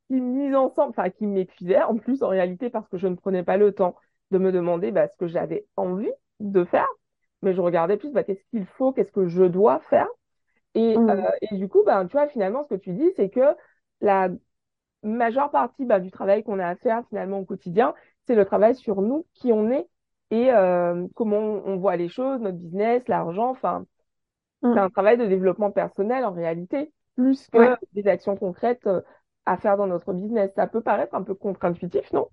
qui 0.09 0.21
mis 0.21 0.55
ensemble, 0.55 0.91
enfin, 0.91 1.11
qui 1.11 1.27
m'épuisaient, 1.27 1.83
en 1.83 1.97
plus, 1.97 2.23
en 2.23 2.29
réalité, 2.29 2.71
parce 2.71 2.89
que 2.89 2.99
je 2.99 3.07
ne 3.07 3.15
prenais 3.15 3.43
pas 3.45 3.57
le 3.57 3.73
temps 3.73 3.97
de 4.31 4.39
me 4.39 4.53
demander 4.53 4.91
bah, 4.93 5.09
ce 5.09 5.17
que 5.17 5.27
j'avais 5.29 5.67
envie 5.77 6.11
de 6.41 6.65
faire 6.65 6.87
mais 7.43 7.55
je 7.55 7.61
regardais 7.61 7.97
plus 7.97 8.13
bah, 8.13 8.25
qu'est-ce 8.25 8.45
qu'il 8.51 8.67
faut, 8.67 8.93
qu'est-ce 8.93 9.13
que 9.13 9.27
je 9.29 9.45
dois 9.45 9.81
faire? 9.91 10.09
Et, 10.75 11.03
euh, 11.11 11.15
Mm. 11.15 11.33
et 11.51 11.57
du 11.57 11.69
coup, 11.69 11.83
ben, 11.85 12.07
tu 12.07 12.13
vois, 12.13 12.29
finalement, 12.29 12.65
ce 12.65 12.69
que 12.71 12.75
tu 12.81 12.93
dis, 12.93 13.11
c'est 13.17 13.31
que 13.31 13.41
la 14.01 14.29
majeure 15.03 15.51
partie 15.51 15.85
bah, 15.85 16.01
du 16.01 16.11
travail 16.11 16.43
qu'on 16.43 16.59
a 16.59 16.67
à 16.67 16.77
faire 16.77 17.03
finalement 17.09 17.39
au 17.39 17.45
quotidien, 17.45 17.95
c'est 18.27 18.35
le 18.35 18.45
travail 18.45 18.75
sur 18.75 19.03
nous, 19.03 19.27
qui 19.35 19.53
on 19.53 19.71
est 19.71 19.89
et 20.31 20.53
euh, 20.53 21.07
comment 21.17 21.39
on, 21.39 21.77
voit 21.77 21.97
les 21.97 22.09
choses, 22.09 22.41
notre 22.41 22.59
business, 22.59 23.03
l'argent. 23.09 23.51
Enfin, 23.51 23.85
c'est 24.63 24.69
Mm. 24.69 24.79
un 24.79 24.91
travail 24.91 25.17
de 25.17 25.27
développement 25.27 25.71
personnel 25.71 26.25
en 26.25 26.33
réalité, 26.33 26.93
plus 27.17 27.49
Ouais. 27.55 27.75
que 27.81 27.87
des 28.01 28.09
actions 28.09 28.37
concrètes 28.37 28.87
euh, 28.87 29.01
à 29.47 29.57
faire 29.57 29.77
dans 29.77 29.87
notre 29.87 30.13
business. 30.13 30.51
Ça 30.55 30.67
peut 30.67 30.83
paraître 30.83 31.15
un 31.15 31.23
peu 31.23 31.35
contre-intuitif, 31.35 32.13
non? 32.13 32.29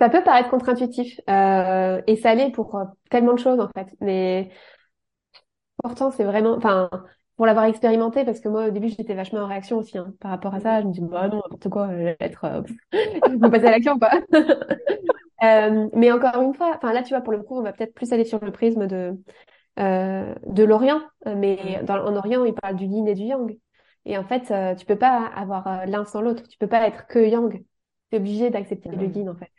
Ça 0.00 0.08
peut 0.08 0.24
paraître 0.24 0.50
contre-intuitif, 0.50 1.20
euh, 1.28 2.00
et 2.06 2.16
ça 2.16 2.34
l'est 2.34 2.50
pour 2.50 2.74
euh, 2.76 2.84
tellement 3.10 3.34
de 3.34 3.38
choses, 3.38 3.60
en 3.60 3.68
fait. 3.68 3.94
Mais 4.00 4.50
pourtant, 5.82 6.10
c'est 6.10 6.24
vraiment, 6.24 6.56
enfin, 6.56 6.88
pour 7.42 7.48
l'avoir 7.48 7.64
expérimenté, 7.64 8.24
parce 8.24 8.38
que 8.38 8.48
moi, 8.48 8.68
au 8.68 8.70
début, 8.70 8.88
j'étais 8.88 9.14
vachement 9.14 9.40
en 9.40 9.48
réaction 9.48 9.78
aussi, 9.78 9.98
hein, 9.98 10.14
par 10.20 10.30
rapport 10.30 10.54
à 10.54 10.60
ça. 10.60 10.80
Je 10.80 10.86
me 10.86 10.92
dis, 10.92 11.00
bah 11.00 11.26
non, 11.26 11.38
n'importe 11.38 11.68
quoi, 11.70 11.88
être, 12.20 12.44
euh, 12.44 12.62
il 12.92 13.40
faut 13.42 13.50
passer 13.50 13.66
à 13.66 13.72
l'action, 13.72 13.98
quoi. 13.98 14.10
Euh, 15.42 15.88
mais 15.92 16.12
encore 16.12 16.40
une 16.40 16.54
fois, 16.54 16.72
enfin 16.76 16.92
là, 16.92 17.02
tu 17.02 17.08
vois, 17.08 17.20
pour 17.20 17.32
le 17.32 17.42
coup, 17.42 17.58
on 17.58 17.62
va 17.62 17.72
peut-être 17.72 17.94
plus 17.94 18.12
aller 18.12 18.24
sur 18.24 18.38
le 18.44 18.52
prisme 18.52 18.86
de, 18.86 19.20
euh, 19.80 20.32
de 20.46 20.62
l'Orient. 20.62 21.00
Mais 21.26 21.80
dans, 21.82 21.96
en 21.96 22.14
Orient, 22.14 22.44
il 22.44 22.54
parle 22.54 22.76
du 22.76 22.84
yin 22.84 23.08
et 23.08 23.14
du 23.14 23.24
yang. 23.24 23.58
Et 24.04 24.16
en 24.16 24.22
fait, 24.22 24.52
euh, 24.52 24.76
tu 24.76 24.86
peux 24.86 24.96
pas 24.96 25.26
avoir 25.26 25.66
euh, 25.66 25.86
l'un 25.86 26.04
sans 26.04 26.20
l'autre. 26.20 26.44
Tu 26.48 26.58
peux 26.58 26.68
pas 26.68 26.86
être 26.86 27.08
que 27.08 27.18
yang. 27.18 27.52
Tu 27.58 27.64
es 28.12 28.18
obligé 28.18 28.50
d'accepter 28.50 28.88
le 28.90 29.06
yin, 29.06 29.28
en 29.28 29.34
fait. 29.34 29.50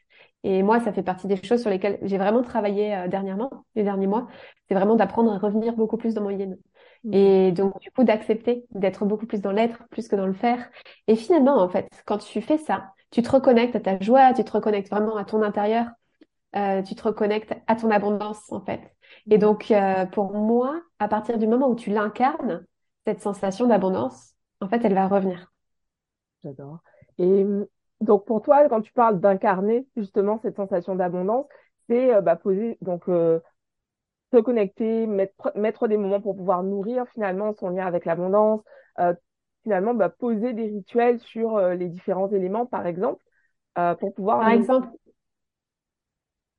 Et 0.44 0.62
moi, 0.62 0.80
ça 0.82 0.92
fait 0.92 1.04
partie 1.04 1.28
des 1.28 1.38
choses 1.42 1.62
sur 1.62 1.70
lesquelles 1.70 2.00
j'ai 2.02 2.18
vraiment 2.18 2.42
travaillé 2.44 2.96
euh, 2.96 3.08
dernièrement, 3.08 3.66
les 3.76 3.84
derniers 3.84 4.08
mois. 4.08 4.28
C'est 4.68 4.76
vraiment 4.76 4.96
d'apprendre 4.96 5.32
à 5.32 5.38
revenir 5.38 5.74
beaucoup 5.76 5.98
plus 5.98 6.14
dans 6.14 6.22
mon 6.22 6.32
yin. 6.32 6.58
Et 7.12 7.51
donc, 7.51 7.80
du 7.80 7.91
coup, 7.91 8.04
d'accepter 8.04 8.66
d'être 8.72 9.06
beaucoup 9.06 9.26
plus 9.26 9.41
dans 9.41 9.51
l'être, 9.51 9.84
plus 9.89 10.08
que 10.08 10.16
dans 10.16 10.26
le 10.26 10.34
faire. 10.34 10.70
Et 11.08 11.16
finalement, 11.16 11.58
en 11.62 11.68
fait, 11.70 11.89
quand 12.06 12.18
tu 12.18 12.41
fais 12.41 12.58
ça, 12.58 12.93
tu 13.12 13.22
te 13.22 13.30
reconnectes 13.30 13.76
à 13.76 13.80
ta 13.82 13.99
joie, 13.99 14.34
tu 14.34 14.43
te 14.43 14.51
reconnectes 14.51 14.89
vraiment 14.89 15.18
à 15.18 15.26
ton 15.26 15.41
intérieur, 15.41 15.88
euh, 16.56 16.82
tu 16.82 16.95
te 16.95 17.04
reconnectes 17.04 17.54
à 17.68 17.76
ton 17.76 17.91
abondance, 17.91 18.51
en 18.51 18.62
fait. 18.62 18.82
Et 19.30 19.38
donc, 19.38 19.70
euh, 19.72 20.06
pour 20.06 20.34
moi, 20.34 20.82
à 20.99 21.08
partir 21.08 21.38
du 21.38 21.47
moment 21.47 21.70
où 21.70 21.76
tu 21.76 21.89
l'incarnes, 21.89 22.66
cette 23.06 23.22
sensation 23.22 23.68
d'abondance, 23.68 24.34
en 24.62 24.70
fait, 24.70 24.84
elle 24.86 24.93
va 24.93 25.08
revenir. 25.08 25.51
J'adore. 26.41 26.80
Et 27.18 27.43
hum, 27.43 27.66
donc 28.01 28.26
pour 28.26 28.41
toi, 28.41 28.68
quand 28.70 28.82
tu 28.82 28.91
parles 28.93 29.20
d'incarner 29.20 29.88
justement 29.95 30.39
cette 30.41 30.56
sensation 30.56 30.95
d'abondance, 30.95 31.45
c'est 31.89 32.14
euh, 32.14 32.22
bah, 32.22 32.36
poser, 32.36 32.78
donc 32.82 33.08
euh, 33.10 33.39
se 34.34 34.42
connecter, 34.42 35.08
mettre, 35.08 35.52
mettre 35.56 35.88
des 35.88 35.98
moments 35.98 36.22
pour 36.22 36.36
pouvoir 36.36 36.64
nourrir 36.64 37.06
finalement 37.14 37.54
son 37.54 37.70
lien 37.70 37.86
avec 37.86 38.06
l'abondance, 38.06 38.62
euh, 39.00 39.14
finalement 39.64 39.94
bah, 39.94 40.10
poser 40.10 40.54
des 40.54 40.66
rituels 40.66 41.20
sur 41.20 41.58
euh, 41.58 41.76
les 41.76 41.88
différents 41.88 42.30
éléments, 42.30 42.66
par 42.66 42.88
exemple, 42.88 43.24
euh, 43.78 43.96
pour 43.96 44.14
pouvoir 44.14 44.40
Par 44.40 44.50
exemple, 44.52 44.90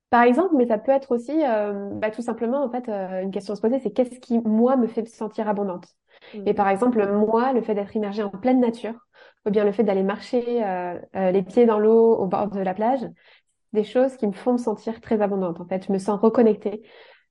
Par 0.09 0.23
exemple, 0.23 0.55
mais 0.55 0.67
ça 0.67 0.77
peut 0.77 0.91
être 0.91 1.11
aussi 1.13 1.33
bah, 1.39 2.09
tout 2.11 2.21
simplement 2.21 2.63
en 2.63 2.69
fait 2.69 2.87
une 2.89 3.31
question 3.31 3.53
à 3.53 3.55
se 3.57 3.61
poser, 3.61 3.79
c'est 3.79 3.91
qu'est-ce 3.91 4.19
qui 4.19 4.39
moi 4.39 4.77
me 4.77 4.87
fait 4.87 5.01
me 5.01 5.07
sentir 5.07 5.49
abondante? 5.49 5.87
Et 6.45 6.51
Mm. 6.51 6.55
par 6.55 6.69
exemple, 6.69 7.05
moi, 7.11 7.51
le 7.53 7.61
fait 7.61 7.75
d'être 7.75 7.95
immergée 7.95 8.23
en 8.23 8.29
pleine 8.29 8.61
nature, 8.61 8.93
ou 9.45 9.49
bien 9.49 9.65
le 9.65 9.71
fait 9.73 9.83
d'aller 9.83 10.03
marcher 10.03 10.63
les 11.13 11.43
pieds 11.43 11.65
dans 11.65 11.79
l'eau 11.79 12.15
au 12.15 12.27
bord 12.27 12.47
de 12.49 12.59
la 12.61 12.73
plage, 12.73 13.01
des 13.73 13.83
choses 13.83 14.15
qui 14.17 14.27
me 14.27 14.33
font 14.33 14.53
me 14.53 14.57
sentir 14.57 15.01
très 15.01 15.21
abondante. 15.21 15.59
En 15.61 15.65
fait, 15.67 15.85
je 15.85 15.91
me 15.91 15.99
sens 15.99 16.19
reconnectée, 16.19 16.83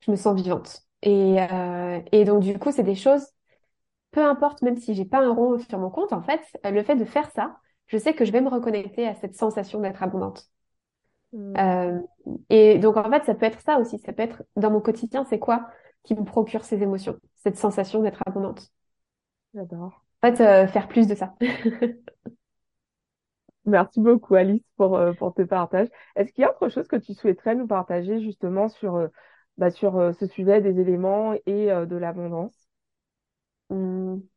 je 0.05 0.11
me 0.11 0.17
sens 0.17 0.41
vivante. 0.41 0.83
Et, 1.03 1.41
euh, 1.41 2.01
et 2.13 2.25
donc 2.25 2.43
du 2.43 2.59
coup, 2.59 2.73
c'est 2.73 2.83
des 2.83 2.95
choses, 2.95 3.27
peu 4.11 4.25
importe, 4.25 4.63
même 4.63 4.77
si 4.77 4.95
j'ai 4.95 5.05
pas 5.05 5.21
un 5.21 5.33
rond 5.33 5.59
sur 5.59 5.79
mon 5.79 5.91
compte, 5.91 6.13
en 6.13 6.23
fait, 6.23 6.41
le 6.65 6.83
fait 6.83 6.97
de 6.97 7.05
faire 7.05 7.31
ça, 7.31 7.59
je 7.87 7.99
sais 7.99 8.15
que 8.15 8.25
je 8.25 8.33
vais 8.33 8.41
me 8.41 8.49
reconnecter 8.49 9.07
à 9.07 9.15
cette 9.15 9.37
sensation 9.37 9.81
d'être 9.81 10.03
abondante. 10.03 10.47
Mm. 11.33 11.57
Euh, 11.59 12.01
et 12.49 12.79
donc, 12.79 12.97
en 12.97 13.11
fait, 13.11 13.25
ça 13.25 13.35
peut 13.35 13.47
être 13.47 13.61
ça 13.61 13.79
aussi. 13.79 13.99
Ça 13.99 14.13
peut 14.13 14.23
être 14.23 14.43
dans 14.57 14.71
mon 14.71 14.81
quotidien, 14.81 15.25
c'est 15.25 15.39
quoi 15.39 15.69
qui 16.05 16.15
me 16.15 16.25
procure 16.25 16.65
ces 16.65 16.83
émotions, 16.83 17.17
cette 17.37 17.57
sensation 17.57 18.03
d'être 18.03 18.23
abondante? 18.27 18.71
J'adore. 19.55 20.05
En 20.23 20.31
fait, 20.33 20.41
euh, 20.43 20.67
faire 20.67 20.89
plus 20.89 21.07
de 21.07 21.15
ça. 21.15 21.35
Merci 23.67 24.01
beaucoup, 24.01 24.35
Alice, 24.35 24.63
pour, 24.77 25.01
pour 25.19 25.33
tes 25.35 25.47
partages. 25.47 25.89
Est-ce 26.17 26.33
qu'il 26.33 26.43
y 26.43 26.45
a 26.45 26.51
autre 26.51 26.69
chose 26.69 26.87
que 26.87 26.97
tu 26.97 27.15
souhaiterais 27.15 27.55
nous 27.55 27.67
partager 27.67 28.21
justement 28.21 28.69
sur, 28.69 29.09
bah, 29.59 29.71
sur 29.71 29.97
euh, 29.99 30.13
ce 30.13 30.27
sujet 30.27 30.61
des 30.61 30.81
éléments 30.81 31.35
et 31.47 31.73
euh, 31.73 31.87
de 31.87 31.97
l'abondance? 31.97 32.55
Hum, 33.69 34.29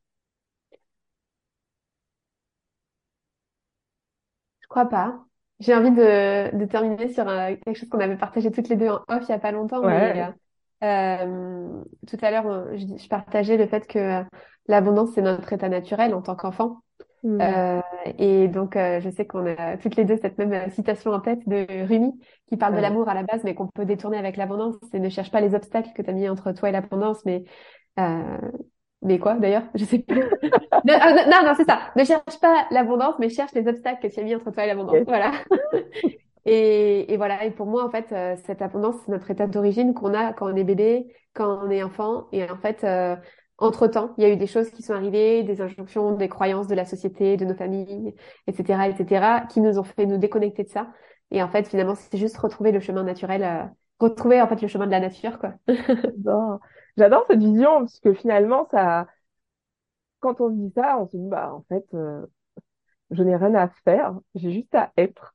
je 4.60 4.66
crois 4.68 4.86
pas. 4.88 5.24
J'ai 5.60 5.74
envie 5.74 5.90
de, 5.90 6.56
de 6.56 6.64
terminer 6.66 7.12
sur 7.12 7.28
euh, 7.28 7.56
quelque 7.64 7.74
chose 7.78 7.88
qu'on 7.88 7.98
avait 8.00 8.16
partagé 8.16 8.50
toutes 8.52 8.68
les 8.68 8.76
deux 8.76 8.88
en 8.88 9.02
off 9.08 9.24
il 9.24 9.28
y 9.30 9.32
a 9.32 9.38
pas 9.38 9.50
longtemps, 9.52 9.82
Ouais. 9.82 9.88
euh, 9.88 10.30
euh, 10.84 11.84
tout 12.06 12.16
à 12.22 12.30
l'heure, 12.30 12.76
je, 12.76 12.86
je 13.02 13.08
partageais 13.08 13.56
le 13.56 13.66
fait 13.66 13.86
que 13.86 14.24
l'abondance, 14.68 15.10
c'est 15.14 15.22
notre 15.22 15.52
état 15.52 15.68
naturel 15.68 16.14
en 16.14 16.22
tant 16.22 16.36
qu'enfant. 16.36 16.80
Mm. 17.28 17.40
Euh, 17.40 17.80
et 18.18 18.48
donc, 18.48 18.74
euh, 18.76 19.00
je 19.00 19.10
sais 19.10 19.26
qu'on 19.26 19.46
a 19.46 19.76
toutes 19.76 19.96
les 19.96 20.04
deux 20.04 20.16
cette 20.16 20.38
même 20.38 20.52
euh, 20.52 20.70
citation 20.70 21.12
en 21.12 21.20
tête 21.20 21.46
de 21.46 21.66
Rumi 21.86 22.12
qui 22.48 22.56
parle 22.56 22.74
de 22.74 22.80
l'amour 22.80 23.08
à 23.08 23.14
la 23.14 23.22
base, 23.22 23.42
mais 23.44 23.54
qu'on 23.54 23.66
peut 23.66 23.84
détourner 23.84 24.16
avec 24.16 24.36
l'abondance. 24.36 24.76
C'est 24.90 24.98
ne 24.98 25.08
cherche 25.10 25.30
pas 25.30 25.42
les 25.42 25.54
obstacles 25.54 25.90
que 25.94 26.00
tu 26.00 26.08
as 26.08 26.14
mis 26.14 26.28
entre 26.28 26.52
toi 26.52 26.70
et 26.70 26.72
l'abondance, 26.72 27.24
mais 27.26 27.44
euh, 28.00 28.38
mais 29.02 29.18
quoi 29.18 29.34
d'ailleurs? 29.34 29.64
Je 29.74 29.84
sais 29.84 29.98
plus. 29.98 30.22
Ne- 30.84 30.92
ah, 30.94 31.12
non, 31.12 31.24
non, 31.28 31.48
non, 31.48 31.54
c'est 31.56 31.64
ça. 31.64 31.80
Ne 31.96 32.04
cherche 32.04 32.38
pas 32.40 32.66
l'abondance, 32.70 33.16
mais 33.18 33.28
cherche 33.28 33.52
les 33.52 33.66
obstacles 33.66 34.06
que 34.06 34.12
tu 34.14 34.20
as 34.20 34.22
mis 34.22 34.34
entre 34.34 34.52
toi 34.52 34.64
et 34.64 34.68
l'abondance. 34.68 34.94
Yes. 34.94 35.04
Voilà. 35.06 35.32
Et, 36.50 37.12
et 37.12 37.16
voilà. 37.18 37.44
Et 37.44 37.50
pour 37.50 37.66
moi, 37.66 37.84
en 37.84 37.90
fait, 37.90 38.10
euh, 38.12 38.34
cette 38.46 38.62
abondance, 38.62 38.94
c'est 39.04 39.12
notre 39.12 39.30
état 39.30 39.46
d'origine 39.46 39.92
qu'on 39.92 40.14
a 40.14 40.32
quand 40.32 40.50
on 40.50 40.56
est 40.56 40.64
bébé, 40.64 41.06
quand 41.34 41.60
on 41.62 41.68
est 41.68 41.82
enfant. 41.82 42.26
Et 42.32 42.48
en 42.48 42.56
fait, 42.56 42.84
euh, 42.84 43.16
entre-temps, 43.58 44.14
il 44.18 44.22
y 44.22 44.26
a 44.26 44.30
eu 44.32 44.36
des 44.36 44.46
choses 44.46 44.70
qui 44.70 44.82
sont 44.82 44.94
arrivées, 44.94 45.42
des 45.42 45.60
injonctions, 45.60 46.12
des 46.14 46.28
croyances 46.28 46.68
de 46.68 46.74
la 46.74 46.84
société, 46.84 47.36
de 47.36 47.44
nos 47.44 47.54
familles, 47.54 48.14
etc., 48.46 48.88
etc., 48.88 49.46
qui 49.50 49.60
nous 49.60 49.78
ont 49.78 49.84
fait 49.84 50.06
nous 50.06 50.18
déconnecter 50.18 50.64
de 50.64 50.68
ça. 50.68 50.92
Et 51.30 51.42
en 51.42 51.48
fait, 51.48 51.68
finalement, 51.68 51.94
c'est 51.94 52.16
juste 52.18 52.38
retrouver 52.38 52.72
le 52.72 52.80
chemin 52.80 53.02
naturel, 53.04 53.42
euh, 53.44 53.64
retrouver 54.00 54.40
en 54.40 54.48
fait 54.48 54.62
le 54.62 54.68
chemin 54.68 54.86
de 54.86 54.92
la 54.92 55.00
nature, 55.00 55.38
quoi. 55.38 55.54
J'adore. 55.68 56.60
J'adore 56.96 57.26
cette 57.28 57.40
vision 57.40 57.80
parce 57.80 58.00
que 58.00 58.14
finalement, 58.14 58.66
ça, 58.70 59.06
quand 60.20 60.40
on 60.40 60.50
se 60.50 60.54
dit 60.56 60.72
ça, 60.74 60.98
on 61.00 61.06
se 61.08 61.16
dit, 61.16 61.28
bah, 61.28 61.52
en 61.54 61.62
fait, 61.68 61.84
euh, 61.94 62.24
je 63.12 63.22
n'ai 63.24 63.36
rien 63.36 63.54
à 63.56 63.68
faire, 63.84 64.14
j'ai 64.36 64.52
juste 64.52 64.74
à 64.76 64.92
être. 64.98 65.34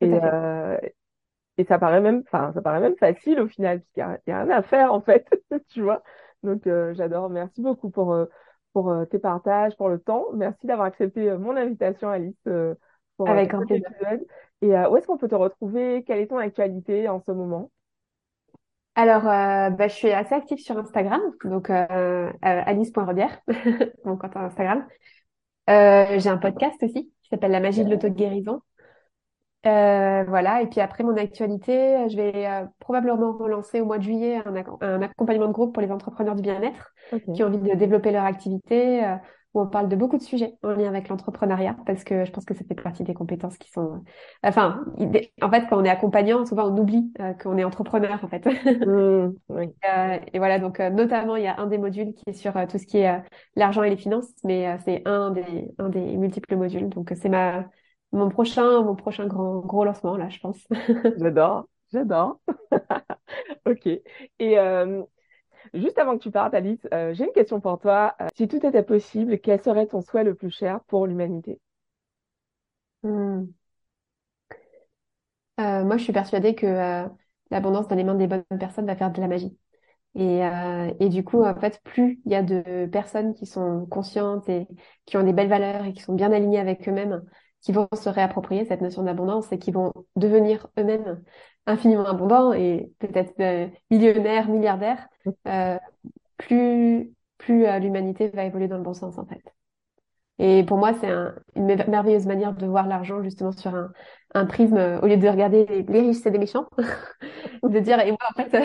Et, 0.00 0.12
à 0.12 0.24
euh, 0.24 0.78
et 1.58 1.64
ça 1.66 1.78
paraît 1.78 2.00
même, 2.00 2.22
enfin, 2.26 2.52
ça 2.54 2.62
paraît 2.62 2.80
même 2.80 2.96
facile 2.98 3.40
au 3.40 3.48
final, 3.48 3.80
parce 3.82 3.92
qu'il 3.92 4.04
n'y 4.28 4.34
a, 4.34 4.40
a 4.40 4.44
rien 4.44 4.50
à 4.58 4.62
faire, 4.62 4.92
en 4.94 5.00
fait, 5.02 5.28
tu 5.70 5.82
vois. 5.82 6.02
Donc, 6.42 6.66
euh, 6.66 6.94
j'adore. 6.94 7.30
Merci 7.30 7.60
beaucoup 7.62 7.90
pour, 7.90 8.12
euh, 8.12 8.26
pour 8.72 8.90
euh, 8.90 9.04
tes 9.04 9.18
partages, 9.18 9.76
pour 9.76 9.88
le 9.88 9.98
temps. 9.98 10.26
Merci 10.34 10.66
d'avoir 10.66 10.86
accepté 10.86 11.30
mon 11.36 11.56
invitation, 11.56 12.08
Alice, 12.08 12.36
pour, 13.16 13.28
Avec 13.28 13.50
cet 13.52 13.66
plaisir. 13.66 13.88
épisode. 13.90 14.26
Et 14.62 14.74
où 14.76 14.96
est-ce 14.96 15.06
qu'on 15.06 15.18
peut 15.18 15.28
te 15.28 15.34
retrouver? 15.34 16.04
Quelle 16.04 16.18
est 16.18 16.26
ton 16.28 16.38
actualité 16.38 17.08
en 17.08 17.20
ce 17.20 17.30
moment? 17.32 17.70
Alors, 18.94 19.28
euh, 19.28 19.70
bah, 19.70 19.86
je 19.86 19.94
suis 19.94 20.10
assez 20.10 20.34
active 20.34 20.58
sur 20.58 20.76
Instagram, 20.76 21.20
donc 21.44 21.70
euh, 21.70 21.86
euh, 21.88 22.30
alice.rodière, 22.42 23.40
mon 24.04 24.16
compte 24.16 24.36
Instagram. 24.36 24.86
Euh, 25.70 26.18
j'ai 26.18 26.28
un 26.30 26.38
podcast 26.38 26.82
aussi 26.82 27.04
qui 27.22 27.28
s'appelle 27.30 27.52
La 27.52 27.60
magie 27.60 27.84
de 27.84 27.90
l'auto-guérison. 27.90 28.60
Euh, 29.66 30.24
voilà, 30.28 30.62
et 30.62 30.66
puis 30.68 30.80
après 30.80 31.02
mon 31.02 31.16
actualité, 31.16 32.08
je 32.08 32.16
vais 32.16 32.46
euh, 32.46 32.64
probablement 32.78 33.32
relancer 33.36 33.80
au 33.80 33.86
mois 33.86 33.98
de 33.98 34.04
juillet 34.04 34.36
un, 34.46 34.52
ac- 34.54 34.78
un 34.84 35.02
accompagnement 35.02 35.48
de 35.48 35.52
groupe 35.52 35.74
pour 35.74 35.82
les 35.82 35.90
entrepreneurs 35.90 36.36
du 36.36 36.42
bien-être 36.42 36.94
qui 37.34 37.42
ont 37.42 37.48
envie 37.48 37.58
de 37.58 37.74
développer 37.74 38.12
leur 38.12 38.24
activité, 38.24 39.04
euh, 39.04 39.16
où 39.54 39.60
on 39.60 39.66
parle 39.66 39.88
de 39.88 39.96
beaucoup 39.96 40.16
de 40.16 40.22
sujets 40.22 40.54
en 40.62 40.70
lien 40.70 40.88
avec 40.88 41.08
l'entrepreneuriat, 41.08 41.76
parce 41.86 42.04
que 42.04 42.24
je 42.24 42.30
pense 42.30 42.44
que 42.44 42.54
ça 42.54 42.62
fait 42.68 42.74
partie 42.80 43.02
des 43.02 43.14
compétences 43.14 43.58
qui 43.58 43.68
sont... 43.70 44.04
Enfin, 44.44 44.84
en 45.42 45.50
fait, 45.50 45.66
quand 45.68 45.80
on 45.80 45.84
est 45.84 45.90
accompagnant, 45.90 46.46
souvent 46.46 46.68
on 46.72 46.78
oublie 46.78 47.12
euh, 47.20 47.32
qu'on 47.34 47.58
est 47.58 47.64
entrepreneur, 47.64 48.20
en 48.22 48.28
fait. 48.28 48.46
Oui, 49.48 49.74
Euh, 49.88 50.18
et 50.32 50.38
voilà, 50.38 50.58
donc 50.58 50.80
euh, 50.80 50.90
notamment, 50.90 51.36
il 51.36 51.44
y 51.44 51.46
a 51.46 51.58
un 51.60 51.66
des 51.66 51.78
modules 51.78 52.14
qui 52.14 52.22
est 52.28 52.32
sur 52.32 52.56
euh, 52.56 52.66
tout 52.66 52.78
ce 52.78 52.86
qui 52.86 52.98
est 52.98 53.08
euh, 53.10 53.18
l'argent 53.56 53.82
et 53.82 53.90
les 53.90 53.96
finances, 53.96 54.28
mais 54.44 54.68
euh, 54.68 54.76
c'est 54.84 55.02
un 55.06 55.30
des, 55.30 55.70
un 55.78 55.88
des 55.88 56.16
multiples 56.16 56.56
modules. 56.56 56.88
Donc, 56.88 57.12
euh, 57.12 57.14
c'est 57.20 57.28
ma, 57.28 57.64
mon 58.12 58.28
prochain, 58.28 58.82
mon 58.82 58.94
prochain 58.96 59.26
grand, 59.26 59.60
gros 59.60 59.84
lancement, 59.84 60.16
là, 60.16 60.28
je 60.28 60.38
pense. 60.40 60.58
j'adore, 61.18 61.66
j'adore. 61.92 62.40
Ok. 63.66 63.86
Et 63.86 64.58
euh, 64.58 65.02
juste 65.74 65.98
avant 65.98 66.18
que 66.18 66.22
tu 66.22 66.30
partes, 66.30 66.54
Alice, 66.54 66.86
euh, 66.94 67.14
j'ai 67.14 67.24
une 67.26 67.32
question 67.32 67.60
pour 67.60 67.78
toi. 67.80 68.14
Euh, 68.20 68.26
si 68.36 68.48
tout 68.48 68.64
était 68.66 68.82
possible, 68.82 69.38
quel 69.40 69.62
serait 69.62 69.86
ton 69.86 70.02
souhait 70.02 70.24
le 70.24 70.34
plus 70.34 70.50
cher 70.50 70.80
pour 70.88 71.06
l'humanité? 71.06 71.60
Hmm. 73.02 73.52
Moi, 75.58 75.96
je 75.96 76.04
suis 76.04 76.12
persuadée 76.12 76.54
que 76.54 77.06
l'abondance 77.50 77.88
dans 77.88 77.96
les 77.96 78.04
mains 78.04 78.14
des 78.14 78.26
bonnes 78.26 78.44
personnes 78.60 78.86
va 78.86 78.96
faire 78.96 79.10
de 79.10 79.20
la 79.20 79.28
magie. 79.28 79.56
Et, 80.16 80.44
euh, 80.44 80.92
et 81.00 81.08
du 81.10 81.24
coup, 81.24 81.44
en 81.44 81.54
fait, 81.60 81.80
plus 81.84 82.20
il 82.26 82.32
y 82.32 82.36
a 82.36 82.42
de 82.42 82.86
personnes 82.92 83.34
qui 83.34 83.46
sont 83.46 83.86
conscientes 83.86 84.48
et 84.48 84.68
qui 85.06 85.16
ont 85.18 85.24
des 85.24 85.32
belles 85.34 85.48
valeurs 85.48 85.84
et 85.86 85.92
qui 85.94 86.02
sont 86.02 86.14
bien 86.14 86.32
alignées 86.32 86.60
avec 86.60 86.88
eux-mêmes, 86.88 87.24
qui 87.60 87.72
vont 87.72 87.88
se 87.94 88.08
réapproprier 88.08 88.64
cette 88.64 88.80
notion 88.80 89.02
d'abondance 89.02 89.52
et 89.52 89.58
qui 89.58 89.70
vont 89.72 89.92
devenir 90.16 90.68
eux-mêmes 90.78 91.22
infiniment 91.66 92.06
abondants 92.06 92.52
et 92.52 92.92
peut-être 92.98 93.34
euh, 93.40 93.68
millionnaires, 93.90 94.48
milliardaires, 94.48 95.08
euh, 95.48 95.78
plus, 96.38 97.12
plus 97.38 97.66
euh, 97.66 97.78
l'humanité 97.80 98.28
va 98.30 98.44
évoluer 98.44 98.68
dans 98.68 98.78
le 98.78 98.82
bon 98.84 98.94
sens, 98.94 99.18
en 99.18 99.26
fait. 99.26 99.42
Et 100.40 100.62
pour 100.64 100.76
moi, 100.78 100.94
c'est 100.94 101.08
un- 101.08 101.34
une 101.56 101.64
mer- 101.66 101.88
merveilleuse 101.88 102.26
manière 102.26 102.54
de 102.54 102.66
voir 102.66 102.86
l'argent 102.86 103.22
justement 103.24 103.50
sur 103.52 103.74
un, 103.74 103.92
un 104.34 104.46
prisme, 104.46 104.76
au 105.02 105.06
lieu 105.06 105.16
de 105.16 105.28
regarder 105.28 105.66
les, 105.66 105.82
les 105.82 106.00
riches, 106.00 106.18
c'est 106.22 106.30
des 106.30 106.38
méchants, 106.38 106.66
de 107.64 107.78
dire, 107.80 108.00
et 108.00 108.10
moi, 108.10 108.18
en 108.36 108.42
fait, 108.44 108.56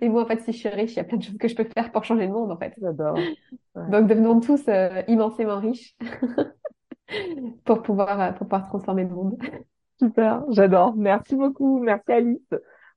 et 0.00 0.08
moi, 0.08 0.22
en 0.24 0.26
fait, 0.26 0.40
si 0.40 0.52
je 0.52 0.58
suis 0.58 0.68
riche, 0.68 0.92
il 0.92 0.96
y 0.96 1.00
a 1.00 1.04
plein 1.04 1.18
de 1.18 1.22
choses 1.22 1.38
que 1.38 1.48
je 1.48 1.54
peux 1.56 1.64
faire 1.76 1.92
pour 1.92 2.04
changer 2.04 2.26
le 2.26 2.32
monde, 2.32 2.50
en 2.50 2.58
fait. 2.58 2.74
J'adore. 2.80 3.30
Ouais. 3.76 3.82
Donc, 3.90 4.08
devenons 4.08 4.40
tous 4.40 4.62
immensément 5.08 5.60
riches 5.60 5.96
pour 7.64 7.82
pouvoir, 7.82 8.20
euh, 8.20 8.32
pour 8.32 8.46
pouvoir 8.46 8.68
transformer 8.68 9.04
le 9.04 9.10
monde. 9.10 9.38
Super, 9.98 10.42
j'adore. 10.50 10.94
Merci 10.96 11.36
beaucoup. 11.36 11.80
Merci 11.80 12.12
Alice 12.12 12.54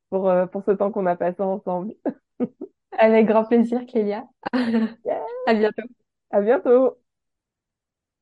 pour, 0.09 0.29
euh, 0.29 0.45
pour 0.47 0.63
ce 0.63 0.71
temps 0.71 0.91
qu'on 0.91 1.05
a 1.05 1.15
passé 1.15 1.41
ensemble. 1.41 1.93
Avec 2.97 3.25
grand 3.25 3.45
plaisir. 3.45 3.81
Yeah. 3.93 4.23
À 5.45 5.53
bientôt. 5.53 5.83
À 6.31 6.41
bientôt. 6.41 6.97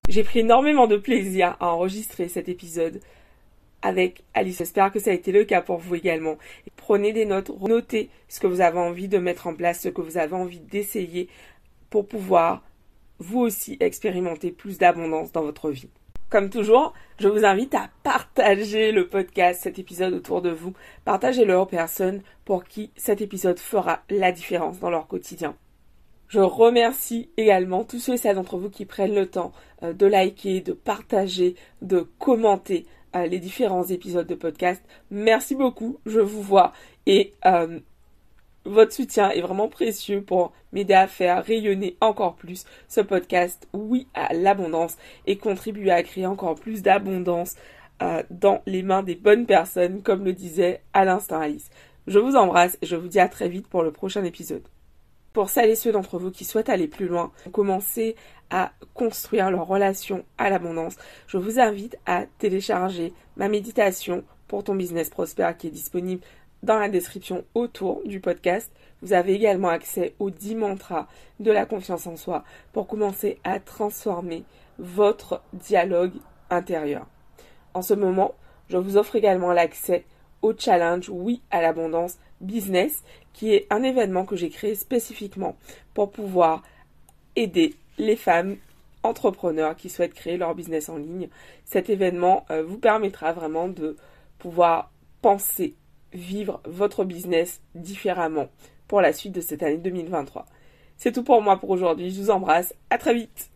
J'ai 0.09 0.23
pris 0.23 0.39
énormément 0.39 0.87
de 0.87 0.97
plaisir 0.97 1.55
à 1.59 1.69
enregistrer 1.69 2.27
cet 2.27 2.49
épisode 2.49 2.99
avec 3.81 4.23
Alice. 4.33 4.57
J'espère 4.57 4.91
que 4.91 4.99
ça 4.99 5.11
a 5.11 5.13
été 5.13 5.31
le 5.31 5.45
cas 5.45 5.61
pour 5.61 5.77
vous 5.77 5.95
également. 5.95 6.37
Prenez 6.75 7.13
des 7.13 7.25
notes, 7.25 7.51
notez 7.61 8.09
ce 8.27 8.39
que 8.39 8.47
vous 8.47 8.61
avez 8.61 8.79
envie 8.79 9.07
de 9.07 9.17
mettre 9.17 9.47
en 9.47 9.53
place, 9.53 9.81
ce 9.81 9.89
que 9.89 10.01
vous 10.01 10.17
avez 10.17 10.33
envie 10.33 10.59
d'essayer 10.59 11.29
pour 11.89 12.07
pouvoir 12.07 12.63
vous 13.19 13.39
aussi 13.39 13.77
expérimenter 13.79 14.51
plus 14.51 14.77
d'abondance 14.77 15.31
dans 15.31 15.43
votre 15.43 15.69
vie. 15.69 15.89
Comme 16.29 16.49
toujours, 16.49 16.93
je 17.19 17.27
vous 17.27 17.45
invite 17.45 17.75
à 17.75 17.89
partager 18.01 18.91
le 18.91 19.07
podcast, 19.07 19.61
cet 19.61 19.77
épisode 19.77 20.13
autour 20.13 20.41
de 20.41 20.49
vous. 20.49 20.73
Partagez-le 21.05 21.55
aux 21.55 21.67
personnes 21.67 22.21
pour 22.43 22.63
qui 22.63 22.91
cet 22.95 23.21
épisode 23.21 23.59
fera 23.59 24.01
la 24.09 24.31
différence 24.31 24.79
dans 24.79 24.89
leur 24.89 25.07
quotidien. 25.07 25.55
Je 26.29 26.39
remercie 26.39 27.29
également 27.37 27.83
tous 27.83 27.99
ceux 27.99 28.13
et 28.13 28.17
celles 28.17 28.37
d'entre 28.37 28.57
vous 28.57 28.71
qui 28.71 28.85
prennent 28.85 29.13
le 29.13 29.27
temps 29.27 29.51
euh, 29.83 29.93
de 29.93 30.07
liker, 30.07 30.61
de 30.61 30.73
partager, 30.73 31.53
de 31.83 32.07
commenter 32.17 32.87
euh, 33.15 33.27
les 33.27 33.37
différents 33.37 33.83
épisodes 33.83 34.25
de 34.25 34.33
podcast. 34.33 34.83
Merci 35.11 35.53
beaucoup, 35.53 35.99
je 36.07 36.19
vous 36.19 36.41
vois 36.41 36.73
et 37.05 37.33
euh, 37.45 37.79
votre 38.65 38.93
soutien 38.93 39.29
est 39.31 39.41
vraiment 39.41 39.67
précieux 39.67 40.21
pour 40.21 40.53
m'aider 40.71 40.93
à 40.93 41.07
faire 41.07 41.43
rayonner 41.43 41.97
encore 42.01 42.35
plus 42.35 42.65
ce 42.87 43.01
podcast, 43.01 43.67
oui 43.73 44.07
à 44.13 44.33
l'abondance, 44.33 44.97
et 45.25 45.37
contribuer 45.37 45.91
à 45.91 46.03
créer 46.03 46.25
encore 46.25 46.55
plus 46.55 46.81
d'abondance 46.81 47.55
euh, 48.01 48.23
dans 48.29 48.61
les 48.65 48.83
mains 48.83 49.03
des 49.03 49.15
bonnes 49.15 49.45
personnes, 49.45 50.01
comme 50.01 50.25
le 50.25 50.33
disait 50.33 50.81
à 50.93 51.05
l'instant 51.05 51.39
Alice. 51.39 51.69
Je 52.07 52.19
vous 52.19 52.35
embrasse 52.35 52.77
et 52.81 52.85
je 52.85 52.95
vous 52.95 53.07
dis 53.07 53.19
à 53.19 53.29
très 53.29 53.47
vite 53.47 53.67
pour 53.67 53.83
le 53.83 53.91
prochain 53.91 54.23
épisode. 54.23 54.63
Pour 55.31 55.49
celles 55.49 55.69
et 55.69 55.75
ceux 55.75 55.91
d'entre 55.91 56.19
vous 56.19 56.31
qui 56.31 56.45
souhaitent 56.45 56.69
aller 56.69 56.87
plus 56.87 57.07
loin, 57.07 57.31
commencer 57.51 58.15
à 58.49 58.71
construire 58.93 59.49
leur 59.49 59.65
relation 59.65 60.23
à 60.37 60.49
l'abondance, 60.49 60.95
je 61.27 61.37
vous 61.37 61.59
invite 61.59 61.97
à 62.05 62.25
télécharger 62.37 63.13
ma 63.35 63.49
méditation 63.49 64.23
pour 64.47 64.63
ton 64.63 64.75
business 64.75 65.09
prospère 65.09 65.57
qui 65.57 65.67
est 65.67 65.71
disponible 65.71 66.21
dans 66.63 66.79
la 66.79 66.89
description 66.89 67.43
autour 67.53 68.01
du 68.05 68.19
podcast. 68.19 68.71
Vous 69.01 69.13
avez 69.13 69.33
également 69.33 69.69
accès 69.69 70.15
aux 70.19 70.29
10 70.29 70.55
mantras 70.55 71.07
de 71.39 71.51
la 71.51 71.65
confiance 71.65 72.07
en 72.07 72.15
soi 72.15 72.43
pour 72.71 72.87
commencer 72.87 73.37
à 73.43 73.59
transformer 73.59 74.43
votre 74.79 75.41
dialogue 75.53 76.13
intérieur. 76.49 77.05
En 77.73 77.81
ce 77.81 77.93
moment, 77.93 78.33
je 78.69 78.77
vous 78.77 78.97
offre 78.97 79.15
également 79.15 79.51
l'accès 79.51 80.05
au 80.41 80.53
challenge 80.57 81.09
Oui 81.09 81.41
à 81.51 81.61
l'abondance 81.61 82.17
business, 82.41 83.03
qui 83.33 83.53
est 83.53 83.67
un 83.69 83.83
événement 83.83 84.25
que 84.25 84.35
j'ai 84.35 84.49
créé 84.49 84.75
spécifiquement 84.75 85.55
pour 85.93 86.11
pouvoir 86.11 86.63
aider 87.35 87.75
les 87.97 88.15
femmes 88.15 88.57
entrepreneurs 89.03 89.75
qui 89.75 89.89
souhaitent 89.89 90.13
créer 90.13 90.37
leur 90.37 90.55
business 90.55 90.89
en 90.89 90.97
ligne. 90.97 91.29
Cet 91.65 91.89
événement 91.89 92.45
euh, 92.51 92.63
vous 92.63 92.77
permettra 92.77 93.33
vraiment 93.33 93.67
de 93.67 93.97
pouvoir 94.39 94.91
penser, 95.21 95.75
vivre 96.13 96.61
votre 96.65 97.03
business 97.03 97.61
différemment 97.75 98.49
pour 98.87 99.01
la 99.01 99.13
suite 99.13 99.33
de 99.33 99.41
cette 99.41 99.63
année 99.63 99.77
2023. 99.77 100.45
C'est 100.97 101.11
tout 101.11 101.23
pour 101.23 101.41
moi 101.41 101.57
pour 101.59 101.69
aujourd'hui. 101.69 102.11
Je 102.11 102.21
vous 102.21 102.29
embrasse. 102.29 102.73
À 102.89 102.97
très 102.97 103.13
vite. 103.13 103.52